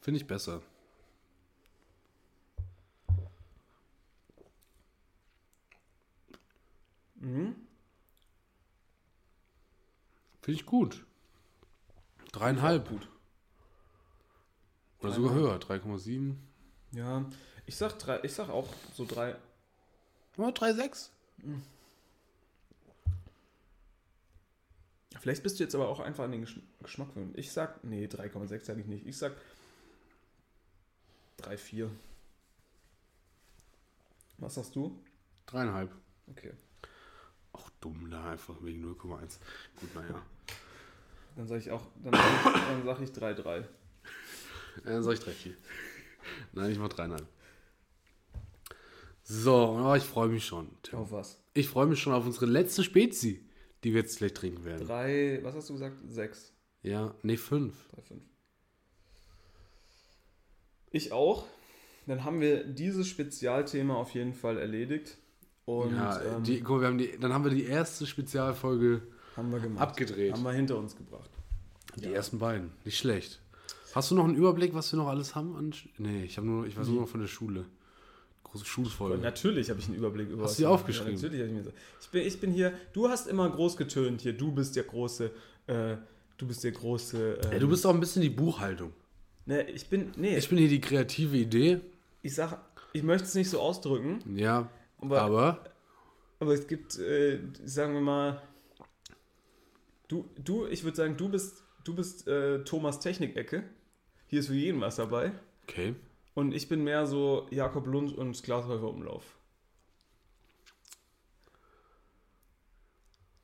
[0.00, 0.62] Finde ich besser.
[7.16, 7.54] Mhm.
[10.40, 11.04] Finde ich gut.
[12.32, 12.88] Dreieinhalb.
[12.88, 13.08] Gut.
[15.00, 15.58] Oder sogar höher.
[15.58, 16.34] 3,7.
[16.92, 17.24] Ja,
[17.66, 19.36] ich sag drei, ich sag auch so drei.
[20.36, 21.10] Ja, 3,6.
[25.18, 27.36] Vielleicht bist du jetzt aber auch einfach an den Gesch Geschmack gewöhnt.
[27.36, 29.06] Ich sag, nee, 3,6 sage ich nicht.
[29.06, 29.32] Ich sag
[31.38, 31.90] 3, 4.
[34.38, 35.02] Was sagst du?
[35.46, 35.90] Dreieinhalb.
[36.28, 36.52] Okay.
[37.52, 39.38] Auch dumm da einfach wegen 0,1.
[39.80, 40.22] Gut, naja.
[41.36, 43.58] Dann sage ich auch, dann sag ich, dann sag ich 3, 3.
[43.58, 43.64] Äh,
[44.84, 45.54] Dann sag ich 3, 4.
[46.52, 47.26] Nein, ich mach dreieinhalb.
[49.24, 50.70] So, oh, ich freue mich schon.
[50.82, 50.98] Tim.
[51.00, 51.40] Auf was?
[51.54, 53.44] Ich freue mich schon auf unsere letzte Spezi,
[53.84, 54.86] die wir jetzt gleich trinken werden.
[54.86, 55.96] 3, was hast du gesagt?
[56.08, 56.52] 6.
[56.82, 57.74] Ja, nee, 5.
[57.94, 58.22] 3, 5.
[60.90, 61.46] Ich auch.
[62.06, 65.16] Dann haben wir dieses Spezialthema auf jeden Fall erledigt.
[65.64, 69.02] Und Ja, ähm, die, guck wir haben die, dann haben wir die erste Spezialfolge,
[69.36, 69.82] haben wir gemacht.
[69.82, 70.32] abgedreht.
[70.32, 71.30] Haben wir hinter uns gebracht.
[71.96, 72.72] die ersten beiden.
[72.84, 73.40] Nicht schlecht.
[73.94, 75.72] Hast du noch einen Überblick, was wir noch alles haben?
[75.98, 77.66] Nee, ich, hab nur, ich weiß nur noch von der Schule.
[78.50, 79.18] Große Schulfolge.
[79.22, 81.16] Natürlich habe ich einen Überblick über Hast was du die aufgeschrieben?
[81.16, 81.72] Ja, natürlich habe ich mir so.
[82.00, 85.30] Ich bin, ich bin hier, du hast immer groß getönt hier, du bist der große,
[85.68, 85.96] äh,
[86.36, 87.40] du bist der große.
[87.44, 88.92] Ähm, Ja, du bist auch ein bisschen die Buchhaltung.
[89.46, 91.80] Ne, ich bin, nee, Ich bin hier die kreative Idee.
[92.22, 92.58] ich sag,
[92.92, 95.64] ich möchte es nicht so ausdrücken, Ja, aber, aber
[96.40, 98.42] aber es gibt, äh, sagen wir mal,
[100.08, 103.62] du, du, ich würde sagen, du bist, du bist äh, Thomas Technik-Ecke.
[104.26, 105.32] Hier ist für jeden was dabei.
[105.64, 105.94] okay.
[106.34, 109.24] Und ich bin mehr so Jakob Lund und Glashäufer Umlauf.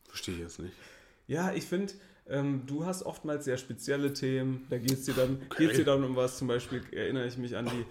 [0.08, 0.72] Verstehe ich jetzt nicht.
[1.26, 1.92] Ja, ich finde,
[2.28, 4.66] ähm, du hast oftmals sehr spezielle Themen.
[4.70, 5.64] Da geht es dir, dann Okay.
[5.66, 6.38] geht's dir dann um was.
[6.38, 7.84] Zum Beispiel erinnere ich mich an die,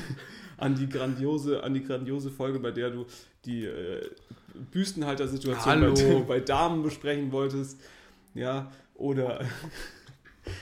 [0.56, 3.06] an die, grandiose, an die grandiose Folge, bei der du
[3.44, 4.08] die äh,
[4.70, 7.80] Büstenhalter-Situation bei, bei Damen besprechen wolltest.
[8.34, 9.44] Ja, oder.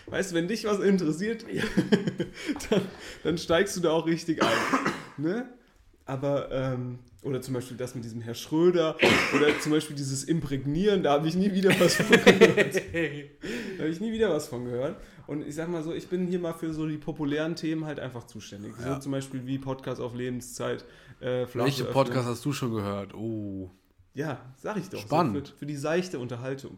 [0.06, 1.44] Weißt du, wenn dich was interessiert,
[2.70, 2.82] dann,
[3.24, 4.48] dann steigst du da auch richtig ein.
[5.16, 5.48] Ne?
[6.06, 8.96] Aber, ähm, oder zum Beispiel das mit diesem Herr Schröder,
[9.34, 12.82] oder zum Beispiel dieses Imprägnieren, da habe ich nie wieder was von gehört.
[13.76, 15.00] Da habe ich nie wieder was von gehört.
[15.26, 17.98] Und ich sag mal so, ich bin hier mal für so die populären Themen halt
[18.00, 18.74] einfach zuständig.
[18.76, 19.00] So Ja.
[19.00, 20.84] zum Beispiel wie Podcast auf Lebenszeit.
[21.20, 21.84] Äh, Welche.
[21.84, 23.14] Podcast hast du schon gehört?
[23.14, 23.70] Oh.
[24.12, 25.00] Ja, sag ich doch.
[25.00, 25.46] Spannend.
[25.46, 26.76] So für, für die seichte Unterhaltung.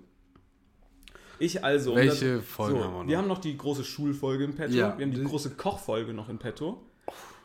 [1.42, 1.94] Ich also.
[1.96, 3.08] Welche das- Folgen so, haben wir noch?
[3.08, 4.74] Wir haben noch die große Schulfolge in petto.
[4.74, 4.96] Ja.
[4.96, 6.82] Wir haben die große Kochfolge noch in petto.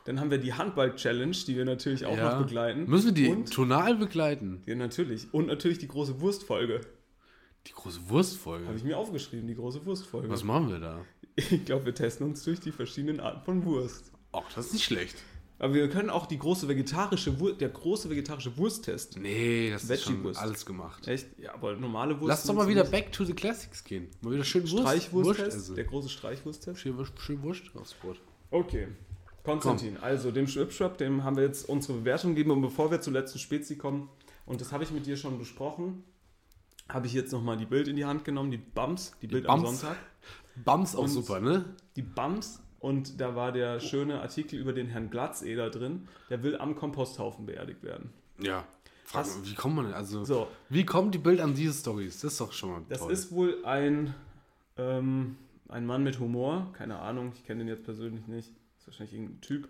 [0.05, 2.31] Dann haben wir die Handball-Challenge, die wir natürlich auch Ja.
[2.35, 2.85] noch begleiten.
[2.89, 4.61] Müssen wir die Und, tonal begleiten?
[4.65, 5.33] ja, natürlich.
[5.33, 6.81] Und natürlich die große Wurstfolge.
[7.65, 8.67] Die große Wurstfolge.
[8.67, 10.29] Habe ich mir aufgeschrieben, die große Wurstfolge.
[10.29, 11.01] Was machen wir da?
[11.35, 14.11] Ich glaube, wir testen uns durch die verschiedenen Arten von Wurst.
[14.31, 15.17] Ach, das ist nicht schlecht.
[15.59, 19.17] Aber wir können auch die große vegetarische Wurst, der große vegetarische Wursttest.
[19.19, 21.07] Nee, das ist schon alles gemacht.
[21.07, 21.27] Echt?
[21.39, 22.27] Ja, aber normale Wurst.
[22.29, 24.07] Lass doch mal wieder back to the classics gehen.
[24.21, 24.61] Mal wieder schön.
[24.63, 25.77] Wurst, Wurst Streichwursttest.
[25.77, 26.79] Der große Streichwursttest.
[26.79, 28.21] Schön, Wurst- schön Wurst aufs Brot.
[28.51, 28.87] Okay.
[29.43, 33.13] Konstantin, also dem Schwipschwap, dem haben wir jetzt unsere Bewertung gegeben und bevor wir zur
[33.13, 34.09] letzten Spezi kommen,
[34.45, 36.03] und das habe ich mit dir schon besprochen,
[36.89, 39.63] habe ich jetzt nochmal die Bild in die Hand genommen, die Bums, die, Bild am
[39.63, 39.79] Bums.
[39.81, 39.97] Sonntag.
[40.65, 41.63] Bums auch Und- super, ne?
[41.95, 46.57] Die Bums und da war der schöne Artikel über den Herrn Glatzeder drin, der will
[46.57, 48.11] am Komposthaufen beerdigt werden.
[48.39, 48.65] Ja.
[49.05, 49.93] Frag wie kommt man denn?
[49.93, 52.19] Also, So, wie kommt die Bild an diese Stories?
[52.19, 53.11] Das ist doch schon mal das toll.
[53.13, 54.13] ist wohl ein,
[54.77, 55.37] ähm,
[55.69, 59.41] ein Mann mit Humor, keine Ahnung, ich kenne den jetzt persönlich nicht, ist wahrscheinlich irgendein
[59.41, 59.69] Typ,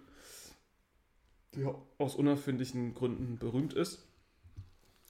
[1.55, 4.03] der aus unerfindlichen Gründen berühmt ist.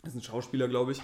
[0.06, 1.02] ist ein Schauspieler, glaube ich.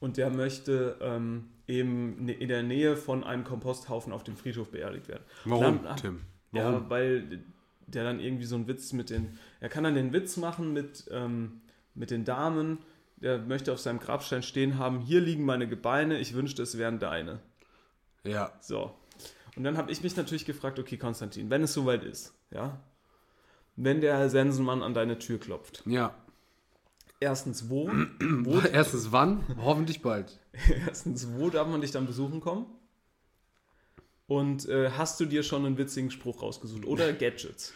[0.00, 4.70] Und der möchte ähm, eben ne- in der Nähe von einem Komposthaufen auf dem Friedhof
[4.70, 5.22] beerdigt werden.
[5.44, 6.20] Warum, Dann- Tim?
[6.58, 7.44] Ja, weil
[7.86, 9.38] der dann irgendwie so einen Witz mit den.
[9.60, 11.60] Er kann dann den Witz machen mit, ähm,
[11.94, 12.78] mit den Damen.
[13.16, 16.98] Der möchte auf seinem Grabstein stehen haben: Hier liegen meine Gebeine, ich wünschte, es wären
[16.98, 17.40] deine.
[18.24, 18.52] Ja.
[18.60, 18.94] So.
[19.56, 22.80] Und dann habe ich mich natürlich gefragt: Okay, Konstantin, wenn es soweit ist, ja.
[23.76, 25.82] Wenn der Herr Sensenmann an deine Tür klopft.
[25.86, 26.14] Ja.
[27.20, 27.88] Erstens, wo?
[28.42, 29.44] wo Erstens wann?
[29.58, 30.38] Hoffentlich bald.
[30.86, 32.66] erstens, wo darf man dich dann besuchen kommen?
[34.26, 36.86] Und äh, hast du dir schon einen witzigen Spruch rausgesucht?
[36.86, 37.74] Oder Gadgets?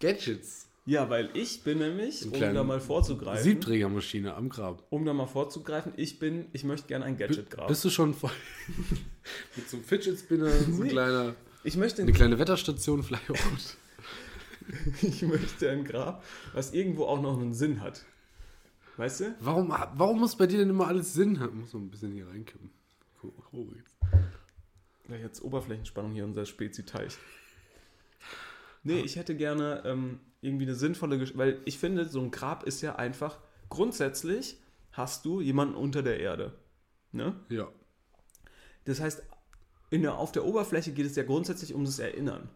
[0.00, 0.68] Gadgets.
[0.86, 4.84] Ja, weil ich bin nämlich, um da mal vorzugreifen, Siebträgermaschine am Grab.
[4.90, 7.68] um da mal vorzugreifen, ich bin, ich möchte gerne ein Gadget graben.
[7.68, 8.30] Bist du schon voll
[9.56, 13.36] mit so einem Fidget Spinner, so ein kleiner, Ich möchte, eine kleine Wetterstation auch.
[15.02, 18.04] ich möchte ein Grab, was irgendwo auch noch einen Sinn hat.
[18.98, 19.34] Weißt du?
[19.40, 21.60] Warum, warum muss bei dir denn immer alles Sinn haben?
[21.60, 22.70] Muss man ein bisschen hier reinkippen.
[23.22, 23.93] Oh, oh, jetzt.
[25.08, 27.16] Weil jetzt Oberflächenspannung hier unser Spezi-Teich.
[28.82, 32.64] Nee, ich hätte gerne ähm, irgendwie eine sinnvolle Geschichte, weil ich finde, so ein Grab
[32.64, 33.38] ist ja einfach,
[33.70, 34.58] grundsätzlich
[34.92, 36.52] hast du jemanden unter der Erde.
[37.12, 37.34] Ne?
[37.48, 37.68] Ja.
[38.84, 39.22] Das heißt,
[39.90, 42.48] in der, auf der Oberfläche geht es ja grundsätzlich um das Erinnern.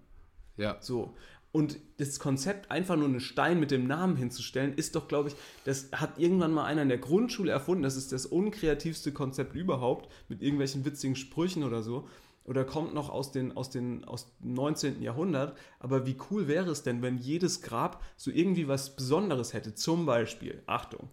[0.57, 0.77] Ja.
[0.81, 1.17] So.
[1.51, 5.35] Und das Konzept, einfach nur einen Stein mit dem Namen hinzustellen, ist doch, glaube ich,
[5.65, 7.83] das hat irgendwann mal einer in der Grundschule erfunden.
[7.83, 12.07] Das ist das unkreativste Konzept überhaupt, mit irgendwelchen witzigen Sprüchen oder so.
[12.49, 15.03] Oder kommt noch aus, den, aus, den, aus dem 19.
[15.03, 15.55] Jahrhundert.
[15.81, 19.75] Aber wie cool wäre es denn, wenn jedes Grab so irgendwie was Besonderes hätte?
[19.75, 21.11] Zum Beispiel, Achtung,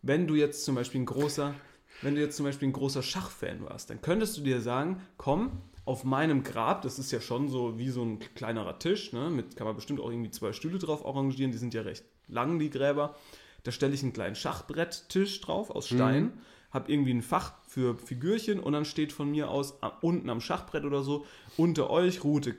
[0.00, 1.52] wenn du jetzt zum Beispiel ein großer,
[2.00, 5.60] wenn du jetzt zum Beispiel ein großer Schachfan warst, dann könntest du dir sagen, komm,
[5.84, 9.56] auf meinem Grab, das ist ja schon so wie so ein kleinerer Tisch, ne, mit
[9.56, 12.70] kann man bestimmt auch irgendwie zwei Stühle drauf arrangieren, die sind ja recht lang, die
[12.70, 13.14] Gräber.
[13.62, 16.32] Da stelle ich einen kleinen Schachbretttisch drauf aus Stein,
[16.70, 20.40] habe irgendwie ein Fach für Figürchen und dann steht von mir aus a- unten am
[20.40, 21.24] Schachbrett oder so,
[21.56, 22.56] unter euch Rute,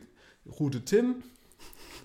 [0.59, 1.15] Rute Tim,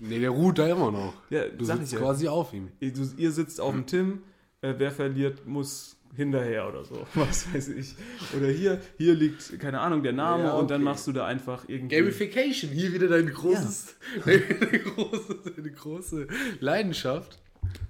[0.01, 1.13] Nee, der ruht da immer noch.
[1.29, 1.99] Ja, du sitzt ja.
[1.99, 2.67] quasi auf ihm.
[2.81, 4.23] ihr, du, ihr sitzt auf dem Tim,
[4.61, 7.95] äh, wer verliert, muss hinterher oder so, was weiß ich.
[8.35, 10.83] Oder hier, hier liegt, keine Ahnung, der Name Ja, und dann okay.
[10.91, 11.95] machst du da einfach irgendwie...
[11.95, 13.95] Gamification, hier wieder dein großes,
[14.25, 16.27] deine, große, deine große
[16.59, 17.39] Leidenschaft.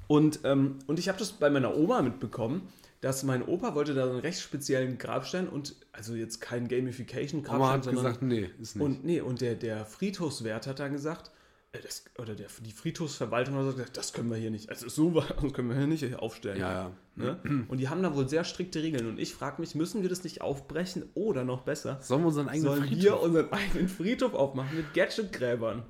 [0.05, 2.61] Und, ähm, und ich habe das bei meiner Oma mitbekommen,
[3.05, 7.59] dass mein Opa wollte da so einen recht speziellen Grabstein und, also jetzt kein Gamification-Grabstein,
[7.59, 8.03] Mama hat sondern...
[8.03, 8.83] gesagt, nee, ist nicht.
[8.83, 11.29] Und nee, und der, der Friedhofswert hat dann gesagt,
[11.73, 15.13] äh, das, oder der, die Friedhofsverwaltung hat gesagt, das können wir hier nicht, also so
[15.13, 16.59] was können wir hier nicht aufstellen.
[16.59, 16.91] ja, ja.
[17.15, 17.65] Ne?
[17.67, 19.05] Und die haben da wohl sehr strikte Regeln.
[19.05, 21.99] Und ich frage mich, müssen wir das nicht aufbrechen oder noch besser?
[22.01, 23.21] Sollen wir unseren eigenen Sollen wir Friedhof?
[23.21, 25.83] unseren eigenen Friedhof aufmachen mit Gadgetgräbern?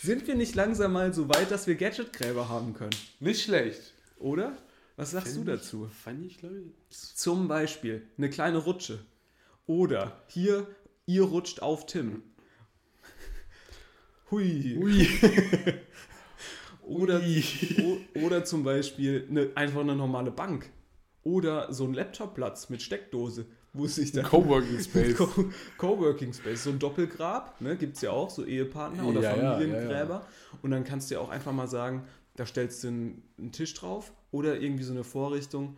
[0.00, 2.94] Sind wir nicht langsam mal so weit, dass wir Gadgetgräber haben können?
[3.18, 3.94] Nicht schlecht.
[4.20, 4.56] Oder?
[4.96, 5.88] Was sagst du dazu?
[5.88, 6.96] Fand ich, glaube ich.
[7.16, 8.98] Zum Beispiel eine kleine Rutsche.
[9.66, 10.66] Oder hier,
[11.06, 12.22] ihr rutscht auf Tim.
[14.30, 14.76] Hui.
[14.78, 15.08] Ui.
[16.86, 17.20] Oder,
[18.24, 20.70] oder zum Beispiel eine, einfach eine normale Bank.
[21.24, 24.24] Oder so ein Laptopplatz mit Steckdose, wo sich dann.
[24.24, 25.16] Coworking Space.
[25.16, 25.28] Co
[25.78, 29.52] Coworking Space, so ein Doppelgrab, ne, gibt es ja auch, so Ehepartner oder Ja, ja,
[29.54, 30.14] Familiengräber.
[30.14, 30.26] ja,
[30.62, 32.06] Und dann kannst du ja auch einfach mal sagen,
[32.36, 35.76] da stellst du einen, einen Tisch drauf oder irgendwie so eine Vorrichtung,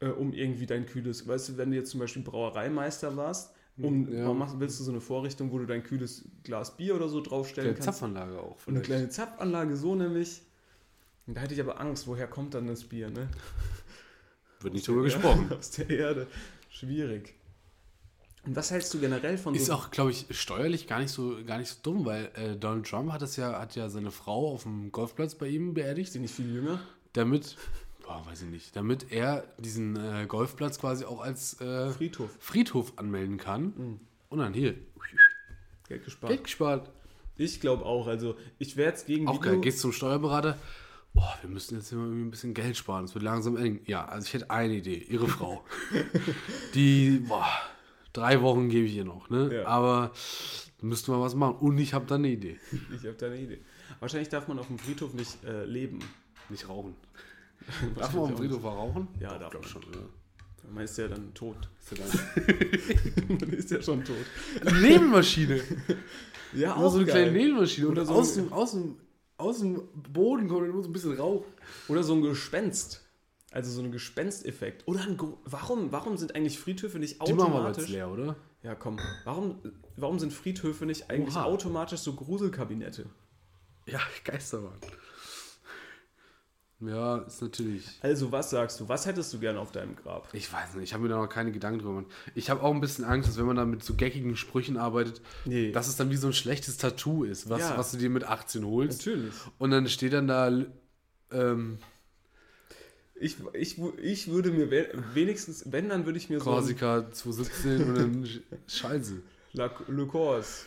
[0.00, 4.12] äh, um irgendwie dein kühles, weißt du, wenn du jetzt zum Beispiel Brauereimeister warst, um,
[4.12, 4.24] Ja.
[4.24, 7.20] warum machst, willst du so eine Vorrichtung, wo du dein kühles Glas Bier oder so
[7.22, 7.86] draufstellen Eine kannst?
[7.98, 8.86] Zapfanlage auch Und eine vielleicht.
[8.86, 10.42] kleine Zapfanlage, so nämlich.
[11.26, 13.28] Und da hätte ich aber Angst, woher kommt dann das Bier, ne?
[14.60, 15.44] Wird nicht drüber gesprochen.
[15.44, 16.26] Erde- Aus der Erde.
[16.68, 17.34] Schwierig.
[18.46, 19.74] Und was hältst du generell von Ist so...
[19.74, 23.12] auch, glaube ich, steuerlich gar nicht so, gar nicht so dumm, weil äh, Donald Trump
[23.12, 26.34] hat das ja, hat ja seine Frau auf dem Golfplatz bei ihm beerdigt, Sind nicht
[26.34, 26.80] viel jünger?
[27.12, 27.56] damit,
[28.10, 32.30] boah, weiß ich nicht, damit er diesen äh, Golfplatz quasi auch als äh, Friedhof.
[32.40, 34.00] Friedhof anmelden kann.
[34.28, 34.74] Und dann hier,
[35.88, 36.30] Geld gespart.
[36.30, 36.90] Geld gespart.
[37.36, 38.06] Ich glaube auch.
[38.06, 40.58] Also ich wäre jetzt gegen Auch geil, gehst zum Steuerberater.
[41.14, 43.04] Oh, wir müssen jetzt immer ein bisschen Geld sparen.
[43.04, 43.80] Es wird langsam eng.
[43.86, 44.98] Ja, also ich hätte eine Idee.
[45.08, 45.64] Ihre Frau.
[46.74, 47.48] Die, boah,
[48.12, 49.50] drei Wochen gebe ich ihr noch, ne?
[49.52, 49.66] Ja.
[49.66, 50.12] Aber
[50.80, 51.56] müssten wir was machen.
[51.56, 52.58] Und ich habe da eine Idee.
[52.94, 53.60] Ich habe da eine Idee.
[53.98, 55.98] Wahrscheinlich darf man auf dem Friedhof nicht äh, leben.
[56.48, 56.94] Nicht rauchen.
[57.96, 59.08] Darf man auf dem Friedhof auch rauchen?
[59.20, 59.62] Ja, darf man.
[59.64, 60.00] schon, oder?
[60.72, 61.56] Man ist ja dann tot.
[61.78, 64.16] Ist ja dann- man ist ja schon tot.
[64.64, 65.60] Eine Nebenmaschine.
[66.54, 67.24] Ja, Immer so eine geil.
[67.24, 67.86] kleine Nebenmaschine.
[67.88, 68.96] Und Oder so aus, ein- dem, aus, dem,
[69.36, 69.82] aus dem
[70.12, 71.44] Boden kommt immer so ein bisschen Rauch.
[71.88, 73.04] Oder so ein Gespenst.
[73.52, 74.86] Also so ein Gespensteffekt.
[74.86, 77.88] Oder ein Gro warum, warum sind eigentlich Friedhöfe nicht Die machen wir jetzt automatisch.
[77.88, 78.36] leer, oder?
[78.62, 78.98] Ja, komm.
[79.24, 79.56] Warum,
[79.96, 81.44] warum sind Friedhöfe nicht eigentlich Oha.
[81.44, 83.06] automatisch so Gruselkabinette?
[83.86, 84.78] Ja, Geisterbahn.
[86.80, 87.84] Ja, ist natürlich.
[88.00, 88.88] Also, was sagst du?
[88.88, 90.28] Was hättest du gerne auf deinem Grab?
[90.32, 92.12] Ich weiß nicht, ich habe mir da noch keine Gedanken drüber gemacht.
[92.34, 95.20] Ich habe auch ein bisschen Angst, dass wenn man da mit so geckigen Sprüchen arbeitet,
[95.44, 95.72] Nee.
[95.72, 97.76] dass es dann wie so ein schlechtes Tattoo ist, was, Ja.
[97.76, 99.06] was du dir mit 18 holst.
[99.06, 99.34] Natürlich.
[99.58, 100.50] Und dann steht dann da,
[101.32, 101.78] ähm,
[103.22, 107.94] Ich, ich, ich würde mir we- wenigstens, wenn, dann würde ich mir Korsika 217 und
[107.94, 109.20] dann Sch- Scheiße.
[109.52, 110.64] so Le Corse.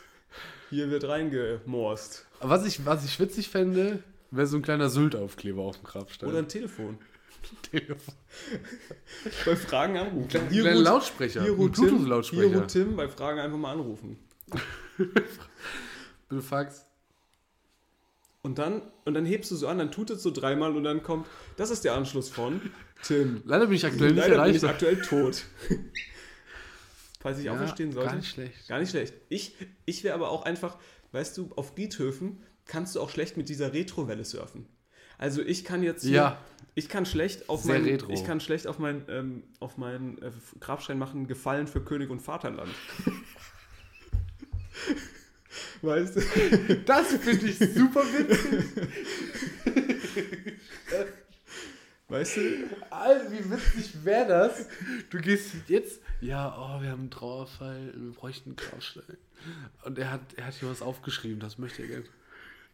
[0.69, 2.27] Hier wird reingemorst.
[2.41, 4.03] Was ich, was ich witzig fände,
[4.35, 6.30] wäre so ein kleiner Sylt-Aufkleber auf dem Grabstein.
[6.30, 6.97] Oder ein Telefon.
[7.72, 8.14] Telefon.
[9.45, 10.27] Bei Fragen anrufen.
[10.30, 11.47] Kleiner Lautsprecher.
[11.49, 12.55] Ruht Tim, Bluetooth-Lautsprecher.
[12.60, 14.18] ruht Tim, bei Fragen einfach mal anrufen.
[16.30, 16.85] Bitte Fax.
[18.41, 21.01] Und dann, und dann hebst du so an, dann tut es so dreimal und dann
[21.01, 22.60] kommt, das ist der Anschluss von
[23.01, 23.41] Tim.
[23.45, 24.84] Leider bin ich aktuell nicht Leider bin ich erreicht.
[24.84, 25.43] aktuell tot.
[27.22, 28.10] Falls ich Ja, auferstehen sollte.
[28.10, 28.68] Gar nicht schlecht.
[28.68, 29.14] Gar nicht schlecht.
[29.30, 29.55] Ich,
[29.85, 30.77] ich wäre aber auch einfach,
[31.14, 34.68] weißt du, auf Friedhöfen kannst du auch schlecht mit dieser Retrowelle surfen.
[35.18, 36.41] Also ich kann jetzt hier, Ja.
[36.76, 38.11] ich kann schlecht auf Sehr meinen, retro.
[38.11, 42.22] ich kann schlecht auf meinen, ähm, auf meinen äh, Grabstein machen, Gefallen für König und
[42.22, 42.72] Vaterland.
[45.81, 46.22] weißt du?
[46.85, 48.65] Das finde ich super witzig.
[52.10, 52.41] Weißt du?
[52.90, 54.68] Alter, wie witzig wäre das?
[55.10, 59.18] Du gehst jetzt, ja, oh, wir haben einen Trauerfall, wir bräuchten einen Grabstein.
[59.85, 62.06] Und er hat, er hat hier was aufgeschrieben, das möchte er gerne.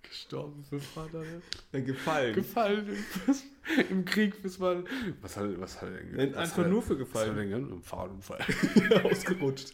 [0.01, 1.43] Gestorben für Vaterland.
[1.71, 2.33] Dann Gefallen.
[2.33, 4.83] Gefallen im, im Krieg bis mal.
[5.21, 7.49] Was hat, was hat er denn was einfach hat nur für Was hat er Gefallen.
[7.51, 7.69] denn?
[7.69, 8.39] Im Fahrradunfall.
[9.03, 9.73] Ausgerutscht.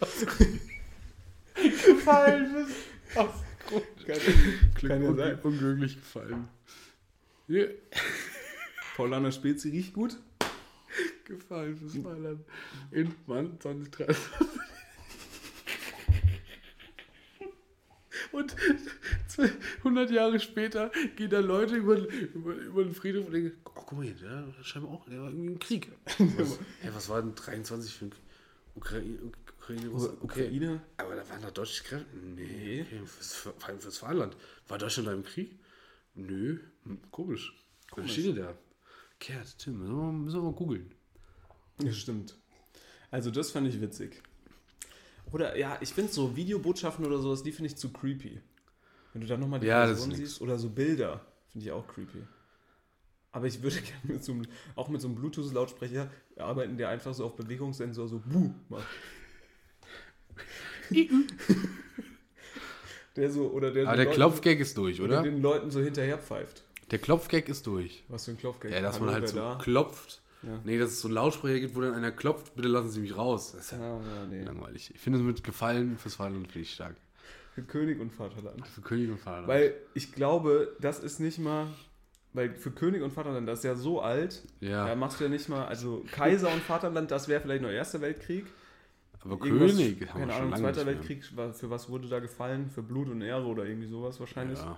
[1.56, 4.06] gefallen bis ausgerutscht.
[4.06, 5.40] Kann, kann ja sein.
[5.42, 6.48] Unglücklich gefallen.
[7.48, 7.66] Ja,
[8.98, 10.18] Paulaner Spezi riecht gut.
[11.26, 12.44] gefallen fürs Mailand.
[12.92, 14.18] In Mann 2030.
[18.36, 18.54] Und
[19.78, 23.94] 100 Jahre später gehen da Leute über, über, über den Friedhof und denken, oh, guck
[23.94, 25.90] mal hier, der scheinbar auch, der war irgendwie im Krieg.
[26.18, 28.12] Was, hey, was war denn 23 für ein
[28.76, 29.20] Ukraine?
[29.58, 30.18] Ukraine, Russland?
[30.22, 30.48] okay.
[30.48, 30.82] Ukraine.
[30.98, 32.06] Aber da waren da deutsche Kräfte?
[32.18, 32.82] Nee.
[32.82, 34.36] Okay, vor allem fürs Vaterland.
[34.68, 35.58] War Deutschland da im Krieg?
[36.14, 36.60] Nö.
[36.84, 37.54] Hm, komisch.
[37.96, 38.54] Was steht da?
[39.18, 40.94] Kehrt, Tim, müssen wir, müssen wir mal googeln.
[41.82, 42.38] Ja, stimmt.
[43.12, 44.22] Also das fand ich witzig.
[45.36, 48.40] Oder ja, ich finde so Videobotschaften oder sowas, die finde ich zu creepy.
[49.12, 52.20] Wenn du dann nochmal die Ja, Person siehst oder so Bilder, finde ich auch creepy.
[53.34, 54.48] Aber ich würde gerne mit so einem,
[54.78, 58.88] auch mit so einem Bluetooth-Lautsprecher arbeiten, der einfach so auf Bewegungssensor so Buh macht.
[63.18, 65.24] der so, oder der Aber der Leuten- Klopfgag ist durch, oder oder?
[65.30, 66.64] den Leuten so hinterher ppfeift.
[66.92, 68.06] Der Klopfgag ist durch.
[68.08, 68.72] Was für ein Klopfgag.
[68.72, 69.58] Ja, dass Hallo, man halt so da?
[69.62, 70.22] klopft.
[70.46, 70.60] Ja.
[70.64, 73.18] Nee, dass es so einen Lautsprecher gibt, wo dann einer klopft, bitte lassen Sie mich
[73.18, 73.54] raus.
[73.54, 74.00] Das ist ja ja,
[74.30, 74.44] nee.
[74.44, 74.92] langweilig.
[74.94, 76.96] Ich finde es mit Gefallen fürs Vaterland finde ich stark.
[77.54, 78.68] Für König und Vaterland.
[78.68, 79.48] Für König und Vaterland.
[79.48, 81.68] Weil ich glaube, das ist nicht mal,
[82.34, 85.30] weil für König und Vaterland, das ist ja so alt, ja, da machst du ja
[85.30, 88.46] nicht mal, also Kaiser und Vaterland, das wäre vielleicht noch Erster Weltkrieg.
[89.22, 90.86] aber Irgendwas- König haben wir keine schon Ahnung, lange Zweiter.
[90.86, 92.70] Weltkrieg, für was wurde da gefallen?
[92.70, 94.60] Für Blut und Ehre oder irgendwie sowas wahrscheinlich.
[94.60, 94.78] Ja,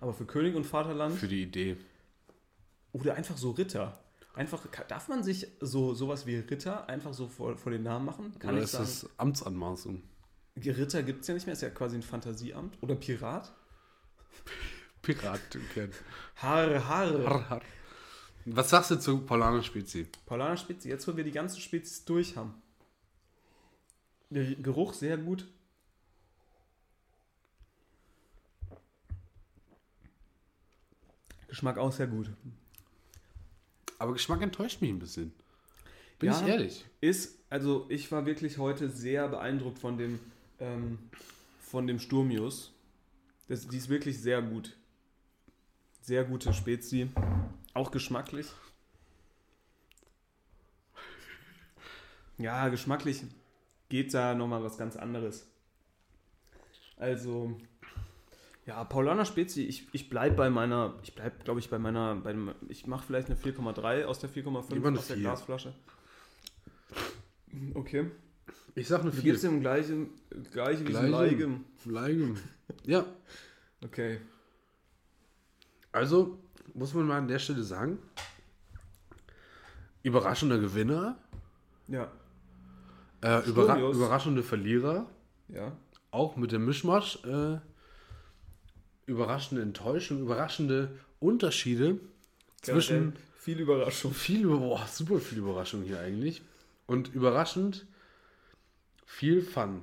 [0.00, 1.76] Aber für König und Vaterland für die Idee.
[2.92, 3.98] oder einfach so Ritter.
[4.34, 8.36] Einfach, darf man sich so sowas wie Ritter einfach so vor, vor den Namen machen?
[8.38, 10.02] Kann Oder ich ist sagen, das Amtsanmaßung?
[10.56, 12.76] Ritter gibt es ja nicht mehr, ist ja quasi ein Fantasieamt.
[12.82, 13.52] Oder Pirat?
[15.02, 15.92] Pirat im Kern.
[16.36, 17.24] Har, har.
[17.24, 17.62] Har, har.
[18.46, 20.06] Was sagst du zu Paulaner Spezi?
[20.26, 22.54] Paulaner Spezi, jetzt wo wir die ganzen Spezies durch haben.
[24.30, 25.46] Der Geruch sehr gut.
[31.48, 32.30] Geschmack auch sehr gut.
[34.04, 35.32] Aber Geschmack enttäuscht mich ein bisschen.
[36.18, 36.38] Bin Ja.
[36.38, 36.84] ich ehrlich.
[37.00, 40.20] Ist, Also ich war wirklich heute sehr beeindruckt von dem,
[40.60, 40.98] ähm,
[41.62, 42.70] von dem Sturmius.
[43.48, 44.76] Das, die ist wirklich sehr gut.
[46.02, 47.08] Sehr gute Spezi.
[47.72, 48.46] Auch geschmacklich.
[52.36, 53.22] Ja, geschmacklich
[53.88, 55.46] geht da nochmal was ganz anderes.
[56.98, 57.56] Also,
[58.66, 62.34] ja, Paulaner Spezi, ich, ich bleibe bei meiner, ich bleibe, glaube ich, bei meiner, bei,
[62.68, 65.22] ich mache vielleicht eine 4,3 aus der 4,5 Lieber eine aus der 4.
[65.24, 65.74] Glasflasche.
[67.74, 68.10] Okay.
[68.74, 69.32] Ich sag eine Wie 4.
[69.32, 70.08] geht's dem gleichen,
[70.50, 71.10] gleich wie diesem Gleichem.
[71.12, 71.64] Leigem?
[71.84, 72.36] Leigem.
[72.84, 73.04] Ja,
[73.84, 74.18] Okay.
[75.92, 76.38] also
[76.72, 77.98] muss man mal an der Stelle sagen,
[80.02, 81.18] überraschender Gewinner,
[81.86, 82.10] Ja.
[83.22, 85.06] äh, überra überraschende Verlierer,
[85.48, 85.72] Ja.
[86.10, 87.58] auch mit dem Mischmasch, äh,
[89.06, 91.98] überraschende Enttäuschung, überraschende Unterschiede
[92.62, 94.14] zwischen Generell viel Überraschung.
[94.14, 96.40] viel, boah, super viel Überraschung hier eigentlich
[96.86, 97.86] und überraschend
[99.04, 99.82] viel Fun.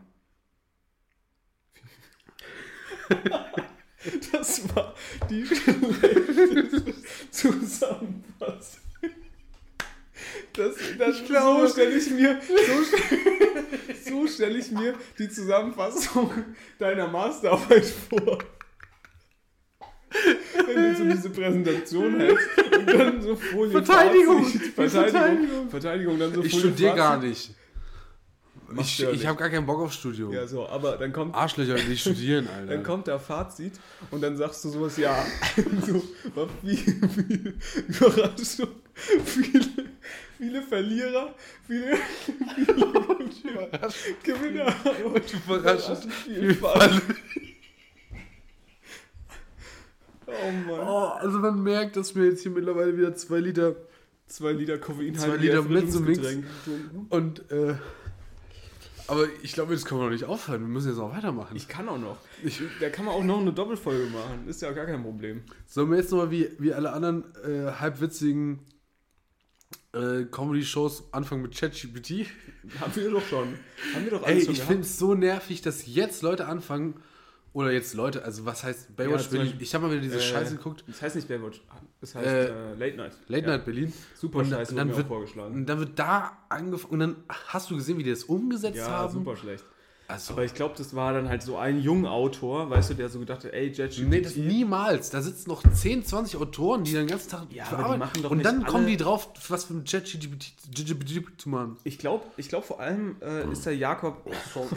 [4.31, 4.95] Das war
[5.29, 6.95] die schlechteste
[7.29, 8.81] Zusammenfassung.
[10.53, 16.31] Das, das ich glaube, so stelle ich mir, so, so stelle ich mir die Zusammenfassung
[16.79, 18.39] deiner Masterarbeit vor.
[20.75, 24.43] Wenn du so diese Präsentation hältst und dann so Folie Verteidigung!
[24.43, 25.69] Fazit, Verteidigung, Verteidigung.
[25.69, 27.51] Verteidigung, dann so Ich Folie studiere gar nicht.
[28.73, 30.31] Machst Ich, ja ich habe gar keinen Bock auf Studium.
[30.31, 32.73] Ja, so, aber dann kommt Arschlöcher, die studieren, Alter.
[32.73, 33.73] Dann kommt der Fazit
[34.11, 35.25] und dann sagst du sowas, ja,
[35.85, 36.01] so,
[36.35, 37.57] war viel, viel
[37.87, 38.69] Überraschung,
[39.25, 39.65] viele,
[40.37, 41.35] viele Verlierer,
[41.67, 41.97] viele,
[42.55, 42.75] viele
[44.23, 44.73] Gewinner
[45.05, 47.01] und überraschend viel Fall.
[50.31, 50.87] Oh Mann.
[50.87, 53.75] Oh, also man merkt, dass wir jetzt hier mittlerweile wieder zwei Liter
[54.27, 56.19] Zwei Liter Koffein Zwei Liter Mezzomix.
[56.19, 57.07] Erfrischungsgetränk getrunken.
[57.09, 57.75] und äh,
[59.07, 60.61] aber ich glaube, jetzt können wir noch nicht aufhören.
[60.61, 61.53] Wir müssen jetzt auch weitermachen.
[61.57, 62.17] Ich kann auch noch.
[62.79, 64.47] da kann man auch noch eine Doppelfolge machen.
[64.47, 65.41] Ist ja gar kein Problem.
[65.67, 68.59] Sollen wir jetzt nochmal wie, wie alle anderen äh, halbwitzigen
[69.93, 72.27] äh, Comedy-Shows anfangen mit ChatGPT?
[72.79, 73.55] Haben wir doch schon.
[73.93, 76.93] Haben wir doch Ey, alles schon ich finde es so nervig, dass jetzt Leute anfangen,
[77.53, 79.47] oder jetzt Leute, also was heißt Baywatch Ja, Berlin?
[79.47, 80.83] Beispiel, Ich habe mal wieder diese äh, Scheiße geguckt.
[80.87, 81.61] Das heißt nicht Baywatch.
[81.99, 83.13] Das heißt Äh, äh, Late Night.
[83.27, 83.51] Late Ja.
[83.57, 83.93] Night Berlin.
[84.15, 85.53] Super Und Scheiße, dann, dann wird auch vorgeschlagen.
[85.55, 86.93] Und dann wird da angefangen.
[86.93, 89.13] Und dann hast du gesehen, wie die das umgesetzt Ja, haben.
[89.13, 89.65] super schlecht.
[90.07, 93.07] Also, Aber ich glaube, das war dann halt so ein junger Autor, weißt du, der
[93.07, 94.09] so gedacht hat, ey, JetGPT.
[94.09, 95.09] nee, das niemals.
[95.09, 97.99] Da sitzen noch 10, 20 Autoren, die den ganzen Tag Ja, für aber die Arbeit-
[97.99, 101.77] machen doch Und nicht dann kommen die drauf, was für ein ChatGPT GPT zu machen.
[101.85, 104.29] Ich glaube, ich glaub, vor allem äh, ist der Jakob.
[104.55, 104.67] Oh.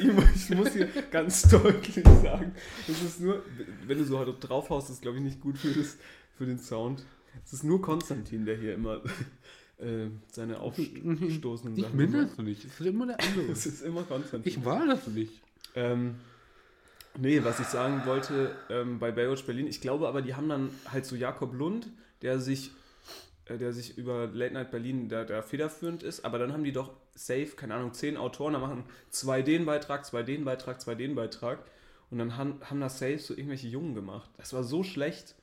[0.00, 2.54] ich, mu- ich muss hier ganz deutlich sagen,
[2.86, 3.42] das ist nur,
[3.86, 5.96] wenn du so halt draufhaust, ist glaube ich nicht gut für, das,
[6.36, 7.04] für den Sound.
[7.44, 9.02] Es ist nur Konstantin, der hier immer
[9.78, 12.30] äh, seine aufstoßenden Ich Sachen bin macht.
[12.30, 12.64] das nicht.
[12.64, 13.52] Es ist immer der andere.
[13.52, 14.50] Es ist immer Konstantin.
[14.50, 15.32] Ich war das nicht.
[15.74, 16.14] Ähm,
[17.18, 20.70] nee, was ich sagen wollte ähm, bei Baywatch Berlin, ich glaube aber, die haben dann
[20.90, 21.88] halt so Jakob Lund,
[22.22, 22.70] der sich,
[23.46, 26.72] äh, der sich über Late Night Berlin da, da federführend ist, aber dann haben die
[26.72, 30.94] doch safe, keine Ahnung, zehn Autoren, da machen zwei den Beitrag, zwei den Beitrag, zwei
[30.94, 31.58] den Beitrag
[32.10, 34.30] und dann haben, haben das safe so irgendwelche Jungen gemacht.
[34.36, 35.34] Das war so schlecht.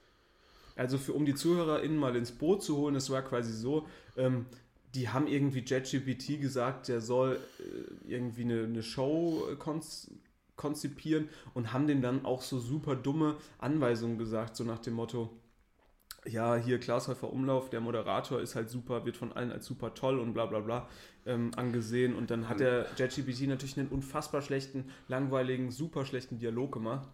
[0.76, 3.88] Also für, um die ZuhörerInnen mal ins Boot zu holen, es war quasi so,
[4.18, 4.46] ähm,
[4.96, 10.12] die haben irgendwie JetGPT gesagt, der soll äh, irgendwie eine, eine Show äh, konz
[10.56, 15.36] konzipieren und haben dem dann auch so super dumme Anweisungen gesagt, so nach dem Motto,
[16.26, 20.20] ja, hier Glashäufer Umlauf, der Moderator ist halt super, wird von allen als super toll
[20.20, 20.88] und bla bla bla
[21.26, 22.16] ähm, angesehen.
[22.16, 27.08] Und dann hat der JetGPT natürlich einen unfassbar schlechten, langweiligen, super schlechten Dialog gemacht.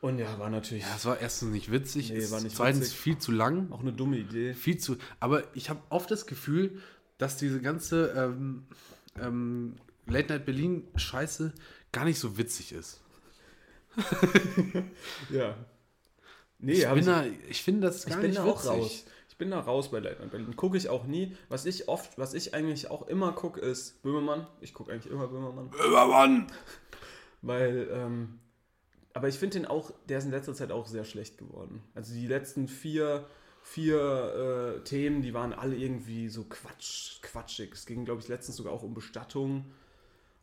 [0.00, 2.82] Und ja, war natürlich Ja, es war erstens nicht witzig, Nee, es war nicht zweitens
[2.82, 2.98] witzig.
[2.98, 3.72] viel zu lang.
[3.72, 4.54] auch eine dumme Idee.
[4.54, 4.96] Viel zu.
[5.20, 6.80] Aber ich habe oft das Gefühl,
[7.18, 8.66] dass diese ganze ähm,
[9.20, 9.74] ähm,
[10.06, 11.52] Late Night Berlin Scheiße
[11.92, 13.00] gar nicht so witzig ist.
[15.30, 15.56] Ja.
[16.58, 18.70] Nee, ich, bin ich- da, ich finde das Ich gar bin nicht da auch witzig.
[18.70, 19.04] raus.
[19.28, 20.56] Ich bin da raus bei Late Night Berlin.
[20.56, 21.36] Gucke ich auch nie.
[21.50, 24.46] Was ich oft, was ich eigentlich auch immer gucke, ist Böhmermann.
[24.62, 25.68] Ich gucke eigentlich immer Böhmermann.
[25.86, 26.46] Übermann!
[27.42, 28.38] Weil, ähm,
[29.12, 31.82] aber ich finde den auch, der ist in letzter Zeit auch sehr schlecht geworden.
[31.94, 33.26] Also die letzten vier,
[33.62, 37.72] vier äh, Themen, die waren alle irgendwie so quatsch, quatschig.
[37.74, 39.66] Es ging, glaube ich, letztens sogar auch um Bestattung.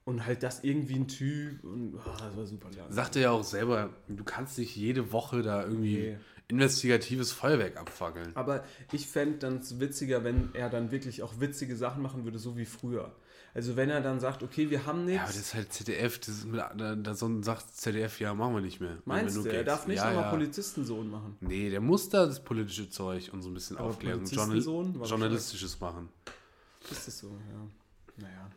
[0.06, 1.64] Und halt das irgendwie ein Typ.
[1.64, 2.92] Und ah, das war super lang.
[2.92, 6.18] Sagt er ja auch selber, du kannst nicht jede Woche da irgendwie Nee.
[6.50, 8.36] investigatives Feuerwerk abfackeln.
[8.36, 12.58] Aber ich fände dann witziger, wenn er dann wirklich auch witzige Sachen machen würde, so
[12.58, 13.16] wie früher.
[13.56, 15.16] Also wenn er dann sagt, okay, wir haben nichts.
[15.18, 18.56] Ja, aber das ist halt ZDF, das ist mit, da, da sagt ZDF, ja, machen
[18.56, 18.98] wir nicht mehr.
[19.06, 20.32] Meinst du, er darf nicht ja, nochmal ja.
[20.32, 21.38] Polizistensohn machen?
[21.40, 24.22] Nee, der muss da das politische Zeug und so ein bisschen Aber aufklären.
[24.36, 26.10] war Journalistisches machen.
[26.90, 27.68] Ist das so, ja.
[28.18, 28.50] Naja.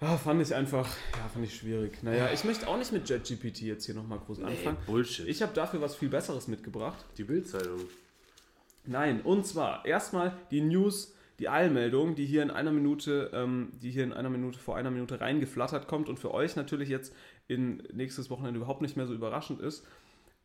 [0.00, 2.02] Ja, fand ich einfach, ja, fand ich schwierig.
[2.02, 4.78] Naja, ich möchte auch nicht mit JetGPT jetzt hier nochmal groß anfangen.
[4.86, 5.28] Bullshit.
[5.28, 7.04] Ich habe dafür was viel Besseres mitgebracht.
[7.18, 7.80] die Bildzeitung.
[8.86, 13.90] Nein, und zwar erstmal die News, die Eilmeldung, die hier in einer Minute, ähm, die
[13.90, 17.14] hier in einer Minute vor einer Minute reingeflattert kommt und für euch natürlich jetzt
[17.46, 19.86] in nächstes Wochenende überhaupt nicht mehr so überraschend ist.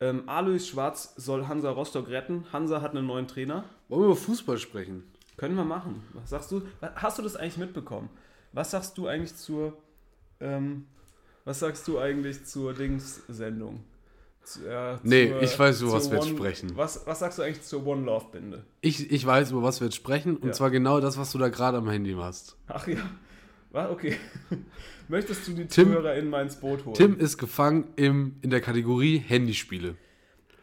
[0.01, 2.45] Ähm, Alois Schwarz soll Hansa Rostock retten.
[2.51, 3.63] Hansa hat einen neuen Trainer.
[3.87, 5.03] Wollen wir über Fußball sprechen?
[5.37, 6.03] Können wir machen.
[6.13, 6.61] Was sagst du?
[6.95, 8.09] Hast du das eigentlich mitbekommen?
[8.55, 9.73] Was sagst du eigentlich zur,
[10.39, 10.85] ähm,
[11.43, 13.83] was sagst du eigentlich zur Dings-Sendung?
[14.43, 16.71] Zu, äh, Nee, zur- ich weiß, über was wir jetzt sprechen.
[16.75, 18.63] Was, was sagst du eigentlich zur One Love Binde?
[18.81, 20.37] Ich, ich weiß, über was wir jetzt sprechen.
[20.37, 20.53] Und Ja.
[20.53, 22.55] zwar genau das, was du da gerade am Handy machst.
[22.67, 22.97] Ach ja.
[23.71, 24.15] War okay.
[25.09, 26.95] Möchtest du die Tim- Zuhörer in mein Boot holen?
[26.95, 29.95] Tim ist gefangen im, in der Kategorie Handyspiele.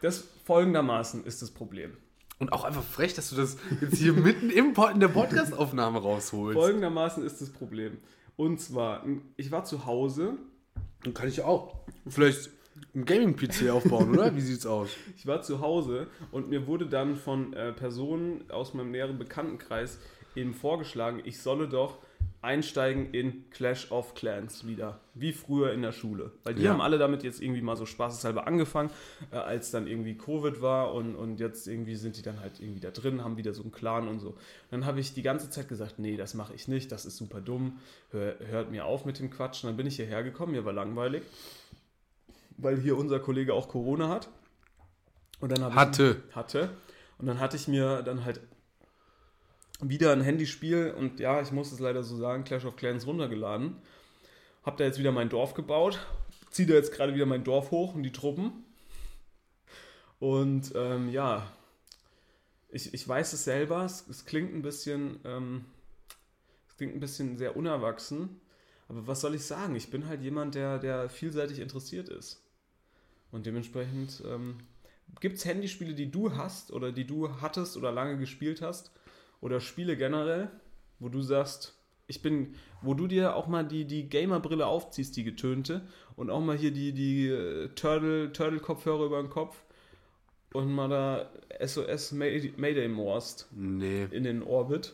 [0.01, 1.91] Das folgendermaßen ist das Problem.
[2.39, 6.59] Und auch einfach frech, dass du das jetzt hier mitten im, in der Podcast-Aufnahme rausholst.
[6.59, 7.97] Folgendermaßen ist das Problem.
[8.35, 9.05] Und zwar,
[9.37, 10.33] ich war zu Hause,
[11.03, 11.75] Dann kann ich auch
[12.07, 12.49] vielleicht
[12.93, 14.35] einen Gaming-PC aufbauen, oder?
[14.35, 14.89] Wie sieht's aus?
[15.17, 19.99] ich war zu Hause und mir wurde dann von äh, Personen aus meinem näheren Bekanntenkreis
[20.35, 21.99] eben vorgeschlagen, ich solle doch
[22.43, 26.31] einsteigen in Clash of Clans wieder, wie früher in der Schule.
[26.43, 26.71] Weil die Ja.
[26.71, 28.89] haben alle damit jetzt irgendwie mal so spaßeshalber angefangen,
[29.31, 32.79] äh, als dann irgendwie Covid war und, und jetzt irgendwie sind die dann halt irgendwie
[32.81, 34.35] da drin, haben wieder so einen Clan und so.
[34.71, 37.41] Dann habe ich die ganze Zeit gesagt, nee, das mache ich nicht, das ist super
[37.41, 37.79] dumm,
[38.11, 39.63] Hör, hört mir auf mit dem Quatsch.
[39.63, 41.23] Und dann bin ich hierher gekommen, mir war langweilig,
[42.57, 44.29] weil hier unser Kollege auch Corona hat.
[45.39, 46.23] Und dann habe ich Hatte.
[46.33, 46.69] hatte.
[47.17, 48.41] Und dann hatte ich mir dann halt
[49.89, 53.77] wieder ein Handyspiel und ja, ich muss es leider so sagen, Clash of Clans runtergeladen.
[54.63, 55.99] Hab da jetzt wieder mein Dorf gebaut.
[56.49, 58.51] Ziehe da jetzt gerade wieder mein Dorf hoch und die Truppen.
[60.19, 61.51] Und ähm, ja,
[62.69, 65.65] ich, ich weiß es selber, es, es klingt ein bisschen, ähm,
[66.69, 68.39] es klingt ein bisschen sehr unerwachsen.
[68.87, 69.75] Aber was soll ich sagen?
[69.75, 72.41] Ich bin halt jemand, der, der vielseitig interessiert ist.
[73.31, 74.59] Und dementsprechend ähm,
[75.19, 78.91] Gibt es Handyspiele, die du hast oder die du hattest oder lange gespielt hast?
[79.43, 80.49] Oder Spiele generell,
[80.99, 85.25] wo du sagst, ich bin, wo du dir auch mal die, die Gamer-Brille aufziehst, die
[85.25, 85.81] getönte,
[86.15, 89.61] und auch mal hier die, die äh, Turtle, Turtle-Kopfhörer über den Kopf
[90.53, 91.29] und mal da
[91.65, 94.07] SOS May- Mayday morst Nee.
[94.11, 94.93] in den Orbit.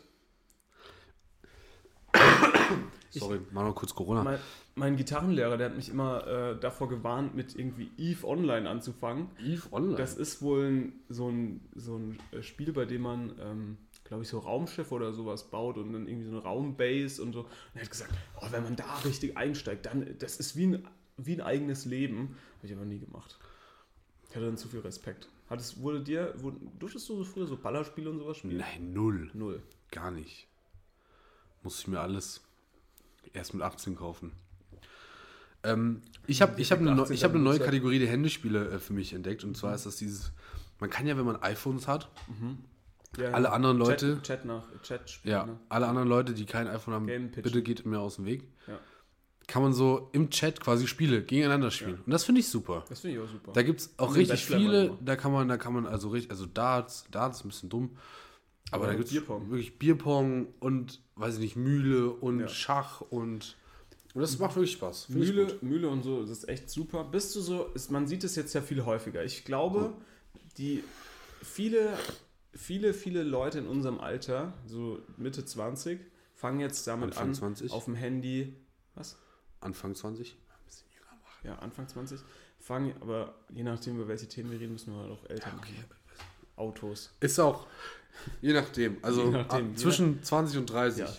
[3.12, 4.24] Sorry, mach noch kurz Corona.
[4.24, 4.40] Mein,
[4.76, 9.28] mein Gitarrenlehrer, der hat mich immer äh, davor gewarnt, mit irgendwie Eve Online anzufangen.
[9.44, 9.96] Eve Online.
[9.96, 13.78] Das ist wohl ein, so, ein, so ein äh, Spiel, bei dem man, ähm,
[14.10, 17.42] glaube ich, so Raumschiffe oder sowas baut und dann irgendwie so eine Raumbase und so.
[17.42, 20.88] Und er hat gesagt, oh, wenn man da richtig einsteigt, dann, das ist wie ein,
[21.18, 22.36] wie ein eigenes Leben.
[22.58, 23.38] Habe ich aber nie gemacht.
[24.30, 25.30] Ich hatte dann zu viel Respekt.
[25.50, 28.58] Hattest, wurde dir, wurde, durftest du so früher so Ballerspiele und sowas spielen?
[28.58, 29.32] Nein, null.
[29.34, 29.64] Null.
[29.92, 30.48] Gar nicht.
[31.64, 32.42] Muss ich mir alles
[33.34, 34.32] erst mit 18 kaufen.
[35.64, 37.60] Ähm, ich habe ich hab eine, neu- 18 ich hab eine neue.
[37.60, 39.44] Kategorie der Handyspiele äh, für mich entdeckt.
[39.44, 40.32] Und zwar ist das dieses,
[40.80, 42.10] man kann ja, wenn man iPhones hat,
[43.18, 45.32] Ja, Alle anderen Chat, Leute- Chat nach Chat spielen.
[45.34, 45.60] ja, Ne?
[45.70, 48.48] alle anderen Leute, die kein iPhone haben, bitte geht mir aus dem Weg.
[48.68, 48.80] Ja.
[49.48, 52.00] Kann man so im Chat quasi Spiele gegeneinander spielen.
[52.06, 52.86] Und das finde ich super.
[52.88, 53.52] Das finde ich auch super.
[53.52, 56.46] Da gibt es auch richtig viele, da kann man, da kann man also richtig, also
[56.46, 57.98] Darts, Darts ist ein bisschen dumm,
[58.72, 62.48] aber Aber da gibt es wirklich Bierpong und, weiß ich nicht, Mühle und Ja.
[62.48, 63.58] Schach und,
[64.14, 65.06] und das macht wirklich Spaß.
[65.06, 65.58] Find Mühle.
[65.62, 67.04] Mühle und so, das ist echt super.
[67.06, 69.24] Bist du so, ist, man sieht es jetzt ja viel häufiger.
[69.24, 69.94] Ich glaube,
[70.60, 70.84] die
[71.42, 71.98] viele,
[72.54, 76.00] viele, viele Leute in unserem Alter, so Mitte 20,
[76.36, 77.72] fangen jetzt damit Anfang an, 20?
[77.72, 78.56] auf dem Handy,
[78.96, 79.18] was?
[79.60, 80.38] Anfang 20?
[81.44, 82.20] Ja, Anfang 20,
[82.60, 85.74] fangen, aber je nachdem, über welche Themen wir reden, müssen wir halt auch älter machen.
[86.58, 87.16] Autos.
[87.22, 87.68] Ist auch,
[88.42, 91.00] je nachdem, also Je nachdem, zwischen 20 und 30.
[91.00, 91.14] Ja.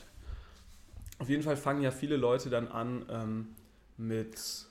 [1.18, 3.48] Auf jeden Fall fangen ja viele Leute dann an ähm,
[3.96, 4.66] mit,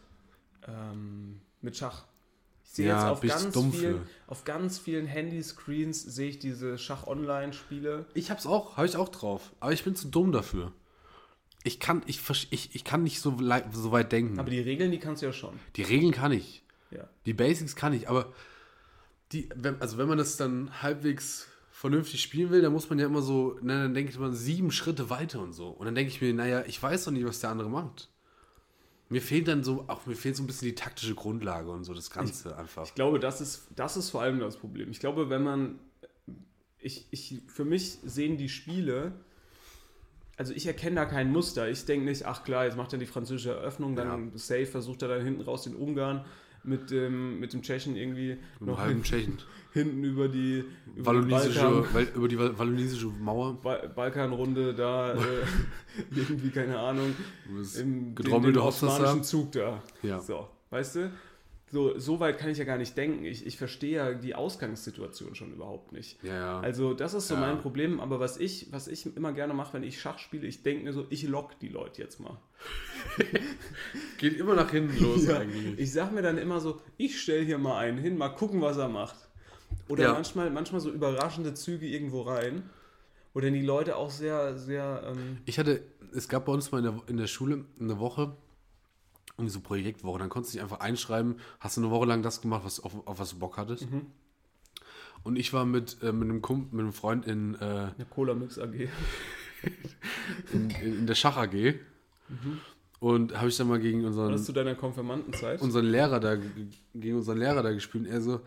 [0.68, 2.06] ähm, mit Schach.
[2.70, 8.06] Ich sehe Ja, jetzt auf ganz, vielen, auf ganz vielen Handyscreens sehe ich diese Schach-Online-Spiele.
[8.14, 10.72] Ich hab's auch, habe ich auch drauf, aber ich bin zu dumm dafür.
[11.64, 12.22] Ich kann, ich,
[12.52, 13.36] ich, ich kann nicht so,
[13.72, 14.40] so weit denken.
[14.40, 15.60] Aber die Regeln, die kannst du ja schon.
[15.78, 16.64] die Regeln kann ich.
[16.92, 17.10] Ja.
[17.26, 18.32] Die Basics kann ich, aber
[19.32, 23.08] die, wenn, also wenn man das dann halbwegs vernünftig spielen will, dann muss man ja
[23.08, 25.70] immer so, na, dann denke ich mal sieben Schritte weiter und so.
[25.70, 28.10] Und dann denke ich mir, naja, ich weiß doch nicht, was der andere macht.
[29.10, 31.94] Mir fehlt dann so, auch mir fehlt so ein bisschen die taktische Grundlage und so
[31.94, 32.86] das Ganze einfach.
[32.86, 34.92] Ich glaube, das ist, das ist vor allem das Problem.
[34.92, 35.80] Ich glaube, wenn man.
[36.82, 39.14] Ich, ich, für mich sehen die Spiele
[40.40, 41.70] also ich erkenne da kein Muster.
[41.70, 45.10] Ich denke nicht, ach klar, jetzt macht er die französische Eröffnung, dann safe versucht er
[45.10, 46.24] dann hinten raus den Ungarn
[46.64, 49.38] mit dem, mit dem Tschechen irgendwie Mit einem halben Tschechen.
[49.72, 50.64] hinten über die,
[50.96, 51.60] über Wallonisische,
[51.94, 53.62] Balkan, über die Wal- wallonisische Mauer.
[53.62, 55.18] ba Balkanrunde da äh,
[56.16, 57.16] irgendwie, keine Ahnung,
[57.80, 58.94] im gedrommelte den, den Hopsasser.
[58.94, 59.82] osmanischen Zug da.
[60.04, 60.20] Ja.
[60.20, 61.12] So, weißt du?
[61.72, 63.24] So, so weit kann ich ja gar nicht denken.
[63.26, 66.22] Ich, ich verstehe ja die Ausgangssituation schon überhaupt nicht.
[66.24, 66.60] Ja.
[66.62, 67.42] Also das ist so Ja.
[67.42, 70.64] mein Problem, aber was ich, was ich immer gerne mache, wenn ich Schach spiele, ich
[70.64, 72.38] denke mir so, ich lock die Leute jetzt mal.
[74.18, 75.78] Geht immer nach hinten los Ja, eigentlich.
[75.80, 78.78] ich sag mir dann immer so, ich stelle hier mal einen hin, mal gucken, was
[78.78, 79.16] er macht.
[79.88, 82.70] Oder manchmal, manchmal so überraschende Züge irgendwo rein.
[83.34, 85.84] Oder die Leute auch sehr, sehr, ähm, Ich hatte,
[86.14, 88.36] es gab bei uns mal in der, in der Schule eine Woche,
[89.40, 92.42] irgendwie so Projektwoche, dann konntest du dich einfach einschreiben, hast du eine Woche lang das
[92.42, 93.88] gemacht, was, auf, auf was du Bock hattest.
[95.24, 98.34] Und ich war mit, äh, mit, einem Kump, mit einem Freund in, äh, eine Cola
[98.34, 98.74] Mix AG.
[100.54, 101.76] in, in der Schach AG
[103.00, 105.62] und habe ich dann mal gegen unseren, das zu deiner Konfirmandenzeit?
[105.62, 106.38] unseren Lehrer da,
[106.94, 108.42] gegen unseren Lehrer da gespielt und er so,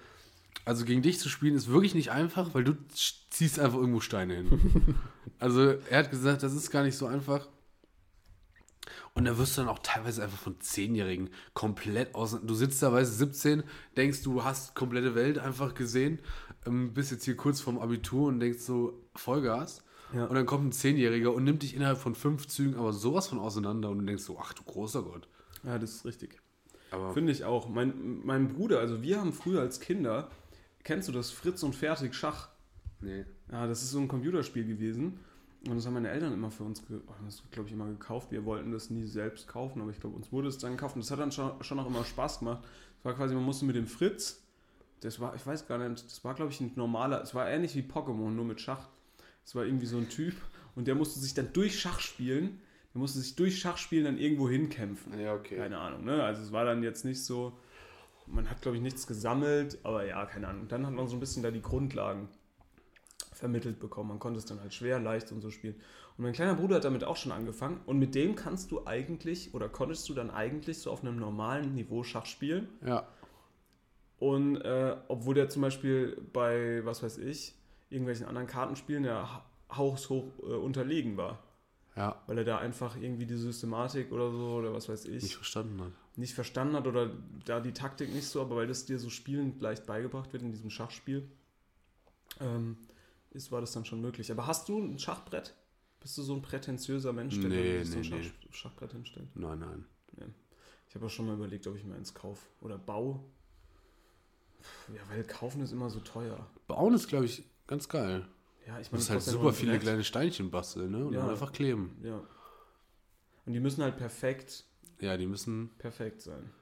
[0.65, 2.77] also gegen dich zu spielen ist wirklich nicht einfach, weil du
[3.31, 4.95] ziehst einfach irgendwo Steine hin.
[5.39, 7.49] also er hat gesagt, das ist gar nicht so einfach.
[9.15, 12.39] Und da wirst du dann auch teilweise einfach von Zehnjährigen komplett aus.
[12.43, 13.63] Du sitzt da, weißt du, 17,
[13.97, 16.19] denkst, du hast komplette Welt einfach gesehen,
[16.67, 19.85] ähm, bist jetzt hier kurz vorm Abitur und denkst so, Vollgas.
[20.15, 20.27] Ja.
[20.27, 23.39] Und dann kommt ein Zehnjähriger und nimmt dich innerhalb von fünf Zügen aber sowas von
[23.39, 25.29] auseinander und du denkst so, ach du großer Gott.
[25.63, 26.41] ja, das ist richtig.
[26.91, 27.69] Aber Finde ich auch.
[27.69, 30.31] Mein, mein Bruder, also wir haben früher als Kinder,
[30.85, 32.49] kennst du das Fritz und Fertig Schach?
[33.01, 33.25] nee.
[33.51, 35.19] Ja, das ist so ein Computerspiel gewesen.
[35.69, 36.83] Und das haben meine Eltern immer für uns,
[37.53, 38.33] glaube ich, immer gekauft.
[38.33, 40.97] Wir wollten das nie selbst kaufen, aber ich glaube, uns wurde es dann gekauft.
[40.97, 42.65] Und das hat dann schon, schon auch immer Spaß gemacht.
[42.99, 44.43] Es war quasi, man musste mit dem Fritz,
[45.01, 47.75] das war, ich weiß gar nicht, das war, glaube ich, ein normaler, es war ähnlich
[47.77, 48.89] wie Pokémon, nur mit Schach.
[49.45, 50.35] Es war irgendwie so ein Typ
[50.75, 52.61] und der musste sich dann durch Schach spielen,
[52.95, 55.19] der musste sich durch Schach spielen dann irgendwo hinkämpfen.
[55.19, 55.57] Ja, okay.
[55.57, 56.23] Keine Ahnung, ne?
[56.23, 57.59] Also es war dann jetzt nicht so,
[58.27, 60.63] man hat, glaube ich, nichts gesammelt, aber ja, keine Ahnung.
[60.63, 62.29] Und dann hat man so ein bisschen da die Grundlagen
[63.43, 64.09] vermittelt bekommen.
[64.11, 65.75] Man konnte es dann halt schwer, leicht und so spielen.
[66.17, 67.81] Und mein kleiner Bruder hat damit auch schon angefangen.
[67.87, 71.75] Und mit dem kannst du eigentlich, oder konntest du dann eigentlich so auf einem normalen
[71.75, 72.69] Niveau Schach spielen.
[72.87, 73.09] Ja.
[74.21, 77.57] Und äh, obwohl der zum Beispiel bei, was weiß ich,
[77.91, 81.41] irgendwelchen anderen Kartenspielen ja ha- haushoch äh, unterlegen war.
[81.97, 82.23] Ja.
[82.29, 85.81] Weil er da einfach irgendwie die Systematik oder so, oder was weiß ich, Nicht verstanden
[85.81, 85.93] hat.
[86.17, 87.11] nicht verstanden hat oder
[87.45, 90.53] da die Taktik nicht so, aber weil das dir so spielend leicht beigebracht wird in
[90.53, 91.29] diesem Schachspiel,
[92.41, 92.77] ähm,
[93.33, 94.31] ist, war das dann schon möglich.
[94.31, 95.55] Aber hast du ein Schachbrett?
[96.01, 99.29] Bist du so ein prätentiöser Mensch, der Nee, sich so ein nee, Schach, Schachbrett hinstellt?
[99.37, 99.85] Nein, nein.
[100.89, 102.45] Ich habe auch schon mal überlegt, ob ich mir eins kaufe.
[102.61, 103.25] Oder Bau.
[104.61, 106.51] Puh, Ja, weil kaufen ist immer so teuer.
[106.67, 108.27] Bauen ist, glaube ich, ganz geil.
[108.67, 109.83] Ja, ich Du meine, musst das halt kostet ja super viele Brett.
[109.83, 111.07] kleine Steinchen basteln, ne?
[111.07, 111.21] Und Ja.
[111.23, 111.97] dann einfach kleben.
[112.03, 112.21] Ja.
[113.47, 114.65] Und die müssen halt perfekt,
[115.01, 115.71] Ja, die müssen.
[115.79, 116.53] perfekt sein.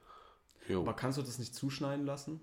[0.69, 0.81] Jo.
[0.81, 2.39] Aber kannst du das nicht zuschneiden lassen?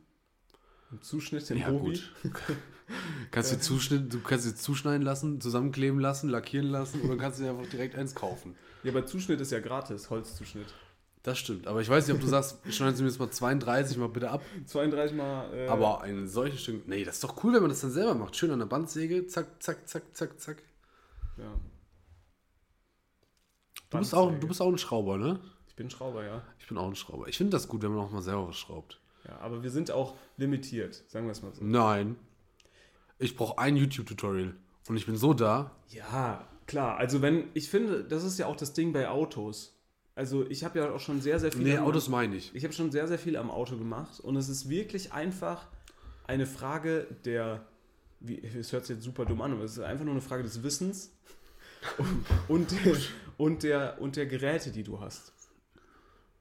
[0.91, 2.13] Im Zuschnitt, im Ja, gut.
[3.31, 7.45] kannst du, zuschnitt, du kannst dir zuschneiden lassen, zusammenkleben lassen, lackieren lassen oder kannst du
[7.45, 8.55] dir einfach direkt eins kaufen.
[8.83, 10.73] Ja, aber Zuschnitt ist ja gratis, Holzzuschnitt.
[11.23, 11.67] Das stimmt.
[11.67, 14.31] Aber ich weiß nicht, ob du sagst, schneiden Sie mir jetzt mal 32 mal bitte
[14.31, 14.41] ab.
[14.67, 15.53] 32 mal.
[15.53, 16.87] Äh, Aber ein solches Stück.
[16.87, 18.37] Nee, das ist doch cool, wenn man das dann selber macht.
[18.37, 19.27] Schön an der Bandsäge.
[19.27, 20.63] Zack, zack, zack, zack, zack.
[21.37, 21.55] Ja.
[23.91, 25.41] Du bist, auch, du bist auch ein Schrauber, ne?
[25.67, 26.43] Ich bin Schrauber, ja.
[26.59, 27.27] Ich bin auch ein Schrauber.
[27.29, 29.01] Ich finde das gut, wenn man auch mal selber was schraubt.
[29.29, 31.63] Ja, aber wir sind auch limitiert, sagen wir es mal so.
[31.63, 32.17] Nein.
[33.19, 34.55] Ich brauche ein YouTube-Tutorial.
[34.89, 35.73] Und ich bin so da.
[35.89, 36.97] Ja, klar.
[36.97, 39.75] Also wenn, ich finde, das ist ja auch das Ding bei Autos.
[40.15, 41.63] Also ich habe ja auch schon sehr, sehr viel.
[41.65, 42.55] Nee, am- Autos meine ich.
[42.55, 45.67] Ich habe schon sehr, sehr viel am Auto gemacht und es ist wirklich einfach
[46.27, 47.67] eine Frage der,
[48.21, 50.43] wie, es hört sich jetzt super dumm an, aber es ist einfach nur eine Frage
[50.43, 51.13] des Wissens
[52.49, 52.97] und, der,
[53.37, 55.33] und, der, und der Geräte, die du hast.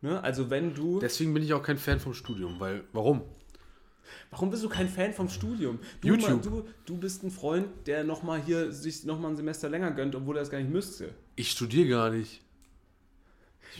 [0.01, 0.21] Ne?
[0.23, 2.59] Also wenn du, Deswegen bin ich auch kein Fan vom Studium.
[2.59, 3.23] Weil, warum?
[4.29, 5.79] warum bist du kein Fan vom Studium?
[6.01, 6.29] Du, YouTube.
[6.45, 10.15] mal- Du, du bist ein Freund, der nochmal hier sich nochmal ein Semester länger gönnt,
[10.15, 11.13] obwohl er es gar nicht müsste.
[11.35, 12.41] Ich studiere gar nicht.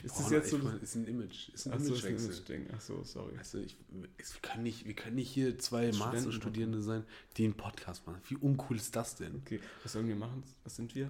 [0.03, 0.57] Ist das jetzt so...
[0.57, 1.49] ich mein, ist ein Image.
[1.49, 2.56] Ist ein Achso, ist ein Imagewechsel.
[2.56, 2.73] Image-Ding.
[2.76, 3.34] Achso, sorry.
[3.38, 3.77] Also ich,
[4.18, 7.03] es- wir, können nicht, wir können nicht hier zwei Masterstudierende sein,
[7.38, 8.19] die einen Podcast machen.
[8.27, 9.35] Wie uncool ist das denn?
[9.45, 10.44] Okay, was sollen wir machen?
[10.64, 11.10] Was sind wir?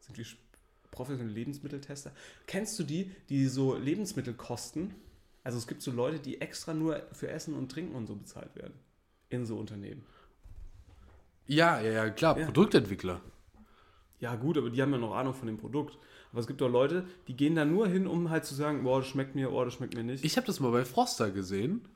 [0.00, 0.24] Sind wir
[0.98, 2.12] professionelle Lebensmitteltester?
[2.46, 4.94] Kennst du die, die so Lebensmittel kosten?
[5.44, 8.54] Also es gibt so Leute, die extra nur für Essen und Trinken und so bezahlt
[8.56, 8.74] werden.
[9.30, 10.04] In so Unternehmen.
[11.46, 12.46] Ja, ja, ja, klar, Ja.
[12.46, 13.20] Produktentwickler.
[14.20, 15.96] Ja gut, aber die haben ja noch Ahnung von dem Produkt.
[16.32, 18.98] Aber es gibt auch Leute, die gehen da nur hin, um halt zu sagen, boah,
[18.98, 20.24] das schmeckt mir, boah, das schmeckt mir nicht.
[20.24, 21.88] Ich habe das mal bei Froster gesehen.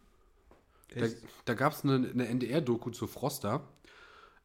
[0.94, 1.16] Da, Echt?
[1.44, 3.68] da gab es eine, eine NDR-Doku zu Froster.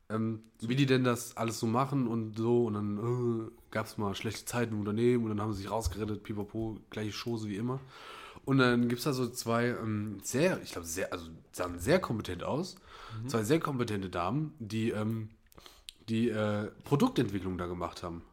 [0.10, 2.66] Ähm, wie die denn das alles so machen und so.
[2.66, 5.72] Und dann äh, gab es mal schlechte Zeiten im Unternehmen und dann haben sie sich
[5.72, 7.80] rausgerettet, pipapo, gleiche Chose wie immer.
[8.46, 12.00] Und dann gibt es da so zwei ähm, sehr, ich glaube, sehr, also sahen sehr
[12.00, 12.76] kompetent aus.
[13.26, 15.30] Zwei sehr kompetente Damen, die ähm,
[16.10, 18.24] die äh, Produktentwicklung da gemacht haben.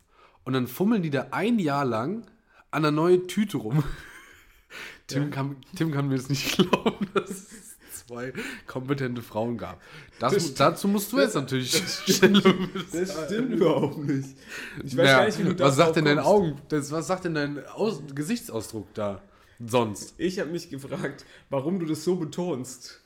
[0.45, 2.27] Und dann fummeln die da ein Jahr lang
[2.71, 3.83] an einer neuen Tüte rum.
[5.07, 7.74] Tim, kann, Tim kann mir das nicht glauben, dass es
[8.07, 8.33] zwei
[8.67, 9.81] kompetente Frauen gab.
[10.19, 11.73] Das, Das- dazu musst du jetzt natürlich
[12.07, 14.29] Stellung Das stimmt überhaupt nicht.
[14.85, 16.19] Ich weiß Ja, gar nicht, wie du was sagt denn dein.
[16.19, 19.23] Augen, das, was sagt denn dein Aus, Gesichtsausdruck da
[19.65, 20.15] sonst?
[20.19, 23.01] Ich habe mich gefragt, warum du das so betonst.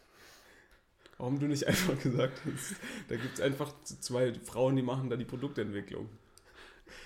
[1.18, 2.76] Warum du nicht einfach gesagt hast,
[3.08, 6.08] da gibt es einfach zwei Frauen, die machen da die Produktentwicklung.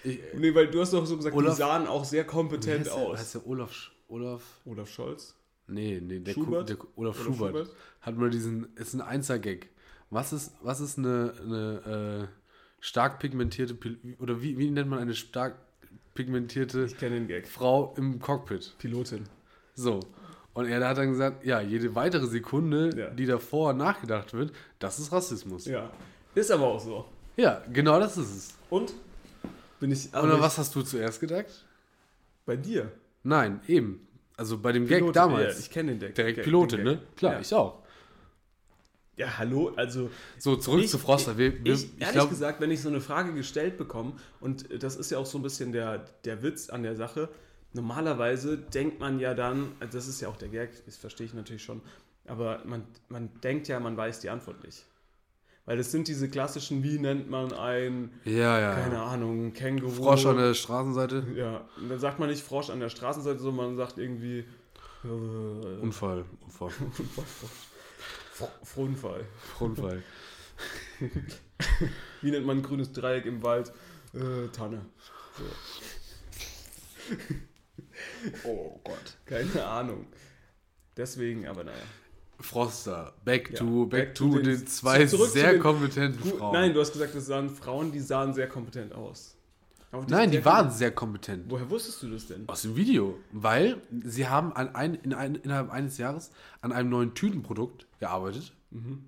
[0.04, 2.90] Ich, Nee, weil du hast doch so gesagt, Olaf- die sahen auch sehr kompetent heißt
[2.90, 3.18] der, aus.
[3.18, 5.34] heißt der Olaf, Olaf, Olaf Scholz?
[5.72, 6.68] Nee, nee, der, Ku- Schubert?
[6.68, 7.70] der Olaf, Olaf Schubert, Schubert?
[8.00, 9.68] hat mal diesen, ist ein Einser-Gag.
[10.10, 12.36] Was ist, was ist eine, eine äh,
[12.80, 13.76] stark pigmentierte,
[14.18, 15.56] oder wie, wie nennt man eine stark
[16.14, 17.46] pigmentierte Ich den Gag.
[17.48, 18.74] Frau im Cockpit?
[18.78, 19.24] Pilotin.
[19.74, 20.00] So.
[20.54, 23.08] Und er hat dann gesagt, ja, jede weitere Sekunde, Ja.
[23.10, 25.64] die davor nachgedacht wird, das ist Rassismus.
[25.64, 25.90] Ja.
[26.34, 27.06] Ist aber auch so.
[27.36, 28.54] Ja, genau das ist es.
[28.68, 28.92] Und?
[29.80, 30.12] Bin ich.
[30.14, 31.64] Oder was hast du zuerst gedacht?
[32.44, 32.92] Bei dir?
[33.22, 34.06] Nein, eben.
[34.42, 35.54] Also bei dem Gag Pilotin, damals.
[35.54, 36.14] Ja, ich kenne den Gag.
[36.16, 36.96] Direkt Gag- Pilotin, ne?
[36.96, 37.16] Gag.
[37.16, 37.40] Klar, ja.
[37.40, 37.78] ich auch.
[39.16, 40.10] Ja, hallo, also.
[40.36, 41.38] So, zurück Ich- zu Froster.
[41.38, 44.82] Wir, wir, Ich, ich ehrlich glaub, gesagt, wenn ich so eine Frage gestellt bekomme, und
[44.82, 47.28] das ist ja auch so ein bisschen der, der Witz an der Sache,
[47.72, 51.34] normalerweise denkt man ja dann, also das ist ja auch der Gag, das verstehe ich
[51.34, 51.80] natürlich schon,
[52.26, 54.84] aber man, man denkt ja, man weiß die Antwort nicht.
[55.64, 58.74] Weil das sind diese klassischen, wie nennt man ein, ja, ja.
[58.74, 59.90] keine Ahnung, Känguru.
[59.90, 61.24] Frosch an der Straßenseite.
[61.36, 64.44] Ja, und dann sagt man nicht Frosch an der Straßenseite, sondern man sagt irgendwie
[65.04, 65.06] äh,
[65.80, 66.24] Unfall.
[66.40, 66.70] Unfall.
[68.64, 69.24] Frohnfall.
[69.60, 70.02] Unfall.
[72.22, 73.72] Wie nennt man ein grünes Dreieck im Wald?
[74.14, 74.84] Äh, Tanne.
[75.36, 75.44] So.
[78.44, 79.16] oh Gott.
[79.26, 80.06] Keine Ahnung.
[80.96, 81.82] Deswegen, aber naja.
[82.42, 83.14] Froster.
[83.24, 86.52] Back Ja, to, back, back to, to den- zwei zu sehr den- kompetenten Gut, Frauen.
[86.52, 89.36] nein, du hast gesagt, das sahen Frauen, die sahen sehr kompetent aus.
[90.08, 91.44] Nein, die waren sehr kompetent.
[91.50, 92.48] Woher wusstest du das denn?
[92.48, 93.18] Aus dem Video.
[93.30, 96.30] Weil sie haben an ein, in ein, innerhalb eines Jahres
[96.62, 98.54] an einem neuen Tütenprodukt gearbeitet.
[98.70, 99.04] Mhm.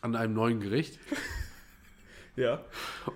[0.00, 0.98] An einem neuen Gericht.
[2.36, 2.64] Ja.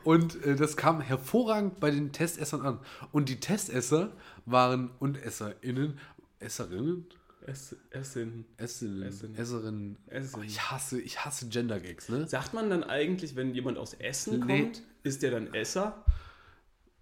[0.02, 2.78] Und äh, das kam hervorragend bei den Testessern an.
[3.12, 4.12] Und die Testesser
[4.44, 5.98] waren und EsserInnen,
[6.40, 7.06] Esserinnen,
[7.46, 8.46] Es, Essen.
[8.56, 9.34] Esserinnen, Essen.
[9.36, 9.98] Esserinnen.
[10.06, 10.40] Essen.
[10.40, 12.26] Oh, ich hasse, ich hasse Gender-Gags, ne?
[12.26, 14.62] Sagt man dann eigentlich, wenn jemand aus Essen Nee.
[14.62, 16.04] kommt, ist der dann Esser?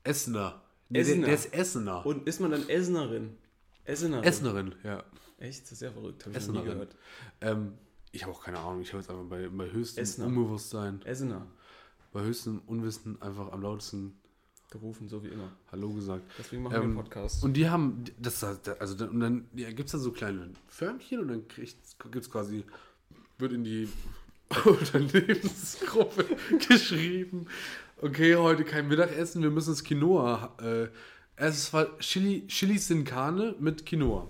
[0.04, 0.60] Essener.
[0.88, 1.16] Nee, Essener.
[1.18, 2.04] Der, der ist Essener.
[2.06, 3.36] Und ist man dann Essenerin?
[3.84, 4.24] Essenerin.
[4.24, 5.04] Essenerin, ja.
[5.38, 5.62] Echt?
[5.62, 6.26] Das ist sehr verrückt.
[6.26, 6.78] Habe ich noch nie Essenerin.
[6.78, 6.96] gehört.
[7.40, 7.72] Ähm,
[8.10, 8.82] ich habe auch keine Ahnung.
[8.82, 10.26] Ich habe jetzt einfach bei, bei höchstem Essener.
[10.26, 11.46] Unbewusstsein, Essener.
[12.12, 14.18] bei höchstem Unwissen einfach am lautesten
[14.72, 15.52] Gerufen, so wie immer.
[15.70, 16.22] Hallo gesagt.
[16.38, 17.44] Deswegen machen wir Ähm, einen Podcast.
[17.44, 21.20] Und die haben, das also dann, und dann ja, gibt es da so kleine Förmchen
[21.20, 22.64] und dann gibt es quasi,
[23.38, 23.86] wird in die
[24.64, 26.24] Unternehmensgruppe
[26.68, 27.46] geschrieben,
[28.00, 30.88] okay, heute kein Mittagessen, wir müssen das Quinoa, äh,
[31.36, 34.28] es war Chili, Chili Sin Carne mit Quinoa.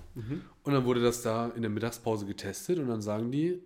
[0.64, 3.62] Und dann wurde das da in der Mittagspause getestet und dann sagen die,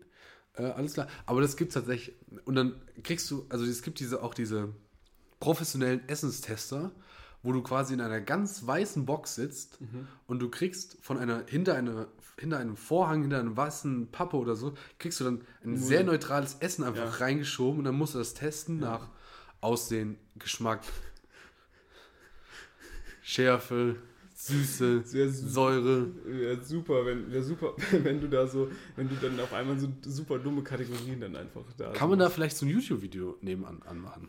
[0.54, 1.08] äh, alles klar.
[1.24, 4.74] Aber das gibt es tatsächlich, und dann kriegst du, also es gibt diese auch diese
[5.40, 6.92] professionellen Essenstester,
[7.42, 9.78] wo du quasi in einer ganz weißen Box sitzt
[10.26, 12.08] und du kriegst von einer hinter einer
[12.38, 16.56] hinter einem Vorhang, hinter einem weißen Pappe oder so, kriegst du dann ein sehr neutrales
[16.60, 17.24] Essen einfach Ja.
[17.24, 19.08] reingeschoben und dann musst du das testen nach
[19.62, 20.80] Aussehen, Geschmack,
[23.22, 23.96] Schärfe,
[24.34, 26.08] Süße, su- Säure.
[26.26, 29.88] Wäre super, wenn, wär super, wenn du da so, wenn du dann auf einmal so
[30.02, 34.28] super dumme Kategorien dann einfach da Kann man da vielleicht so ein YouTube-Video nebenan anmachen?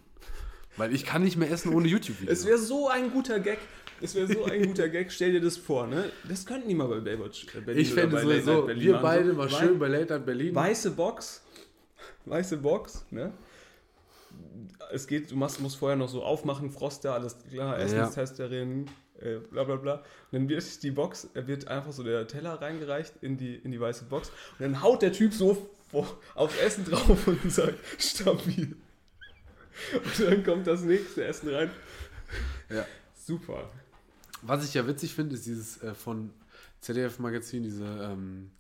[0.78, 2.32] Weil ich kann nicht mehr essen ohne YouTube-Video.
[2.32, 3.58] Es wäre so ein guter Gag.
[4.00, 5.12] Es wäre so ein guter Gag.
[5.12, 6.12] Stell dir das vor, ne?
[6.30, 9.04] Das könnten die mal bei Baywatch äh, Berlin Ich fände sowieso, Berlin wir machen.
[9.04, 10.54] beide So, mal wei- schön bei Late Night Berlin.
[10.56, 11.42] Weiße Box.
[12.26, 13.34] Weiße Box, ne?
[14.92, 18.86] Es geht, du machst, musst vorher noch so aufmachen, Froster, alles klar, Essenstesterin,
[19.20, 19.96] äh, bla bla bla.
[19.96, 23.72] Und dann wird die Box, er wird einfach so der Teller reingereicht in die, in
[23.72, 24.30] die weiße Box.
[24.60, 25.70] Und dann haut der Typ so
[26.36, 28.76] aufs Essen drauf und sagt, stabil.
[29.94, 31.72] Und dann kommt das nächste Essen rein.
[32.70, 32.86] Ja.
[33.16, 33.70] Super.
[34.42, 36.32] Was ich ja witzig finde, ist dieses äh, von
[36.82, 38.52] ZDF-Magazin, diese ähm,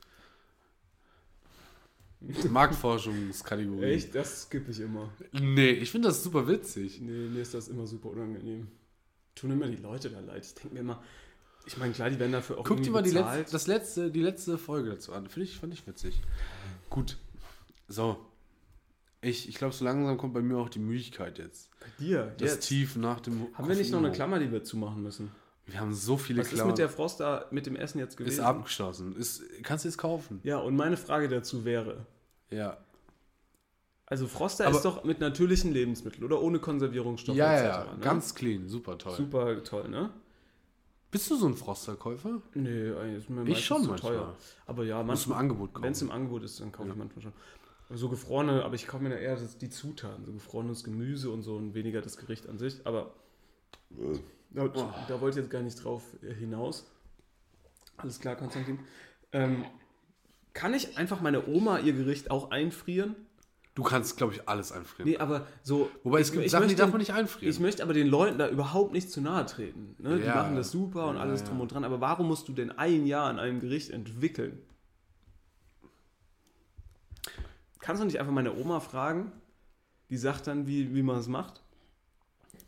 [2.49, 3.85] Marktforschungskategorie.
[3.85, 5.11] Echt, das skippe ich immer.
[5.31, 6.99] Nee, ich finde das super witzig.
[7.02, 8.68] Nee, mir ist das immer super unangenehm.
[9.35, 10.45] Tun immer die Leute da leid.
[10.45, 11.03] Ich denke mir immer,
[11.68, 14.22] ich meine, klar, die werden dafür auch Guck dir mal die, letzte, das letzte, die
[14.22, 15.27] letzte Folge dazu an.
[15.27, 16.22] Finde ich, fand ich witzig.
[16.89, 17.18] Gut.
[17.88, 18.18] So.
[19.22, 21.69] Ich, ich glaube, so langsam kommt bei mir auch die Müdigkeit jetzt.
[21.80, 22.68] Bei dir, Das jetzt.
[22.68, 23.48] Tief nach dem.
[23.56, 25.31] Haben wir nicht noch eine Koffein- Klammer, die wir zumachen müssen?
[25.65, 26.68] Wir haben so viele Was ist Klammern.
[26.69, 28.35] mit der Frost da, mit dem Essen jetzt gewesen?
[28.39, 29.15] ist abgeschlossen.
[29.18, 30.39] Ist, kannst du es kaufen?
[30.44, 32.06] Ja, und meine Frage dazu wäre,
[32.49, 32.77] Ja.
[34.06, 37.88] also Froster Aber- ist doch mit natürlichen Lebensmitteln oder ohne Konservierungsstoffe Ja, ja, etc.
[37.89, 37.94] ja.
[37.95, 37.99] ne?
[38.02, 38.69] Ganz clean.
[38.69, 39.15] Super toll.
[39.15, 40.10] super toll, ne?
[41.11, 42.41] Bist du so ein Froster-Käufer?
[42.53, 44.11] Nee, eigentlich ist mir Ich schon zu manchmal.
[44.14, 44.35] teuer.
[44.68, 45.84] Aber ja, du im manchmal, Angebot kaufen.
[45.84, 47.34] wenn es im Angebot ist, dann kaufe ich manchmal schon.
[47.90, 51.42] So gefrorene, aber ich kaufe mir da eher das, die Zutaten, so gefrorenes Gemüse und
[51.44, 52.82] so und weniger das Gericht an sich.
[52.86, 53.14] Aber
[54.52, 54.68] da,
[55.08, 56.86] da wollte ich jetzt gar nicht drauf äh, hinaus.
[57.96, 58.80] Alles klar, Konstantin.
[59.32, 59.64] Ähm,
[60.54, 63.16] kann ich einfach meine Oma ihr Gericht auch einfrieren?
[63.76, 65.10] Du kannst, glaube ich, alles einfrieren.
[65.10, 65.90] Nee, aber so.
[66.04, 67.50] Wobei es ich- gibt ich Sachen, die darf man nicht einfrieren.
[67.54, 69.96] Ich möchte aber den Leuten da überhaupt nicht zu nahe treten.
[70.00, 70.18] Ne?
[70.18, 70.36] Die Ja.
[70.36, 71.48] machen das super und Ja, alles ja.
[71.48, 71.84] drum und dran.
[71.84, 74.58] Aber warum musst du denn ein Jahr an einem Gericht entwickeln?
[77.88, 79.32] Kannst du nicht einfach meine Oma fragen?
[80.10, 81.62] Die sagt dann, wie, wie man es macht.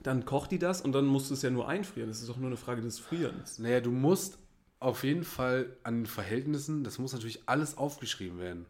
[0.02, 2.08] Dann kocht die das und dann musst du es ja nur einfrieren.
[2.08, 3.60] Das ist doch nur eine Frage des Frierens.
[3.60, 4.38] Naja, du musst
[4.80, 8.66] auf jeden Fall an den Verhältnissen, das muss natürlich alles aufgeschrieben werden.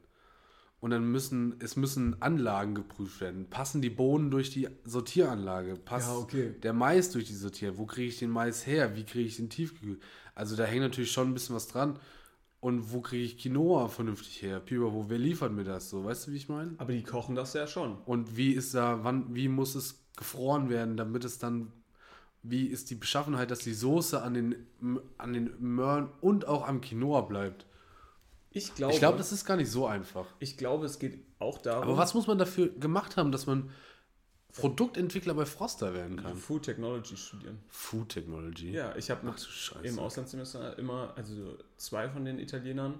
[0.79, 3.47] Und dann müssen, es müssen Anlagen geprüft werden.
[3.51, 5.75] Passen die Bohnen durch die Sortieranlage?
[5.75, 6.55] Passt Ja, okay.
[6.63, 7.77] der Mais durch die Sortier?
[7.77, 8.95] Wo kriege ich den Mais her?
[8.95, 10.01] Wie kriege ich den tiefgekühlt?
[10.33, 11.99] Also da hängt natürlich schon ein bisschen was dran.
[12.61, 14.61] Und wo kriege ich Quinoa vernünftig her?
[14.69, 16.03] Wo, wer liefert mir das so?
[16.03, 16.73] Weißt du, wie ich meine?
[16.77, 17.97] Aber die kochen das ja schon.
[18.05, 21.71] Und wie ist da, wann, wie muss es gefroren werden, damit es dann,
[22.43, 24.55] wie ist die Beschaffenheit, dass die Soße an den,
[25.17, 27.65] an den Möhren und auch am Quinoa bleibt?
[28.51, 30.25] Ich glaube, Ich glaube, das ist gar nicht so einfach.
[30.39, 33.69] ich glaube, es geht auch darum, Aber was muss man dafür gemacht haben, dass man
[34.55, 36.35] Produktentwickler bei Froster werden kann?
[36.35, 37.59] Food Technology studieren.
[37.69, 38.71] Food Technology.
[38.71, 39.33] Ja, ich habe
[39.83, 42.99] im Auslandssemester immer, also zwei von den Italienern,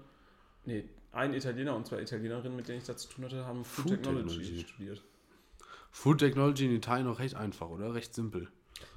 [0.66, 3.86] nee, ein Italiener und zwei Italienerinnen, mit denen ich da zu tun hatte, haben Food,
[3.86, 4.68] Food Technology, Technology.
[4.68, 5.04] studiert.
[5.92, 7.96] Food Technology in Italien auch recht einfach, oder?
[7.96, 8.48] Recht simpel.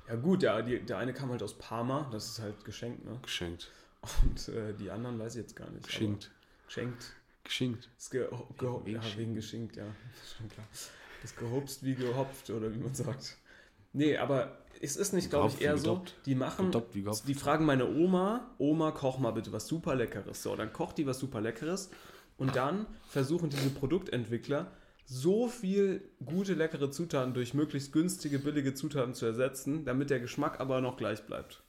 [0.09, 3.19] Ja gut, der, der eine kam halt aus Parma, das ist halt geschenkt, ne?
[3.23, 3.71] Geschenkt.
[4.23, 5.87] Und äh, die anderen weiß ich jetzt gar nicht.
[5.87, 6.31] Geschenkt.
[6.67, 7.15] Geschenkt.
[7.45, 7.89] Geschenkt.
[7.97, 9.19] Das ge ge ja, geschenkt.
[9.19, 9.85] wegen geschenkt, ja.
[9.85, 10.67] Das ist schon klar.
[11.23, 13.39] Das gehopst wie gehopft, oder wie man sagt.
[13.93, 17.89] Nee, aber es ist nicht, glaube ich, eher so, die machen, Gedoppt die fragen meine
[17.89, 20.43] Oma, Oma, koch mal bitte was super Leckeres.
[20.43, 21.91] So, dann kocht die was super Leckeres
[22.37, 24.73] und dann versuchen diese Produktentwickler
[25.05, 30.59] so viel gute, leckere Zutaten durch möglichst günstige, billige Zutaten zu ersetzen, damit der Geschmack
[30.59, 31.63] aber noch gleich bleibt.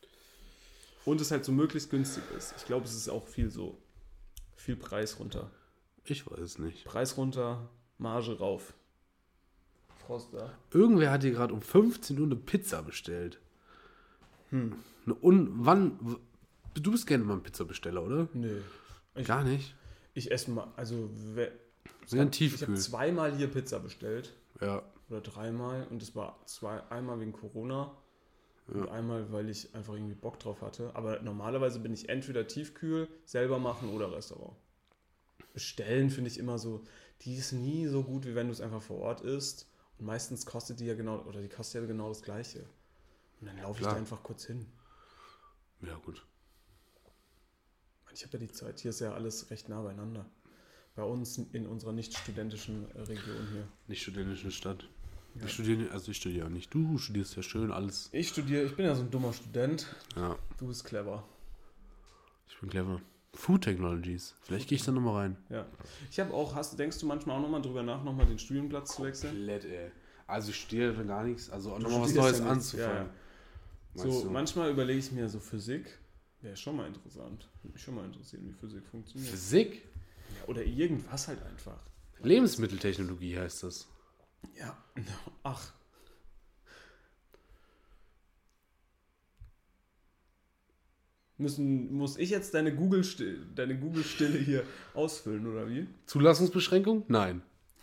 [1.06, 2.54] Und es halt so möglichst günstig ist.
[2.58, 3.78] Ich glaube, es ist auch viel so.
[4.56, 5.52] Viel Preis runter.
[6.06, 6.86] Ich weiß es nicht.
[6.86, 8.74] Preis runter, Marge rauf.
[10.14, 10.54] Froster.
[10.72, 13.40] Irgendwer hat hier gerade um 15 Uhr eine Pizza bestellt.
[14.50, 14.76] Hm.
[15.06, 16.18] Eine un wann.
[16.76, 18.28] Du bist gerne mal ein Pizzabesteller, oder?
[18.34, 18.62] Nö.
[19.16, 19.76] Ich, Gar nicht.
[20.14, 21.10] ich esse mal, also
[22.06, 22.78] ich habe Tiefkühl.
[22.78, 24.34] zweimal hier Pizza bestellt.
[24.62, 24.84] Ja.
[25.10, 25.88] Oder dreimal.
[25.90, 27.92] Und das war zwei, einmal wegen Corona.
[28.68, 30.96] Und einmal, weil ich einfach irgendwie Bock drauf hatte.
[30.96, 34.56] Aber normalerweise bin ich entweder Tiefkühl, selber machen oder Restaurant.
[35.54, 36.82] Bestellen finde ich immer so,
[37.22, 39.68] die ist nie so gut, wie wenn du es einfach vor Ort isst.
[40.00, 42.66] Und meistens kostet die ja genau, oder die kostet ja genau das Gleiche.
[43.40, 44.66] Und dann laufe ich da einfach kurz hin.
[45.82, 46.26] Ja, gut.
[48.14, 48.80] Ich habe ja die Zeit.
[48.80, 50.26] Hier ist ja alles recht nah beieinander.
[50.96, 53.68] Bei uns in unserer nicht studentischen äh, Region hier.
[53.88, 54.88] Nicht studentische Stadt.
[55.44, 56.72] Ich studiere, also ich studiere nicht.
[56.72, 58.10] Du studierst ja schön alles.
[58.12, 59.88] Ich studiere, ich bin ja so ein dummer Student.
[60.16, 61.24] Ja, Du bist clever.
[62.48, 63.02] ich bin clever.
[63.34, 64.36] Food Technologies.
[64.44, 65.38] Vielleicht gehe ich da nochmal rein.
[65.50, 65.66] Ja.
[66.12, 69.04] Ich habe auch, hast, denkst du manchmal auch nochmal drüber nach, nochmal den Studienplatz zu
[69.04, 69.36] wechseln?
[69.36, 69.92] Komplett, ey.
[70.28, 71.50] Also ich studiere für gar nichts.
[71.50, 72.96] Also nochmal was Neues ja anzufangen.
[72.96, 73.10] Ja, ja.
[73.96, 74.30] So, du?
[74.30, 76.00] manchmal überlege ich mir so Physik.
[76.42, 77.50] Wäre schon mal interessant.
[77.62, 79.32] Würde mich schon mal interessieren, wie Physik funktioniert.
[79.32, 79.82] Physik?
[80.40, 81.80] Ja, oder irgendwas halt einfach.
[82.22, 83.88] Lebensmitteltechnologie heißt das.
[84.58, 84.78] Ja.
[85.44, 85.74] Ach.
[91.44, 94.64] Müssen, muss ich jetzt deine Google-Stille deine Google -Stille hier
[94.96, 95.86] ausfüllen, oder wie?
[96.08, 97.04] Zulassungsbeschränkung?
[97.08, 97.42] Nein.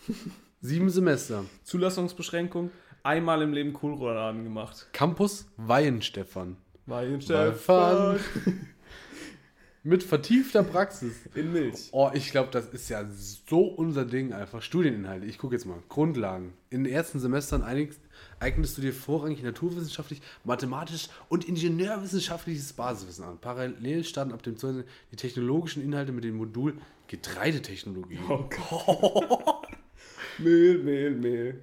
[0.60, 1.44] Sieben Semester.
[1.62, 2.70] Zulassungsbeschränkung,
[3.04, 4.88] einmal im Leben Kohlrouladen gemacht.
[4.92, 6.56] Campus Weihenstephan.
[6.86, 8.18] Weihenstephan
[9.82, 11.14] Mit vertiefter Praxis.
[11.34, 11.88] in Milch.
[11.92, 14.60] Oh, ich glaube, das ist ja so unser Ding einfach.
[14.60, 15.24] Studieninhalte.
[15.24, 15.78] Ich gucke jetzt mal.
[15.88, 16.52] Grundlagen.
[16.68, 18.00] In den ersten Semestern einigst,
[18.40, 23.38] eignest du dir vorrangig naturwissenschaftlich, mathematisch und ingenieurwissenschaftliches Basiswissen an.
[23.38, 24.84] Parallel starten ab dem 12.
[25.12, 26.76] die technologischen Inhalte mit dem Modul
[27.06, 28.18] Getreidetechnologie.
[28.28, 29.68] Oh Gott.
[30.38, 31.60] Mehl, Mehl, Mehl.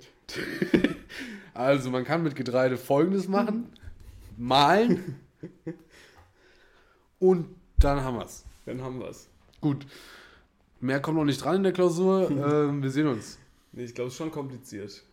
[1.53, 3.69] Also man kann mit Getreide folgendes machen.
[4.37, 5.19] Mahlen.
[7.19, 7.47] Und
[7.79, 8.45] dann haben wir's.
[8.65, 9.27] Dann haben wir's.
[9.61, 9.85] Gut.
[10.79, 12.29] Mehr kommt noch nicht dran in der Klausur.
[12.31, 13.39] ähm, wir sehen uns.
[13.71, 15.03] Nee, ich glaube, es ist schon kompliziert.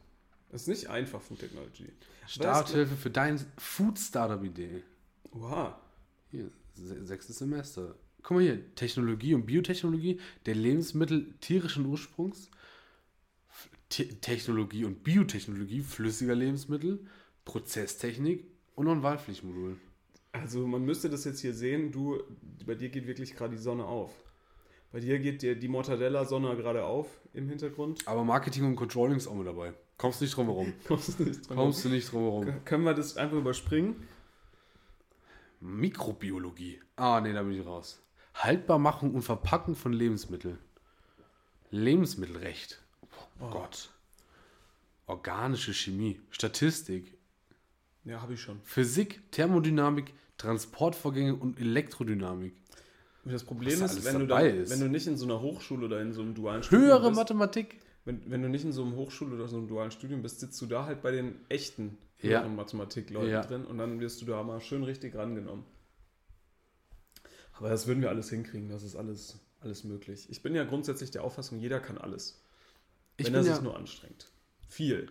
[0.54, 1.88] Es ist nicht einfach, Food Technology.
[2.28, 4.84] Starthilfe für dein Food-Startup-Idee.
[5.32, 5.80] Oha.
[6.30, 7.96] Hier, se- sechstes Semester.
[8.22, 12.50] Guck mal hier, Technologie und Biotechnologie der Lebensmittel tierischen Ursprungs,
[13.88, 17.04] Te Technologie und Biotechnologie flüssiger Lebensmittel,
[17.44, 18.44] Prozesstechnik
[18.76, 19.76] und noch ein Wahlpflichtmodul.
[20.32, 22.22] Also man müsste das jetzt hier sehen, du,
[22.64, 24.12] bei dir geht wirklich gerade die Sonne auf.
[24.92, 28.06] Bei dir geht dir die Mortadella-Sonne gerade auf im Hintergrund.
[28.06, 29.74] Aber Marketing und Controlling ist auch mit dabei.
[29.96, 30.72] Kommst nicht drum herum.
[30.86, 31.56] Kommst du nicht dran?
[31.56, 32.64] Kommst du nicht drum herum.
[32.64, 34.08] Können wir das einfach überspringen?
[35.60, 36.80] Mikrobiologie.
[36.96, 38.00] Ah, nee, da bin ich raus.
[38.34, 40.58] Haltbarmachung und Verpackung von Lebensmitteln.
[41.70, 42.80] Lebensmittelrecht.
[43.40, 43.90] Oh Gott.
[45.06, 46.20] Organische Chemie.
[46.30, 47.16] Statistik.
[48.04, 48.60] Ja, habe ich schon.
[48.64, 52.54] Physik, Thermodynamik, Transportvorgänge und Elektrodynamik.
[53.24, 56.12] Das Problem ist, wenn du, dann, wenn du nicht in so einer Hochschule oder in
[56.12, 57.80] so einem dualen Studium Höhere bist, Mathematik.
[58.04, 60.60] Wenn, wenn du nicht in so einem Hochschule oder so einem dualen Studium bist, sitzt
[60.60, 62.46] du da halt bei den echten Ja.
[62.46, 63.42] Mathematikleuten Ja.
[63.42, 65.64] drin und dann wirst du da mal schön richtig rangenommen.
[67.52, 70.26] Aber das würden wir alles hinkriegen, das ist alles, alles möglich.
[70.30, 72.42] Ich bin ja grundsätzlich der Auffassung, jeder kann alles.
[73.16, 74.28] Ich wenn er ja, sich nur anstrengt.
[74.68, 75.08] Viel.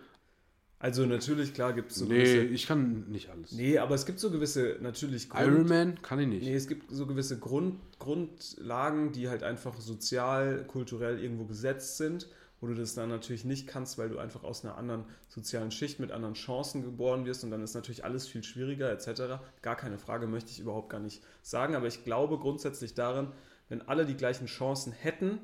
[0.77, 2.41] Also natürlich, klar gibt es so nee, gewisse...
[2.43, 3.53] ich kann nicht alles.
[3.53, 5.29] Nee, aber es gibt so gewisse, natürlich...
[5.29, 6.43] Grund- Iron Man kann ich nicht.
[6.43, 12.27] Nee, es gibt so gewisse Grund, Grundlagen, die halt einfach sozial, kulturell irgendwo gesetzt sind,
[12.63, 15.99] wo du das dann natürlich nicht kannst, weil du einfach aus einer anderen sozialen Schicht
[15.99, 19.43] mit anderen Chancen geboren wirst und dann ist natürlich alles viel schwieriger etc.
[19.61, 23.33] Gar keine Frage, möchte ich überhaupt gar nicht sagen, aber ich glaube grundsätzlich daran,
[23.67, 25.39] wenn alle die gleichen Chancen hätten,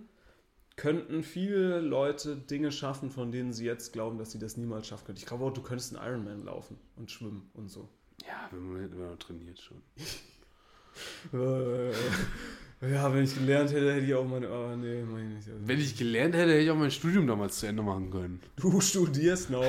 [0.77, 5.07] könnten viele Leute Dinge schaffen, von denen sie jetzt glauben, dass sie das niemals schaffen
[5.07, 5.17] können.
[5.17, 7.89] Ich glaube auch, du könntest einen Ironman laufen und schwimmen und so.
[8.25, 9.81] Ja, wenn man, wenn man trainiert schon.
[12.81, 14.47] Ja, wenn ich gelernt hätte, hätte ich auch meine.
[14.47, 15.49] Aber nee, meine ich nicht.
[15.49, 18.39] Also, Wenn ich gelernt hätte, hätte ich auch mein Studium damals zu Ende machen können.
[18.55, 19.65] du studierst noch.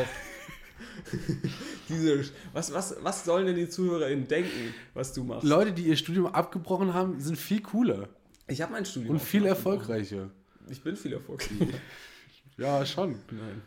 [1.89, 5.47] Diese, was, was, was sollen denn die ZuhörerInnen denken, was du machst?
[5.47, 8.09] Leute, die ihr Studium abgebrochen haben, sind viel cooler
[8.47, 9.15] Ich habe mein Studium.
[9.15, 10.31] und viel erfolgreicher.
[10.69, 11.49] Ich bin viel erfolgreich.
[12.57, 13.13] Ja, schon.
[13.31, 13.63] Nein.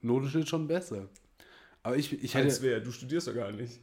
[0.00, 1.06] Notenschnitt schon besser.
[1.82, 2.46] Aber ich, ich hätte.
[2.46, 2.80] Als wer?
[2.80, 3.78] Du studierst doch gar nicht.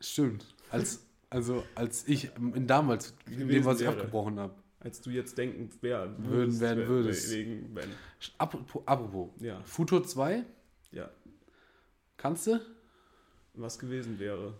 [0.00, 0.46] Stimmt.
[0.70, 3.96] Als, also, als ich in damals, in dem, was ich wäre.
[3.96, 4.54] abgebrochen habe.
[4.80, 7.30] Als du jetzt denken wer, Würden, werden we- würdest.
[7.30, 7.88] Wegen, wenn.
[8.38, 9.30] Apropos, apropos.
[9.40, 9.60] Ja.
[9.62, 10.44] Futur 2,
[10.90, 11.08] Ja.
[12.16, 12.60] kannst du?
[13.54, 14.54] Was gewesen wäre.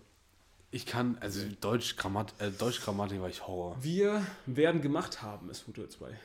[0.71, 3.77] Ich kann, also Deutsch, Grammat, äh, Deutsch-Grammatik war ich Horror.
[3.83, 6.19] Wir werden gemacht haben, ist Futur 2.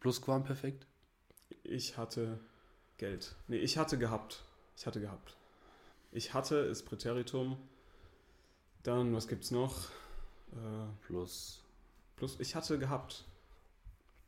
[0.00, 0.86] Plusquamperfekt?
[1.62, 2.38] Ich hatte
[2.98, 3.34] Geld.
[3.48, 4.42] Nee, ich hatte gehabt.
[4.76, 5.36] Ich hatte gehabt.
[6.12, 7.56] Ich hatte ist Präteritum.
[8.82, 9.76] Dann, was gibt's noch?
[10.52, 11.62] Äh, Plus,
[12.16, 13.24] plus, ich hatte gehabt.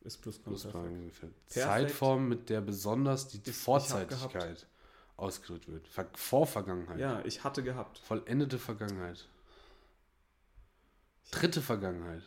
[0.03, 1.21] Ist plus Plusquamperfekt.
[1.21, 1.51] Perfekt.
[1.51, 4.67] Zeitform, mit der besonders die Ich- ich hab Vorzeitigkeit
[5.17, 5.87] ausgedrückt wird.
[5.89, 6.99] Ver Vorvergangenheit.
[6.99, 7.99] Ja, ich hatte gehabt.
[7.99, 9.29] Vollendete Vergangenheit.
[11.31, 12.23] Dritte Vergangenheit.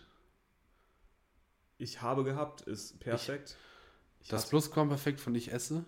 [1.80, 3.58] Ich habe gehabt ist perfekt.
[4.22, 5.84] Ich, Das hatte, Plusquamperfekt von ich esse?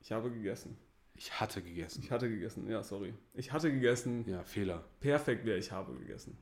[0.00, 0.76] ich habe gegessen.
[1.16, 2.02] Ich hatte gegessen.
[2.02, 2.68] Ich hatte gegessen.
[2.68, 3.14] Ja, sorry.
[3.34, 4.28] Ich hatte gegessen.
[4.28, 4.84] Ja, Fehler.
[5.00, 6.36] Perfekt wäre ich habe gegessen.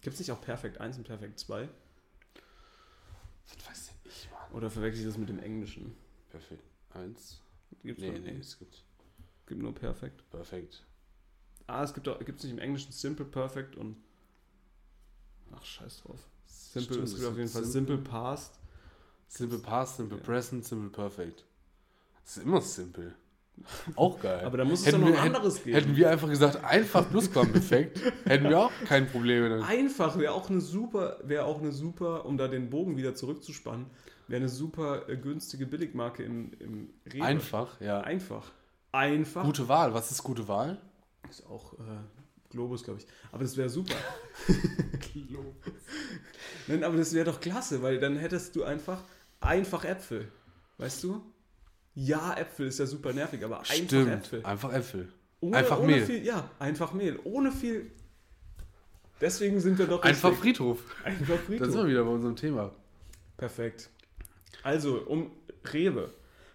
[0.00, 1.68] Gibt es nicht auch Perfekt 1 und Perfekt 2?
[3.46, 4.52] Was weiß ich, Mann?
[4.52, 5.94] Oder verwechsel ich das mit dem Englischen?
[6.30, 6.62] Perfekt.
[6.90, 7.42] Eins.
[7.82, 8.84] Gibt's Nee, nee, es gibt
[9.48, 10.28] gibt nur Perfekt.
[10.30, 10.84] perfekt.
[11.66, 13.96] Ah, es gibt auch, gibt's nicht im Englischen Simple Perfect und.
[15.52, 16.28] Ach, scheiß drauf.
[16.46, 18.58] Simple, Stimmt, es gibt auf jeden Fall Simple Past.
[19.28, 20.24] Simple Past, Simple Ja.
[20.24, 21.44] Present, Simple Perfect.
[22.28, 23.14] Das ist immer simple.
[23.96, 24.44] Auch geil.
[24.44, 25.76] Aber da muss es Hätten doch noch wir- ein anderes hätten, geben.
[25.78, 29.64] hätten wir einfach gesagt, einfach Plusquamperfekt, hätten wir auch kein Problem damit.
[29.64, 33.86] Einfach wäre auch eine super, wäre auch eine super, um da den Bogen wieder zurückzuspannen,
[34.28, 37.24] wäre eine super äh, günstige Billigmarke im, im Rewe.
[37.24, 38.02] Einfach, ja.
[38.02, 38.52] Einfach.
[38.92, 39.44] Einfach.
[39.44, 39.94] Gute Wahl.
[39.94, 40.76] Was ist gute Wahl?
[41.30, 41.82] Ist auch äh,
[42.50, 43.06] Globus, glaube ich.
[43.32, 43.94] Aber das wäre super.
[46.66, 49.02] Nein, aber das wäre doch klasse, weil dann hättest du einfach
[49.40, 50.30] einfach Äpfel.
[50.76, 51.22] Weißt du?
[52.00, 54.08] Ja, Äpfel ist ja super nervig, aber einfach Stimmt.
[54.12, 54.44] Äpfel.
[54.44, 55.08] Einfach Äpfel.
[55.40, 56.06] Ohne, einfach ohne Mehl.
[56.06, 57.18] Viel, ja, einfach Mehl.
[57.24, 57.90] Ohne viel.
[59.20, 60.56] Deswegen sind wir doch Einfach richtig.
[60.58, 60.78] Friedhof.
[61.04, 61.70] Einfach Friedhof.
[61.72, 62.70] sind wir wieder bei unserem Thema.
[63.36, 63.90] Perfekt.
[64.62, 65.32] Also, um
[65.72, 66.10] Rewe.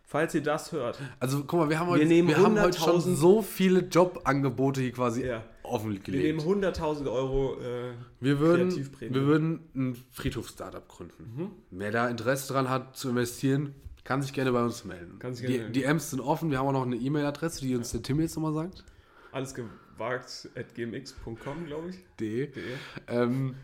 [0.06, 3.02] Falls ihr das hört, Also guck mal, wir haben heute, nehmen wir haben heute schon
[3.02, 5.44] 100.000 so viele Jobangebote hier quasi Ja.
[5.64, 6.08] offengelegt.
[6.08, 7.60] wir nehmen 100.000 Euro.
[7.60, 9.14] Äh, Wir würden, Kreativprämie.
[9.16, 11.34] wir würden ein Friedhof-Startup gründen.
[11.36, 11.52] Mhm.
[11.72, 15.20] Wer da Interesse dran hat zu investieren, kann sich gerne bei uns melden.
[15.20, 15.74] Kann sich gerne die, melden.
[15.74, 16.52] die M's sind offen.
[16.52, 18.84] Wir haben auch noch eine E-Mail-Adresse, die uns der Tim jetzt nochmal sagt.
[19.32, 21.98] alles gewagt at gmx.com, glaube ich.
[22.20, 22.48] De.
[22.48, 22.64] De.
[23.08, 23.56] Ähm,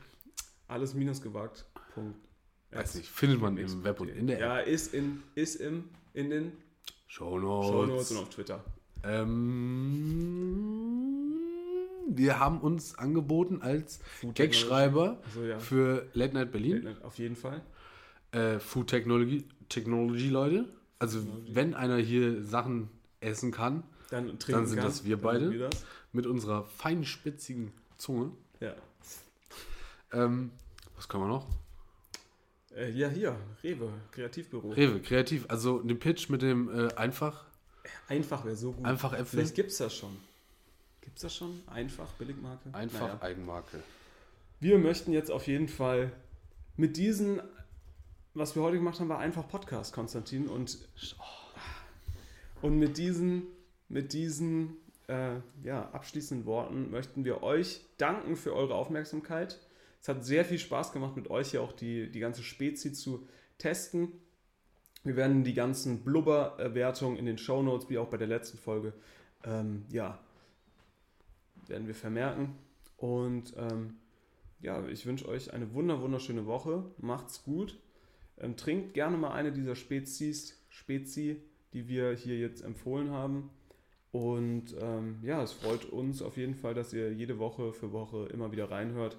[0.67, 1.65] Alles minus gewagt.
[2.71, 4.41] Weiß nicht, findet man im Web und in der App.
[4.41, 6.51] Ja, ist, in, ist im, in den
[7.07, 7.69] Shownotes.
[7.69, 8.63] Shownotes und auf Twitter.
[9.03, 10.59] Ähm,
[12.07, 13.99] wir haben uns angeboten als
[14.35, 15.19] Gagschreiber.
[15.25, 15.57] Also, ja.
[15.59, 16.95] für Late Night Berlin.
[17.01, 17.63] Auf jeden Fall.
[18.31, 20.65] Äh, Food Technology, Technology Leute.
[20.99, 22.89] Also wenn einer hier Sachen
[23.21, 25.51] essen kann, Dann, trinken Dann sind kann, das wir beide.
[25.51, 25.85] wir das.
[26.11, 28.31] mit unserer feinspitzigen Zunge.
[28.59, 28.73] Ja.
[30.11, 30.51] Ähm,
[30.95, 31.47] was kann man noch?
[32.75, 34.71] Äh, ja, hier, Rewe, Kreativbüro.
[34.71, 35.45] Rewe, kreativ.
[35.47, 37.45] Also den Pitch mit dem äh, einfach,
[38.07, 38.85] Einfach wäre so gut.
[38.85, 39.25] einfach Äpfel.
[39.39, 40.15] Vielleicht gibt es das schon.
[41.01, 41.59] Gibt es das schon?
[41.67, 42.69] Einfach, Billigmarke?
[42.73, 43.17] Einfach Naja.
[43.21, 43.79] Eigenmarke.
[44.59, 46.11] Wir möchten jetzt auf jeden Fall
[46.75, 47.41] mit diesen,
[48.39, 50.47] was wir heute gemacht haben, war einfach Podcast, Konstantin.
[50.47, 50.79] Und,
[52.61, 53.43] und mit diesen,
[53.89, 59.59] mit diesen äh, ja, abschließenden Worten möchten wir euch danken für eure Aufmerksamkeit.
[60.01, 63.27] Es hat sehr viel Spaß gemacht, mit euch hier auch die, die ganze Spezi zu
[63.57, 64.13] testen.
[65.03, 68.93] Wir werden die ganzen Blubber-Wertungen in den Shownotes, wie auch bei der letzten Folge,
[69.43, 70.17] ähm, ja,
[71.67, 72.55] werden wir vermerken.
[72.95, 73.97] Und ähm,
[74.61, 76.85] ja, ich wünsche euch eine wunder wunderschöne Woche.
[76.97, 77.77] Macht's gut.
[78.39, 81.41] Ähm, trinkt gerne mal eine dieser Spezies, Spezi,
[81.73, 83.49] die wir hier jetzt empfohlen haben.
[84.11, 88.27] Und ähm, ja, es freut uns auf jeden Fall, dass ihr jede Woche für Woche
[88.33, 89.17] immer wieder reinhört,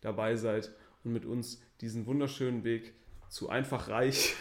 [0.00, 0.72] dabei seid
[1.04, 2.94] und mit uns diesen wunderschönen Weg
[3.28, 4.34] zu einfach reich,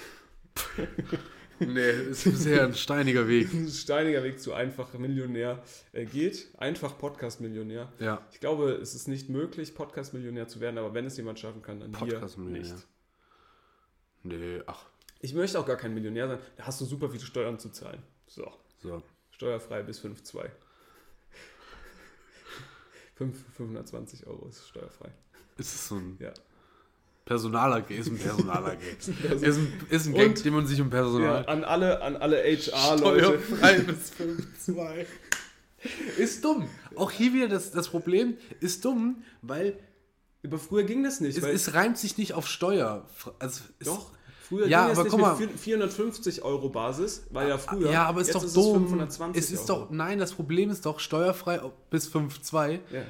[1.60, 3.50] Nee, ist bisher ein steiniger Weg.
[3.52, 6.48] diesen steiniger Weg zu einfach Millionär äh, geht.
[6.58, 7.92] Einfach Podcast-Millionär.
[8.00, 11.62] Ja, Ich glaube, es ist nicht möglich, Podcast-Millionär zu werden, aber wenn es jemand schaffen
[11.62, 12.62] kann, dann wir Podcast-Millionär.
[12.62, 12.88] nicht.
[14.24, 14.86] Nee, ach,
[15.20, 16.40] Ich möchte auch gar kein Millionär sein.
[16.58, 18.02] Da hast du super viele Steuern zu zahlen.
[18.28, 18.52] So,
[18.82, 19.02] so.
[19.32, 20.50] steuerfrei bis 5,2.
[23.16, 25.10] 5, 520 Euro ist steuerfrei.
[25.58, 26.34] Ist es so ein Ja.
[27.26, 27.90] Personal-AG?
[27.92, 28.80] Ist ein Personal-AG.
[29.00, 29.08] Ist
[29.58, 31.46] ein, ist ein Gag, Und- den man sich um ja, Personal...
[31.46, 33.40] an alle, an alle HR-Leute.
[33.40, 34.12] Steuerfrei bis
[34.68, 35.06] 5,2.
[36.18, 36.68] Ist dumm.
[36.96, 39.78] Auch hier wieder das, das Problem, ist dumm, weil
[40.46, 41.38] Aber früher ging das nicht.
[41.38, 43.06] es, weil, es reimt sich nicht auf Steuer.
[43.40, 44.12] Also es, doch,
[44.48, 45.38] früher Ja, ging es aber nicht guck mal.
[45.40, 47.92] mit 450 Euro Basis, war ja früher.
[47.92, 48.88] Ja, aber ist Jetzt doch es dumm.
[48.88, 49.84] 520 es ist Euro.
[49.86, 52.80] doch, nein, das Problem ist doch, steuerfrei bis 5,2.
[52.92, 53.04] Ja.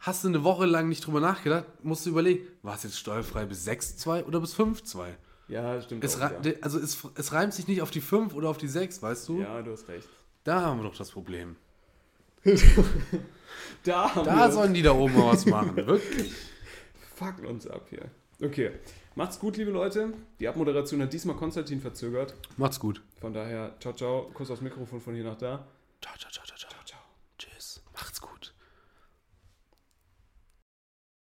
[0.00, 3.44] Hast du eine Woche lang nicht drüber nachgedacht, musst du überlegen, war es jetzt steuerfrei
[3.44, 5.06] bis 6,2 oder bis 5,2?
[5.48, 6.04] ja, stimmt.
[6.04, 6.52] Es, auch, ja.
[6.62, 9.40] Also es, es reimt sich nicht auf die 5 oder auf die 6, weißt du?
[9.40, 10.08] ja, du hast recht.
[10.44, 11.56] Da haben wir doch das Problem.
[13.84, 16.32] Da haben Da sollen die da oben was machen, wirklich.
[17.14, 18.10] Fuckt uns ab hier.
[18.42, 18.72] Okay.
[19.14, 20.12] Macht's gut, liebe Leute.
[20.40, 22.34] Die Abmoderation hat diesmal Konstantin verzögert.
[22.58, 23.00] Macht's gut.
[23.20, 24.30] Von daher, ciao, ciao.
[24.34, 25.66] Kuss aufs Mikrofon von hier nach da.
[26.02, 26.45] Ciao, ciao, ciao.